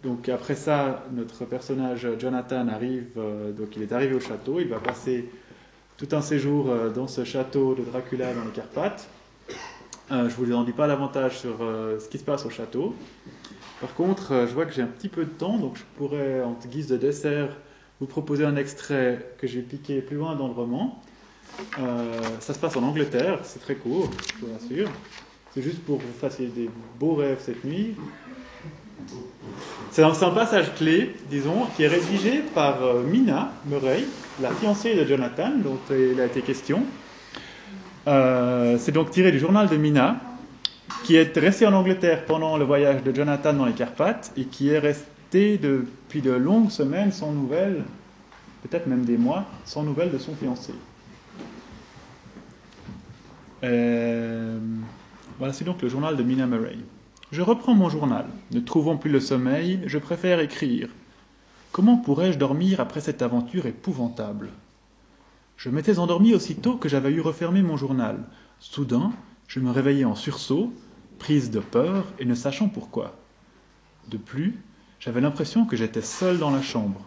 Donc 0.02 0.30
après 0.30 0.54
ça, 0.54 1.04
notre 1.12 1.44
personnage 1.44 2.08
Jonathan 2.18 2.68
arrive, 2.68 3.10
euh, 3.18 3.52
donc 3.52 3.76
il 3.76 3.82
est 3.82 3.92
arrivé 3.92 4.14
au 4.14 4.20
château, 4.20 4.58
il 4.60 4.68
va 4.68 4.78
passer 4.78 5.28
tout 5.98 6.08
un 6.12 6.22
séjour 6.22 6.70
euh, 6.70 6.90
dans 6.90 7.08
ce 7.08 7.24
château 7.24 7.74
de 7.74 7.82
Dracula 7.82 8.32
dans 8.32 8.44
les 8.44 8.52
Carpates. 8.52 9.08
Euh, 10.11 10.29
je 10.29 10.40
ne 10.40 10.47
vous 10.47 10.55
en 10.55 10.64
dis 10.64 10.73
pas 10.73 10.87
davantage 10.87 11.38
sur 11.38 11.62
euh, 11.62 11.99
ce 11.99 12.09
qui 12.09 12.19
se 12.19 12.25
passe 12.25 12.45
au 12.45 12.51
château. 12.51 12.95
Par 13.81 13.95
contre, 13.95 14.33
euh, 14.33 14.47
je 14.47 14.53
vois 14.53 14.67
que 14.67 14.73
j'ai 14.73 14.83
un 14.83 14.87
petit 14.87 15.09
peu 15.09 15.25
de 15.25 15.31
temps, 15.31 15.57
donc 15.57 15.77
je 15.77 15.83
pourrais, 15.97 16.43
en 16.43 16.57
guise 16.69 16.88
de 16.88 16.99
dessert, 16.99 17.49
vous 18.01 18.07
proposer 18.07 18.45
un 18.45 18.57
extrait 18.57 19.35
que 19.38 19.47
j'ai 19.47 19.62
piqué 19.62 20.03
plus 20.03 20.17
loin 20.17 20.35
dans 20.35 20.49
le 20.49 20.53
roman. 20.53 21.01
ça 22.40 22.53
se 22.53 22.59
passe 22.59 22.77
en 22.77 22.83
Angleterre, 22.83 23.38
c'est 23.45 23.61
très 23.61 23.77
court, 23.77 24.11
je 24.35 24.45
vous 24.45 24.53
rassure. 24.53 24.90
C'est 25.55 25.62
juste 25.62 25.81
pour 25.85 25.99
que 25.99 26.03
vous 26.03 26.19
fassiez 26.19 26.49
des 26.49 26.69
beaux 26.99 27.14
rêves 27.14 27.38
cette 27.40 27.64
nuit. 27.64 27.95
C'est 29.93 30.03
un, 30.03 30.11
passage 30.31 30.75
clé, 30.75 31.14
disons, 31.31 31.67
qui 31.77 31.85
est 31.85 31.88
rédigé 31.88 32.43
par 32.55 32.95
Mina 33.05 33.53
Murray, 33.67 34.05
la 34.43 34.51
fiancée 34.51 34.97
de 34.97 35.05
Jonathan, 35.05 35.53
dont 35.62 35.79
il 35.90 36.21
a 36.21 36.27
été 36.27 36.43
question. 36.43 36.83
Euh, 38.07 38.77
c'est 38.79 38.93
donc 38.93 39.11
tiré 39.11 39.33
du 39.33 39.38
journal 39.38 39.69
de 39.69 39.77
Mina, 39.77 40.21
qui 41.05 41.17
est 41.17 41.37
resté 41.38 41.67
en 41.67 41.73
Angleterre 41.73 42.27
pendant 42.27 42.57
le 42.57 42.64
voyage 42.64 43.03
de 43.03 43.14
Jonathan 43.14 43.55
dans 43.55 43.64
les 43.64 43.73
Carpates 43.73 44.33
et 44.37 44.45
qui 44.45 44.69
est 44.69 44.79
resté 44.79 45.59
depuis 45.59 46.21
de 46.21 46.31
longues 46.31 46.71
semaines 46.71 47.12
sans 47.12 47.33
nouvelles, 47.33 47.83
peut-être 48.62 48.87
même 48.87 49.05
des 49.05 49.17
mois, 49.17 49.45
sans 49.64 49.83
nouvelles 49.83 50.11
de 50.11 50.19
son 50.19 50.35
fiancé. 50.35 50.75
Euh, 53.64 54.59
voilà, 55.38 55.55
c'est 55.55 55.64
donc 55.64 55.81
le 55.81 55.88
journal 55.88 56.17
de 56.17 56.23
Mina 56.23 56.47
Murray. 56.47 56.77
Je 57.33 57.40
reprends 57.40 57.75
mon 57.75 57.88
journal. 57.88 58.27
Ne 58.53 58.61
trouvant 58.61 58.97
plus 58.97 59.11
le 59.11 59.21
sommeil, 59.21 59.81
je 59.87 59.99
préfère 59.99 60.40
écrire. 60.40 60.88
Comment 61.73 61.97
pourrais-je 61.97 62.38
dormir 62.38 62.81
après 62.81 63.01
cette 63.01 63.23
aventure 63.23 63.67
épouvantable? 63.67 64.51
Je 65.57 65.71
m'étais 65.71 65.99
endormi 65.99 66.35
aussitôt 66.35 66.77
que 66.77 66.88
j'avais 66.88 67.11
eu 67.11 67.21
refermé 67.21 67.62
mon 67.62 67.77
journal. 67.77 68.25
Soudain, 68.59 69.12
je 69.49 69.61
me 69.61 69.71
réveillai 69.71 70.05
en 70.05 70.14
sursaut, 70.14 70.73
prise 71.19 71.51
de 71.51 71.61
peur 71.61 72.07
et 72.19 72.25
ne 72.25 72.35
sachant 72.35 72.69
pourquoi. 72.69 73.17
De 74.09 74.17
plus, 74.17 74.59
j'avais 75.01 75.21
l'impression 75.21 75.64
que 75.64 75.77
j'étais 75.77 76.03
seul 76.03 76.38
dans 76.38 76.51
la 76.51 76.62
chambre. 76.62 77.01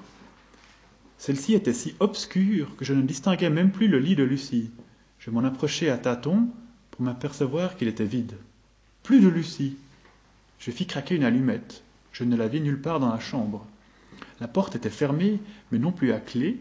Celle-ci 1.17 1.53
était 1.53 1.73
si 1.73 1.95
obscure 1.99 2.75
que 2.75 2.85
je 2.85 2.93
ne 2.93 3.01
distinguais 3.01 3.49
même 3.49 3.71
plus 3.71 3.87
le 3.87 3.99
lit 3.99 4.15
de 4.15 4.23
Lucie. 4.23 4.71
Je 5.19 5.31
m'en 5.31 5.43
approchai 5.43 5.89
à 5.89 5.97
tâtons 5.97 6.47
pour 6.91 7.01
m'apercevoir 7.01 7.75
qu'il 7.75 7.87
était 7.87 8.05
vide. 8.05 8.37
Plus 9.03 9.19
de 9.19 9.27
Lucie. 9.27 9.77
Je 10.59 10.71
fis 10.71 10.85
craquer 10.85 11.15
une 11.15 11.23
allumette. 11.23 11.83
Je 12.11 12.23
ne 12.23 12.35
la 12.35 12.47
vis 12.47 12.61
nulle 12.61 12.81
part 12.81 12.99
dans 12.99 13.11
la 13.11 13.19
chambre. 13.19 13.65
La 14.39 14.47
porte 14.47 14.75
était 14.75 14.89
fermée, 14.89 15.39
mais 15.71 15.79
non 15.79 15.91
plus 15.91 16.11
à 16.11 16.19
clé, 16.19 16.59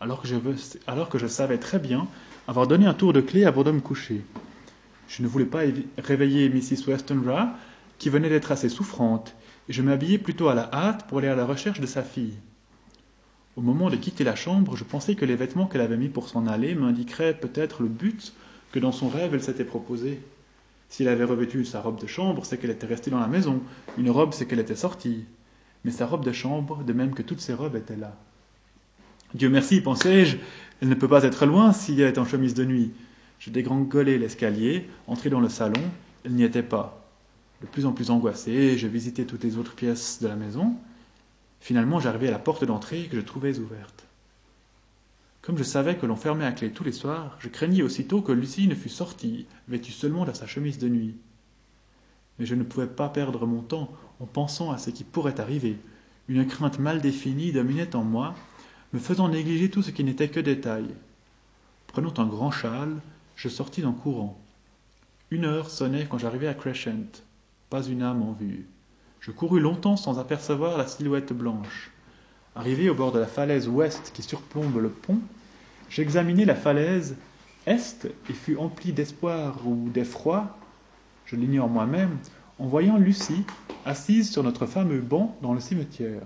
alors 0.00 0.20
que, 0.20 1.18
je 1.18 1.26
savais 1.26 1.58
très 1.58 1.78
bien 1.78 2.06
avoir 2.48 2.66
donné 2.66 2.86
un 2.86 2.94
tour 2.94 3.12
de 3.12 3.20
clé 3.20 3.44
avant 3.44 3.62
de 3.62 3.70
me 3.70 3.80
coucher. 3.80 4.22
Je 5.08 5.22
ne 5.22 5.28
voulais 5.28 5.44
pas 5.46 5.62
réveiller 5.98 6.48
Mrs. 6.48 6.88
Westenra, 6.88 7.54
qui 7.98 8.10
venait 8.10 8.28
d'être 8.28 8.52
assez 8.52 8.68
souffrante, 8.68 9.34
et 9.68 9.72
je 9.72 9.82
m'habillai 9.82 10.18
plutôt 10.18 10.48
à 10.48 10.54
la 10.54 10.68
hâte 10.72 11.06
pour 11.06 11.18
aller 11.18 11.28
à 11.28 11.36
la 11.36 11.46
recherche 11.46 11.80
de 11.80 11.86
sa 11.86 12.02
fille. 12.02 12.34
Au 13.56 13.62
moment 13.62 13.88
de 13.88 13.96
quitter 13.96 14.22
la 14.22 14.36
chambre, 14.36 14.76
je 14.76 14.84
pensais 14.84 15.14
que 15.14 15.24
les 15.24 15.34
vêtements 15.34 15.66
qu'elle 15.66 15.80
avait 15.80 15.96
mis 15.96 16.10
pour 16.10 16.28
s'en 16.28 16.46
aller 16.46 16.74
m'indiqueraient 16.74 17.38
peut-être 17.38 17.82
le 17.82 17.88
but 17.88 18.34
que 18.70 18.78
dans 18.78 18.92
son 18.92 19.08
rêve 19.08 19.32
elle 19.32 19.42
s'était 19.42 19.64
proposé. 19.64 20.20
S'il 20.88 21.08
avait 21.08 21.24
revêtu 21.24 21.64
sa 21.64 21.80
robe 21.80 22.00
de 22.00 22.06
chambre, 22.06 22.44
c'est 22.44 22.58
qu'elle 22.58 22.70
était 22.70 22.86
restée 22.86 23.10
dans 23.10 23.18
la 23.18 23.26
maison. 23.26 23.60
Une 23.98 24.10
robe, 24.10 24.34
c'est 24.34 24.46
qu'elle 24.46 24.60
était 24.60 24.76
sortie. 24.76 25.24
Mais 25.84 25.90
sa 25.90 26.06
robe 26.06 26.24
de 26.24 26.32
chambre, 26.32 26.84
de 26.84 26.92
même 26.92 27.14
que 27.14 27.22
toutes 27.22 27.40
ses 27.40 27.54
robes, 27.54 27.76
étaient 27.76 27.96
là. 27.96 28.14
Dieu 29.34 29.50
merci, 29.50 29.80
pensai-je, 29.80 30.36
elle 30.80 30.88
ne 30.88 30.94
peut 30.94 31.08
pas 31.08 31.24
être 31.24 31.46
loin 31.46 31.72
si 31.72 32.00
elle 32.00 32.08
est 32.08 32.18
en 32.18 32.24
chemise 32.24 32.54
de 32.54 32.64
nuit. 32.64 32.92
Je 33.38 33.50
dégringolai 33.50 34.18
l'escalier, 34.18 34.88
entrai 35.06 35.30
dans 35.30 35.40
le 35.40 35.48
salon, 35.48 35.82
elle 36.24 36.32
n'y 36.32 36.44
était 36.44 36.62
pas. 36.62 37.10
De 37.60 37.66
plus 37.66 37.86
en 37.86 37.92
plus 37.92 38.10
angoissé, 38.10 38.76
je 38.76 38.86
visitais 38.86 39.24
toutes 39.24 39.44
les 39.44 39.56
autres 39.56 39.74
pièces 39.74 40.20
de 40.22 40.28
la 40.28 40.36
maison. 40.36 40.74
Finalement, 41.60 42.00
j'arrivai 42.00 42.28
à 42.28 42.32
la 42.32 42.38
porte 42.38 42.64
d'entrée 42.64 43.08
que 43.10 43.16
je 43.16 43.22
trouvais 43.22 43.58
ouverte. 43.58 44.06
Comme 45.42 45.58
je 45.58 45.62
savais 45.62 45.96
que 45.96 46.06
l'on 46.06 46.16
fermait 46.16 46.44
à 46.44 46.52
clé 46.52 46.70
tous 46.70 46.84
les 46.84 46.92
soirs, 46.92 47.36
je 47.38 47.48
craignis 47.48 47.82
aussitôt 47.82 48.20
que 48.20 48.32
Lucie 48.32 48.68
ne 48.68 48.74
fût 48.74 48.88
sortie, 48.88 49.46
vêtue 49.68 49.92
seulement 49.92 50.24
de 50.24 50.32
sa 50.32 50.46
chemise 50.46 50.78
de 50.78 50.88
nuit. 50.88 51.16
Mais 52.38 52.46
je 52.46 52.54
ne 52.54 52.64
pouvais 52.64 52.86
pas 52.86 53.08
perdre 53.08 53.46
mon 53.46 53.62
temps 53.62 53.92
en 54.20 54.26
pensant 54.26 54.70
à 54.70 54.78
ce 54.78 54.90
qui 54.90 55.04
pourrait 55.04 55.40
arriver. 55.40 55.78
Une 56.28 56.46
crainte 56.46 56.78
mal 56.78 57.00
définie 57.00 57.52
dominait 57.52 57.94
en 57.94 58.02
moi, 58.02 58.34
me 58.92 58.98
faisant 58.98 59.28
négliger 59.28 59.70
tout 59.70 59.82
ce 59.82 59.90
qui 59.90 60.04
n'était 60.04 60.28
que 60.28 60.40
détail. 60.40 60.86
Prenant 61.86 62.14
un 62.18 62.26
grand 62.26 62.50
châle, 62.50 62.96
je 63.36 63.48
sortis 63.48 63.84
en 63.84 63.92
courant. 63.92 64.38
Une 65.30 65.44
heure 65.44 65.70
sonnait 65.70 66.06
quand 66.08 66.18
j'arrivai 66.18 66.48
à 66.48 66.54
Crescent. 66.54 67.22
Pas 67.70 67.82
une 67.82 68.02
âme 68.02 68.22
en 68.22 68.32
vue. 68.32 68.66
Je 69.20 69.30
courus 69.32 69.60
longtemps 69.60 69.96
sans 69.96 70.18
apercevoir 70.18 70.78
la 70.78 70.86
silhouette 70.86 71.32
blanche. 71.32 71.90
Arrivé 72.54 72.88
au 72.88 72.94
bord 72.94 73.12
de 73.12 73.18
la 73.18 73.26
falaise 73.26 73.68
ouest 73.68 74.12
qui 74.14 74.22
surplombe 74.22 74.78
le 74.78 74.88
pont, 74.88 75.18
j'examinai 75.90 76.44
la 76.44 76.54
falaise 76.54 77.16
est 77.66 78.06
et 78.30 78.32
fus 78.32 78.56
empli 78.56 78.92
d'espoir 78.92 79.66
ou 79.66 79.88
d'effroi, 79.90 80.56
je 81.24 81.34
l'ignore 81.36 81.68
moi-même, 81.68 82.16
en 82.58 82.66
voyant 82.66 82.96
Lucie 82.96 83.44
assise 83.84 84.30
sur 84.30 84.42
notre 84.42 84.66
fameux 84.66 85.00
banc 85.00 85.36
dans 85.42 85.52
le 85.52 85.60
cimetière. 85.60 86.22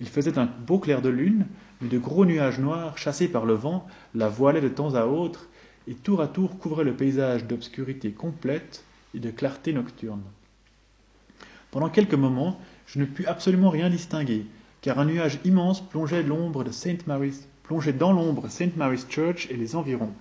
Il 0.00 0.08
faisait 0.08 0.38
un 0.38 0.46
beau 0.46 0.78
clair 0.78 1.02
de 1.02 1.08
lune, 1.08 1.46
mais 1.80 1.88
de 1.88 1.98
gros 1.98 2.24
nuages 2.24 2.58
noirs, 2.58 2.98
chassés 2.98 3.28
par 3.28 3.44
le 3.44 3.54
vent, 3.54 3.86
la 4.14 4.28
voilaient 4.28 4.60
de 4.60 4.68
temps 4.68 4.94
à 4.94 5.06
autre, 5.06 5.48
et 5.88 5.94
tour 5.94 6.20
à 6.20 6.28
tour 6.28 6.58
couvraient 6.58 6.84
le 6.84 6.94
paysage 6.94 7.46
d'obscurité 7.46 8.12
complète 8.12 8.84
et 9.14 9.20
de 9.20 9.30
clarté 9.30 9.72
nocturne. 9.72 10.22
Pendant 11.70 11.88
quelques 11.88 12.14
moments, 12.14 12.60
je 12.86 12.98
ne 12.98 13.04
pus 13.04 13.26
absolument 13.26 13.70
rien 13.70 13.90
distinguer, 13.90 14.46
car 14.80 14.98
un 14.98 15.06
nuage 15.06 15.38
immense 15.44 15.80
plongeait 15.80 16.22
l'ombre 16.22 16.64
de 16.64 16.70
Saint 16.70 16.98
Mary's, 17.06 17.48
plongeait 17.62 17.92
dans 17.92 18.12
l'ombre 18.12 18.48
Saint 18.48 18.70
Mary's 18.76 19.06
Church 19.08 19.48
et 19.50 19.56
les 19.56 19.76
environs. 19.76 20.12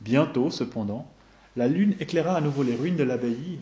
Bientôt, 0.00 0.50
cependant, 0.50 1.10
la 1.56 1.68
lune 1.68 1.94
éclaira 2.00 2.36
à 2.36 2.40
nouveau 2.40 2.62
les 2.62 2.76
ruines 2.76 2.96
de 2.96 3.02
l'abbaye, 3.02 3.58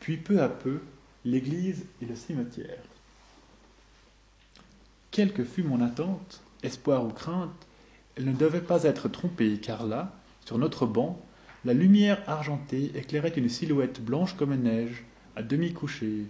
puis 0.00 0.16
peu 0.16 0.40
à 0.40 0.48
peu, 0.48 0.80
l'église 1.24 1.84
et 2.00 2.06
le 2.06 2.14
cimetière. 2.14 2.93
Quelle 5.14 5.32
que 5.32 5.44
fût 5.44 5.62
mon 5.62 5.80
attente, 5.80 6.42
espoir 6.64 7.06
ou 7.06 7.10
crainte, 7.10 7.68
elle 8.16 8.24
ne 8.24 8.32
devait 8.32 8.60
pas 8.60 8.82
être 8.82 9.08
trompée, 9.08 9.60
car 9.62 9.86
là, 9.86 10.12
sur 10.44 10.58
notre 10.58 10.86
banc, 10.86 11.22
la 11.64 11.72
lumière 11.72 12.20
argentée 12.26 12.90
éclairait 12.96 13.28
une 13.28 13.48
silhouette 13.48 14.04
blanche 14.04 14.34
comme 14.34 14.56
neige, 14.56 15.04
à 15.36 15.44
demi 15.44 15.72
couchée. 15.72 16.26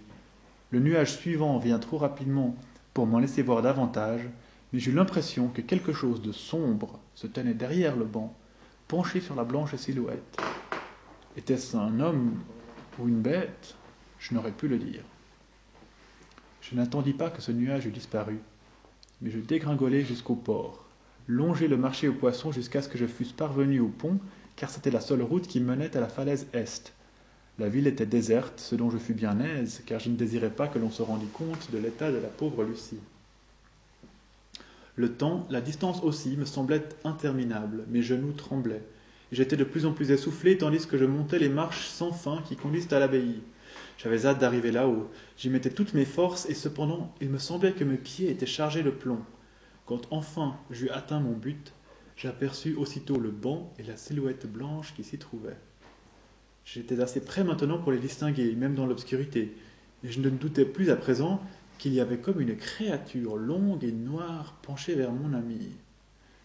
Le 0.69 0.79
nuage 0.79 1.13
suivant 1.13 1.57
vient 1.57 1.79
trop 1.79 1.97
rapidement 1.97 2.55
pour 2.93 3.07
m'en 3.07 3.17
laisser 3.17 3.41
voir 3.41 3.63
davantage, 3.63 4.21
mais 4.71 4.77
j'eus 4.77 4.91
l'impression 4.91 5.47
que 5.47 5.61
quelque 5.61 5.91
chose 5.91 6.21
de 6.21 6.31
sombre 6.31 6.99
se 7.15 7.25
tenait 7.25 7.55
derrière 7.55 7.95
le 7.95 8.05
banc, 8.05 8.37
penché 8.87 9.19
sur 9.19 9.33
la 9.33 9.45
blanche 9.45 9.73
silhouette. 9.77 10.37
Était-ce 11.35 11.75
un 11.75 11.99
homme 11.99 12.39
ou 12.99 13.07
une 13.07 13.21
bête? 13.21 13.73
Je 14.19 14.35
n'aurais 14.35 14.51
pu 14.51 14.67
le 14.67 14.77
dire. 14.77 15.01
Je 16.61 16.75
n'attendis 16.75 17.13
pas 17.13 17.31
que 17.31 17.41
ce 17.41 17.51
nuage 17.51 17.87
eût 17.87 17.91
disparu, 17.91 18.37
mais 19.21 19.31
je 19.31 19.39
dégringolai 19.39 20.03
jusqu'au 20.03 20.35
port, 20.35 20.85
longeai 21.27 21.67
le 21.67 21.77
marché 21.77 22.07
aux 22.07 22.13
poissons 22.13 22.51
jusqu'à 22.51 22.81
ce 22.81 22.89
que 22.89 22.97
je 22.97 23.05
fusse 23.05 23.31
parvenu 23.31 23.79
au 23.79 23.87
pont, 23.87 24.19
car 24.55 24.69
c'était 24.69 24.91
la 24.91 25.01
seule 25.01 25.21
route 25.21 25.47
qui 25.47 25.59
menait 25.59 25.95
à 25.95 26.01
la 26.01 26.07
falaise 26.07 26.47
est. 26.53 26.93
La 27.57 27.69
ville 27.69 27.87
était 27.87 28.05
déserte, 28.05 28.59
ce 28.59 28.75
dont 28.75 28.89
je 28.89 28.97
fus 28.97 29.13
bien 29.13 29.39
aise, 29.39 29.81
car 29.85 29.99
je 29.99 30.09
ne 30.09 30.15
désirais 30.15 30.49
pas 30.49 30.67
que 30.67 30.79
l'on 30.79 30.91
se 30.91 31.01
rendît 31.01 31.27
compte 31.27 31.71
de 31.71 31.77
l'état 31.77 32.11
de 32.11 32.17
la 32.17 32.27
pauvre 32.27 32.63
Lucie. 32.63 32.99
Le 34.97 35.11
temps, 35.11 35.45
la 35.49 35.61
distance 35.61 36.01
aussi, 36.03 36.37
me 36.37 36.45
semblait 36.45 36.83
interminable, 37.03 37.83
mes 37.89 38.01
genoux 38.01 38.33
tremblaient. 38.33 38.83
J'étais 39.31 39.57
de 39.57 39.63
plus 39.63 39.85
en 39.85 39.91
plus 39.91 40.11
essoufflé 40.11 40.57
tandis 40.57 40.85
que 40.85 40.97
je 40.97 41.05
montais 41.05 41.39
les 41.39 41.49
marches 41.49 41.87
sans 41.87 42.11
fin 42.11 42.41
qui 42.47 42.55
conduisent 42.55 42.91
à 42.93 42.99
l'abbaye. 42.99 43.41
J'avais 43.97 44.25
hâte 44.25 44.39
d'arriver 44.39 44.71
là-haut. 44.71 45.09
J'y 45.37 45.49
mettais 45.49 45.69
toutes 45.69 45.93
mes 45.93 46.05
forces 46.05 46.49
et 46.49 46.53
cependant 46.53 47.13
il 47.21 47.29
me 47.29 47.37
semblait 47.37 47.73
que 47.73 47.83
mes 47.83 47.97
pieds 47.97 48.29
étaient 48.29 48.45
chargés 48.45 48.83
de 48.83 48.89
plomb. 48.89 49.21
Quand 49.85 50.01
enfin 50.11 50.57
j'eus 50.71 50.89
atteint 50.89 51.19
mon 51.19 51.33
but, 51.33 51.73
j'aperçus 52.17 52.75
aussitôt 52.75 53.19
le 53.19 53.31
banc 53.31 53.73
et 53.79 53.83
la 53.83 53.97
silhouette 53.97 54.51
blanche 54.51 54.93
qui 54.95 55.03
s'y 55.03 55.17
trouvait. 55.17 55.57
J'étais 56.65 56.99
assez 56.99 57.23
près 57.23 57.43
maintenant 57.43 57.77
pour 57.77 57.91
les 57.91 57.99
distinguer, 57.99 58.55
même 58.55 58.73
dans 58.73 58.87
l'obscurité, 58.87 59.55
et 60.03 60.11
je 60.11 60.19
ne 60.19 60.29
doutais 60.29 60.65
plus 60.65 60.89
à 60.89 60.95
présent 60.95 61.41
qu'il 61.77 61.93
y 61.93 61.99
avait 61.99 62.17
comme 62.17 62.41
une 62.41 62.55
créature 62.55 63.37
longue 63.37 63.83
et 63.83 63.91
noire 63.91 64.57
penchée 64.63 64.95
vers 64.95 65.11
mon 65.11 65.33
ami. 65.33 65.59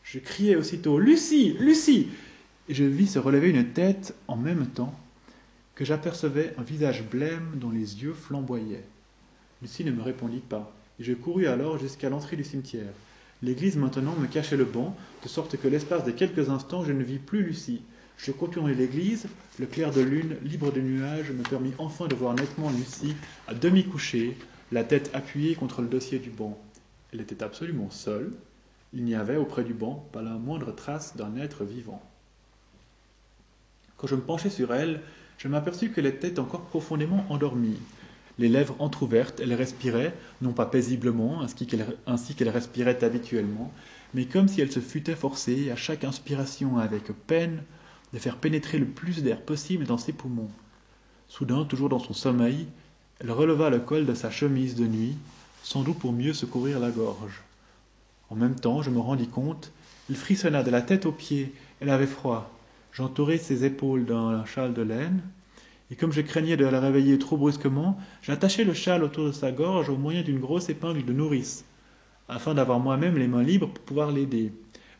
Je 0.03 0.19
criai 0.19 0.57
aussitôt 0.57 0.99
Lucie 0.99 1.57
Lucie 1.59 2.09
et 2.69 2.75
je 2.75 2.85
vis 2.85 3.07
se 3.07 3.19
relever 3.19 3.51
une 3.51 3.73
tête 3.73 4.15
en 4.29 4.37
même 4.37 4.67
temps 4.67 4.95
j'apercevais 5.85 6.55
un 6.59 6.63
visage 6.63 7.03
blême 7.03 7.53
dont 7.55 7.71
les 7.71 8.03
yeux 8.03 8.13
flamboyaient. 8.13 8.85
Lucie 9.63 9.85
ne 9.85 9.93
me 9.93 10.03
répondit 10.03 10.41
pas, 10.41 10.75
et 10.99 11.05
je 11.05 11.13
courus 11.13 11.47
alors 11.47 11.79
jusqu'à 11.79 12.11
l'entrée 12.11 12.37
du 12.37 12.45
cimetière. 12.45 12.93
L'église 13.43 13.77
maintenant 13.77 14.15
me 14.17 14.27
cachait 14.27 14.57
le 14.57 14.65
banc, 14.65 14.95
de 15.23 15.29
sorte 15.29 15.57
que 15.57 15.69
l'espace 15.69 16.05
de 16.05 16.11
quelques 16.11 16.51
instants 16.51 16.85
je 16.85 16.93
ne 16.93 17.03
vis 17.03 17.19
plus 17.19 17.43
Lucie. 17.43 17.83
Je 18.19 18.33
contournai 18.33 18.75
l'église, 18.75 19.29
le 19.59 19.65
clair 19.65 19.91
de 19.91 20.03
lune, 20.03 20.37
libre 20.43 20.71
de 20.71 20.81
nuages, 20.81 21.31
me 21.31 21.43
permit 21.43 21.73
enfin 21.79 22.07
de 22.07 22.15
voir 22.15 22.35
nettement 22.35 22.71
Lucie, 22.71 23.17
à 23.49 23.55
demi 23.55 23.85
couchée, 23.85 24.37
la 24.73 24.85
tête 24.85 25.11
appuyée 25.15 25.55
contre 25.55 25.81
le 25.81 25.89
dossier 25.89 26.19
du 26.19 26.29
banc. 26.29 26.59
Elle 27.13 27.23
était 27.23 27.43
absolument 27.43 27.91
seule. 27.91 28.31
Il 28.93 29.05
n'y 29.05 29.15
avait 29.15 29.37
auprès 29.37 29.65
du 29.65 29.73
banc 29.73 30.07
pas 30.13 30.21
la 30.21 30.33
moindre 30.35 30.75
trace 30.75 31.17
d'un 31.17 31.37
être 31.37 31.65
vivant. 31.65 32.03
Quand 33.97 34.07
je 34.07 34.17
me 34.17 34.21
penchai 34.21 34.51
sur 34.51 34.75
elle, 34.75 35.01
je 35.41 35.49
m'aperçus 35.49 35.91
qu'elle 35.91 36.05
était 36.05 36.39
encore 36.39 36.67
profondément 36.67 37.25
endormie. 37.31 37.79
Les 38.39 38.51
lèvres 38.51 38.77
entr'ouvertes, 38.79 39.41
elle 39.41 39.55
respirait, 39.55 40.15
non 40.43 40.53
pas 40.53 40.67
paisiblement, 40.67 41.41
ainsi 42.07 42.35
qu'elle 42.35 42.49
respirait 42.51 43.03
habituellement, 43.03 43.73
mais 44.13 44.27
comme 44.27 44.49
si 44.49 44.61
elle 44.61 44.71
se 44.71 44.81
fût 44.81 45.03
forcée, 45.17 45.71
à 45.71 45.77
chaque 45.77 46.05
inspiration 46.05 46.77
avec 46.77 47.05
peine, 47.27 47.63
de 48.13 48.19
faire 48.19 48.37
pénétrer 48.37 48.77
le 48.77 48.85
plus 48.85 49.23
d'air 49.23 49.41
possible 49.41 49.87
dans 49.87 49.97
ses 49.97 50.13
poumons. 50.13 50.51
Soudain, 51.27 51.65
toujours 51.65 51.89
dans 51.89 52.01
son 52.01 52.13
sommeil, 52.13 52.67
elle 53.19 53.31
releva 53.31 53.71
le 53.71 53.81
col 53.81 54.05
de 54.05 54.15
sa 54.15 54.31
chemise 54.31 54.75
de 54.75 54.87
nuit, 54.87 55.17
sans 55.63 55.83
doute 55.83 56.01
pour 56.01 56.13
mieux 56.13 56.35
se 56.35 56.45
couvrir 56.45 56.81
la 56.81 56.91
gorge. 56.91 57.41
En 58.29 58.37
même 58.37 58.57
temps, 58.57 58.83
je 58.83 58.91
me 58.91 58.99
rendis 58.99 59.29
compte, 59.29 59.73
il 60.11 60.17
frissonna 60.17 60.63
de 60.63 60.71
la 60.71 60.83
tête 60.83 61.07
aux 61.07 61.13
pieds, 61.13 61.55
elle 61.81 61.91
avait 61.91 62.07
froid. 62.07 62.60
J'entourai 62.93 63.39
ses 63.39 63.65
épaules 63.65 64.05
d'un 64.05 64.45
châle 64.45 64.75
de 64.75 64.83
laine, 64.83 65.23
et 65.91 65.97
comme 65.97 66.13
je 66.13 66.21
craignais 66.21 66.57
de 66.57 66.67
la 66.67 66.81
réveiller 66.81 67.19
trop 67.19 67.37
brusquement, 67.37 67.99
j'attachai 68.23 68.65
le 68.65 68.75
châle 68.75 69.03
autour 69.03 69.27
de 69.27 69.33
sa 69.33 69.53
gorge 69.53 69.89
au 69.89 69.97
moyen 69.97 70.23
d'une 70.23 70.41
grosse 70.41 70.69
épingle 70.69 71.05
de 71.05 71.13
nourrice, 71.13 71.65
afin 72.29 72.55
d'avoir 72.55 72.79
moi-même 72.79 73.17
les 73.17 73.27
mains 73.27 73.43
libres 73.43 73.69
pour 73.69 73.85
pouvoir 73.85 74.13
l'aider. 74.13 74.53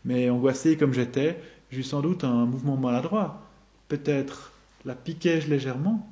Mais 0.05 0.31
angoissé 0.31 0.77
comme 0.77 0.93
j'étais, 0.93 1.39
j'eus 1.71 1.83
sans 1.83 2.01
doute 2.01 2.25
un 2.25 2.47
mouvement 2.47 2.77
maladroit. 2.77 3.43
Peut-être 3.89 4.53
la 4.85 4.95
piquai-je 4.95 5.49
légèrement, 5.49 6.09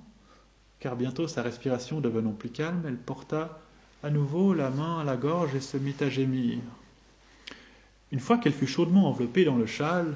car 0.81 0.95
bientôt 0.95 1.27
sa 1.27 1.43
respiration 1.43 2.01
devenant 2.01 2.33
plus 2.33 2.51
calme, 2.51 2.83
elle 2.87 2.97
porta 2.97 3.61
à 4.03 4.11
nouveau 4.11 4.55
la 4.55 4.71
main 4.71 5.01
à 5.01 5.05
la 5.05 5.17
gorge 5.17 5.55
et 5.55 5.61
se 5.61 5.77
mit 5.77 5.95
à 6.01 6.09
gémir. 6.09 6.59
Une 8.13 8.21
fois 8.21 8.39
qu'elle 8.39 8.53
fut 8.53 8.67
chaudement 8.67 9.09
enveloppée 9.09 9.45
dans 9.45 9.57
le 9.57 9.67
châle, 9.67 10.15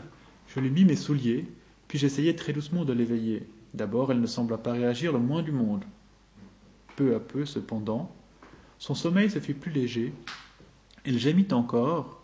je 0.49 0.61
lui 0.61 0.71
mis 0.71 0.85
mes 0.85 0.97
souliers, 0.97 1.47
puis 1.89 1.99
j'essayai 1.99 2.37
très 2.37 2.53
doucement 2.53 2.85
de 2.85 2.93
l'éveiller. 2.93 3.47
D'abord, 3.75 4.13
elle 4.13 4.21
ne 4.21 4.27
sembla 4.27 4.59
pas 4.59 4.73
réagir 4.73 5.13
le 5.13 5.19
moins 5.19 5.43
du 5.43 5.53
monde. 5.53 5.85
Peu 6.97 7.15
à 7.15 7.21
peu, 7.21 7.47
cependant, 7.47 8.15
son 8.79 8.95
sommeil 8.95 9.31
se 9.31 9.39
fit 9.39 9.55
plus 9.55 9.73
léger. 9.73 10.13
Elle 11.05 11.19
gémit 11.19 11.53
encore, 11.53 12.23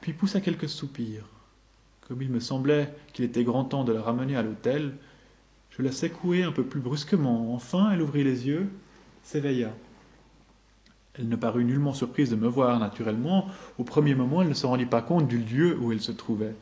puis 0.00 0.12
poussa 0.12 0.40
quelques 0.40 0.68
soupirs. 0.68 1.26
Comme 2.08 2.22
il 2.22 2.30
me 2.30 2.40
semblait 2.40 2.94
qu'il 3.12 3.24
était 3.24 3.44
grand 3.44 3.64
temps 3.64 3.84
de 3.84 3.92
la 3.92 4.02
ramener 4.02 4.36
à 4.36 4.42
l'hôtel, 4.42 4.94
je 5.70 5.82
la 5.82 5.92
secouai 5.92 6.42
un 6.42 6.52
peu 6.52 6.64
plus 6.64 6.80
brusquement. 6.80 7.54
Enfin, 7.54 7.90
elle 7.92 8.02
ouvrit 8.02 8.24
les 8.24 8.46
yeux, 8.46 8.68
s'éveilla. 9.22 9.74
Elle 11.14 11.28
ne 11.28 11.36
parut 11.36 11.64
nullement 11.64 11.92
surprise 11.92 12.30
de 12.30 12.36
me 12.36 12.48
voir, 12.48 12.78
naturellement. 12.78 13.46
Au 13.78 13.84
premier 13.84 14.14
moment, 14.14 14.42
elle 14.42 14.48
ne 14.48 14.54
se 14.54 14.66
rendit 14.66 14.86
pas 14.86 15.02
compte 15.02 15.28
du 15.28 15.38
lieu 15.38 15.78
où 15.78 15.92
elle 15.92 16.00
se 16.00 16.12
trouvait. 16.12 16.54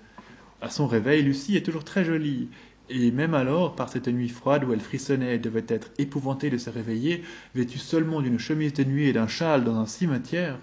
À 0.60 0.70
son 0.70 0.86
réveil, 0.86 1.22
Lucie 1.22 1.56
est 1.56 1.64
toujours 1.64 1.84
très 1.84 2.04
jolie, 2.04 2.48
et 2.88 3.10
même 3.12 3.34
alors, 3.34 3.76
par 3.76 3.88
cette 3.88 4.08
nuit 4.08 4.28
froide 4.28 4.64
où 4.64 4.72
elle 4.72 4.80
frissonnait 4.80 5.36
et 5.36 5.38
devait 5.38 5.64
être 5.68 5.90
épouvantée 5.98 6.50
de 6.50 6.58
se 6.58 6.70
réveiller, 6.70 7.22
vêtue 7.54 7.78
seulement 7.78 8.20
d'une 8.22 8.38
chemise 8.38 8.72
de 8.72 8.84
nuit 8.84 9.06
et 9.06 9.12
d'un 9.12 9.28
châle 9.28 9.62
dans 9.62 9.76
un 9.76 9.86
cimetière, 9.86 10.58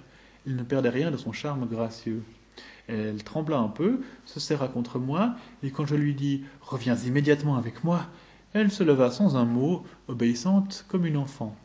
elle 0.46 0.56
ne 0.56 0.64
perdait 0.64 0.90
rien 0.90 1.12
de 1.12 1.18
son 1.18 1.32
charme 1.32 1.68
gracieux. 1.68 2.24
Elle 2.88 3.24
trembla 3.24 3.58
un 3.58 3.70
peu, 3.70 4.02
se 4.26 4.40
serra 4.40 4.68
contre 4.68 5.00
moi, 5.00 5.36
et 5.64 5.72
quand 5.72 5.86
je 5.86 5.96
lui 5.96 6.14
dis 6.14 6.44
Reviens 6.62 6.96
immédiatement 6.96 7.56
avec 7.56 7.84
moi, 7.84 8.08
elle 8.54 8.72
se 8.72 8.84
leva 8.84 9.12
sans 9.12 9.36
un 9.38 9.46
mot, 9.46 9.86
obéissante 10.08 10.86
comme 10.88 11.06
une 11.06 11.18
enfant. 11.18 11.56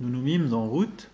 Nous 0.00 0.08
nous 0.08 0.22
mîmes 0.22 0.54
en 0.54 0.66
route. 0.66 1.10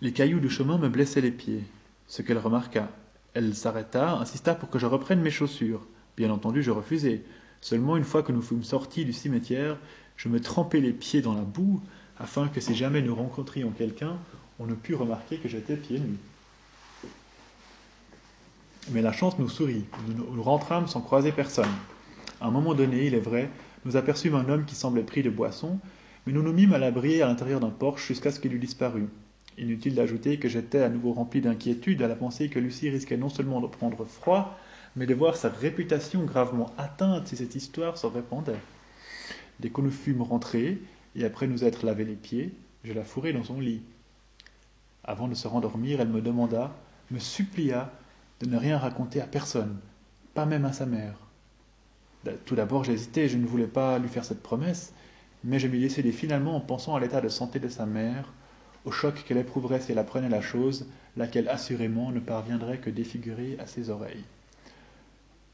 Les 0.00 0.12
cailloux 0.12 0.40
du 0.40 0.48
chemin 0.48 0.78
me 0.78 0.88
blessaient 0.88 1.20
les 1.20 1.30
pieds, 1.30 1.64
ce 2.06 2.22
qu'elle 2.22 2.38
remarqua. 2.38 2.88
Elle 3.34 3.54
s'arrêta, 3.54 4.14
insista 4.14 4.54
pour 4.54 4.70
que 4.70 4.78
je 4.78 4.86
reprenne 4.86 5.20
mes 5.20 5.30
chaussures. 5.30 5.86
Bien 6.16 6.30
entendu, 6.30 6.62
je 6.62 6.70
refusai. 6.70 7.24
Seulement 7.60 7.96
une 7.96 8.04
fois 8.04 8.22
que 8.22 8.32
nous 8.32 8.42
fûmes 8.42 8.64
sortis 8.64 9.04
du 9.04 9.12
cimetière, 9.12 9.76
je 10.16 10.28
me 10.28 10.40
trempai 10.40 10.80
les 10.80 10.92
pieds 10.92 11.22
dans 11.22 11.34
la 11.34 11.42
boue, 11.42 11.80
afin 12.18 12.48
que 12.48 12.60
si 12.60 12.74
jamais 12.74 13.02
nous 13.02 13.14
rencontrions 13.14 13.70
quelqu'un, 13.70 14.16
on 14.58 14.66
ne 14.66 14.74
pût 14.74 14.94
remarquer 14.94 15.38
que 15.38 15.48
j'étais 15.48 15.76
pieds 15.76 16.00
nus. 16.00 16.18
Mais 18.90 19.02
la 19.02 19.12
chance 19.12 19.38
nous 19.38 19.48
sourit. 19.48 19.84
Nous, 20.08 20.42
rentrâmes 20.42 20.88
sans 20.88 21.00
croiser 21.00 21.32
personne. 21.32 21.70
À 22.40 22.48
un 22.48 22.50
moment 22.50 22.74
donné, 22.74 23.06
il 23.06 23.14
est 23.14 23.20
vrai, 23.20 23.48
nous 23.84 23.96
aperçûmes 23.96 24.34
un 24.34 24.48
homme 24.48 24.64
qui 24.64 24.74
semblait 24.74 25.02
pris 25.02 25.22
de 25.22 25.30
boisson, 25.30 25.78
mais 26.26 26.32
nous 26.32 26.42
nous 26.42 26.52
mîmes 26.52 26.72
à 26.72 26.78
l'abri 26.78 27.22
à 27.22 27.26
l'intérieur 27.26 27.60
d'un 27.60 27.70
porche 27.70 28.08
jusqu'à 28.08 28.32
ce 28.32 28.40
qu'il 28.40 28.54
eût 28.54 28.58
disparu. 28.58 29.08
Inutile 29.58 29.94
d'ajouter 29.94 30.38
que 30.38 30.48
j'étais 30.48 30.82
à 30.82 30.88
nouveau 30.88 31.12
rempli 31.12 31.40
d'inquiétude 31.40 32.02
à 32.02 32.08
la 32.08 32.16
pensée 32.16 32.48
que 32.48 32.58
Lucie 32.58 32.90
risquait 32.90 33.16
non 33.16 33.28
seulement 33.28 33.60
de 33.60 33.66
prendre 33.66 34.04
froid, 34.04 34.58
mais 34.96 35.06
de 35.06 35.14
voir 35.14 35.36
sa 35.36 35.48
réputation 35.48 36.24
gravement 36.24 36.72
atteinte 36.78 37.28
si 37.28 37.36
cette 37.36 37.54
histoire 37.54 37.98
se 37.98 38.06
répandait. 38.06 38.60
Dès 39.60 39.70
que 39.70 39.80
nous 39.80 39.90
fûmes 39.90 40.22
rentrés, 40.22 40.78
et 41.14 41.24
après 41.24 41.46
nous 41.46 41.64
être 41.64 41.84
lavé 41.84 42.04
les 42.04 42.14
pieds, 42.14 42.54
je 42.84 42.92
la 42.92 43.04
fourrai 43.04 43.32
dans 43.32 43.44
son 43.44 43.60
lit. 43.60 43.82
Avant 45.04 45.28
de 45.28 45.34
se 45.34 45.48
rendormir, 45.48 46.00
elle 46.00 46.08
me 46.08 46.22
demanda, 46.22 46.74
me 47.10 47.18
supplia 47.18 47.92
de 48.40 48.46
ne 48.46 48.56
rien 48.56 48.78
raconter 48.78 49.20
à 49.20 49.26
personne, 49.26 49.78
pas 50.34 50.46
même 50.46 50.64
à 50.64 50.72
sa 50.72 50.86
mère. 50.86 51.14
Tout 52.44 52.54
d'abord 52.54 52.84
j'hésitais, 52.84 53.28
je 53.28 53.36
ne 53.36 53.46
voulais 53.46 53.66
pas 53.66 53.98
lui 53.98 54.08
faire 54.08 54.24
cette 54.24 54.42
promesse, 54.42 54.92
mais 55.42 55.58
je 55.58 55.68
m'y 55.68 55.80
décidai 55.80 56.12
finalement 56.12 56.56
en 56.56 56.60
pensant 56.60 56.94
à 56.94 57.00
l'état 57.00 57.20
de 57.20 57.28
santé 57.28 57.58
de 57.58 57.68
sa 57.68 57.86
mère, 57.86 58.32
au 58.84 58.90
choc 58.90 59.24
qu'elle 59.24 59.38
éprouverait 59.38 59.80
si 59.80 59.92
elle 59.92 59.98
apprenait 59.98 60.28
la 60.28 60.40
chose, 60.40 60.86
laquelle 61.16 61.48
assurément 61.48 62.10
ne 62.10 62.20
parviendrait 62.20 62.78
que 62.78 62.90
défigurer 62.90 63.56
à 63.58 63.66
ses 63.66 63.90
oreilles. 63.90 64.24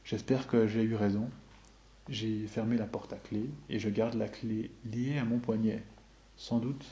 J'espère 0.04 0.46
que 0.46 0.66
j'ai 0.66 0.82
eu 0.82 0.94
raison. 0.94 1.28
J'ai 2.08 2.46
fermé 2.46 2.76
la 2.76 2.86
porte 2.86 3.12
à 3.12 3.16
clé 3.16 3.50
et 3.68 3.80
je 3.80 3.88
garde 3.88 4.14
la 4.14 4.28
clé 4.28 4.70
liée 4.84 5.18
à 5.18 5.24
mon 5.24 5.38
poignet. 5.38 5.82
Sans 6.36 6.58
doute 6.58 6.86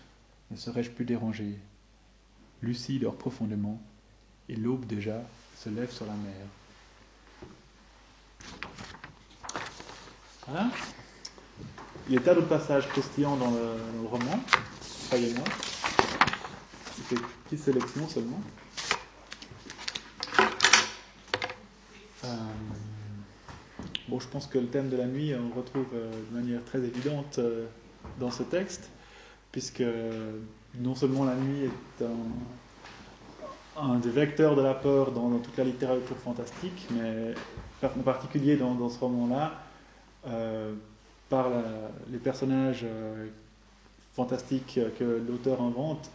ne 0.50 0.56
serais-je 0.56 0.90
plus 0.90 1.04
dérangé. 1.04 1.58
Lucie 2.62 2.98
dort 2.98 3.16
profondément 3.16 3.80
et 4.48 4.56
l'aube 4.56 4.86
déjà 4.86 5.22
se 5.56 5.68
lève 5.68 5.90
sur 5.90 6.06
la 6.06 6.14
mer. 6.14 6.46
Voilà. 10.46 10.70
Il 12.08 12.14
y 12.14 12.18
a 12.18 12.20
tas 12.20 12.34
d'autres 12.34 12.48
passages 12.48 12.86
dans 13.16 13.36
le, 13.36 13.36
dans 13.36 14.02
le 14.02 14.08
roman, 14.08 14.40
croyez-moi. 15.06 15.44
C'était 17.08 17.22
petite 17.44 17.60
sélection 17.60 18.08
seulement? 18.08 18.40
Euh, 22.24 22.28
bon, 24.08 24.18
je 24.18 24.28
pense 24.28 24.46
que 24.46 24.58
le 24.58 24.68
thème 24.68 24.88
de 24.88 24.96
la 24.96 25.04
nuit, 25.04 25.34
on 25.34 25.48
le 25.48 25.54
retrouve 25.54 25.86
euh, 25.94 26.10
de 26.10 26.34
manière 26.34 26.64
très 26.64 26.78
évidente 26.78 27.38
euh, 27.38 27.66
dans 28.18 28.30
ce 28.30 28.42
texte, 28.42 28.90
puisque 29.52 29.84
non 30.78 30.94
seulement 30.94 31.24
la 31.24 31.34
nuit 31.34 31.64
est 31.64 32.04
un, 33.76 33.98
des 33.98 34.10
vecteurs 34.10 34.56
de 34.56 34.62
la 34.62 34.74
peur 34.74 35.12
dans, 35.12 35.38
toute 35.38 35.56
la 35.58 35.64
littérature 35.64 36.16
fantastique, 36.16 36.86
mais 36.90 37.34
en 37.82 38.02
particulier 38.02 38.56
dans, 38.56 38.88
ce 38.88 38.98
roman-là, 38.98 39.62
par 41.28 41.50
les 42.10 42.18
personnages 42.18 42.86
fantastiques 44.14 44.80
que 44.98 45.22
l'auteur 45.28 45.60
invente, 45.62 46.10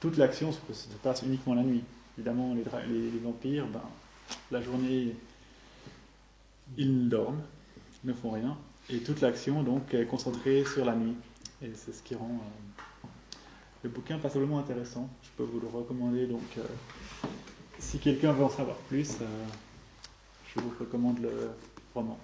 toute 0.00 0.16
l'action 0.16 0.50
se, 0.52 0.58
passe 1.02 1.22
uniquement 1.22 1.54
la 1.54 1.62
nuit. 1.62 1.84
Évidemment, 2.18 2.54
les, 2.54 3.18
vampires, 3.22 3.66
ben, 3.66 3.82
la 4.50 4.60
journée, 4.60 5.14
ils 6.76 7.08
dorment, 7.08 7.42
ne 8.04 8.12
font 8.12 8.30
rien, 8.30 8.56
et 8.88 8.98
toute 8.98 9.20
l'action 9.20 9.62
donc 9.62 9.94
est 9.94 10.06
concentrée 10.06 10.64
sur 10.64 10.84
la 10.84 10.94
nuit. 10.94 11.14
Et 11.62 11.70
c'est 11.74 11.92
ce 11.92 12.02
qui 12.02 12.14
rend 12.14 12.40
euh, 12.40 13.06
le 13.84 13.90
bouquin 13.90 14.18
passablement 14.18 14.58
intéressant. 14.58 15.08
Je 15.22 15.28
peux 15.36 15.44
vous 15.44 15.60
le 15.60 15.68
recommander. 15.68 16.26
Euh, 16.30 16.62
si 17.78 17.98
quelqu'un 17.98 18.32
veut 18.32 18.44
en 18.44 18.50
savoir 18.50 18.76
plus, 18.76 19.16
euh, 19.20 19.24
je 20.54 20.60
vous 20.60 20.72
recommande 20.78 21.20
le 21.20 21.50
roman. 21.94 22.18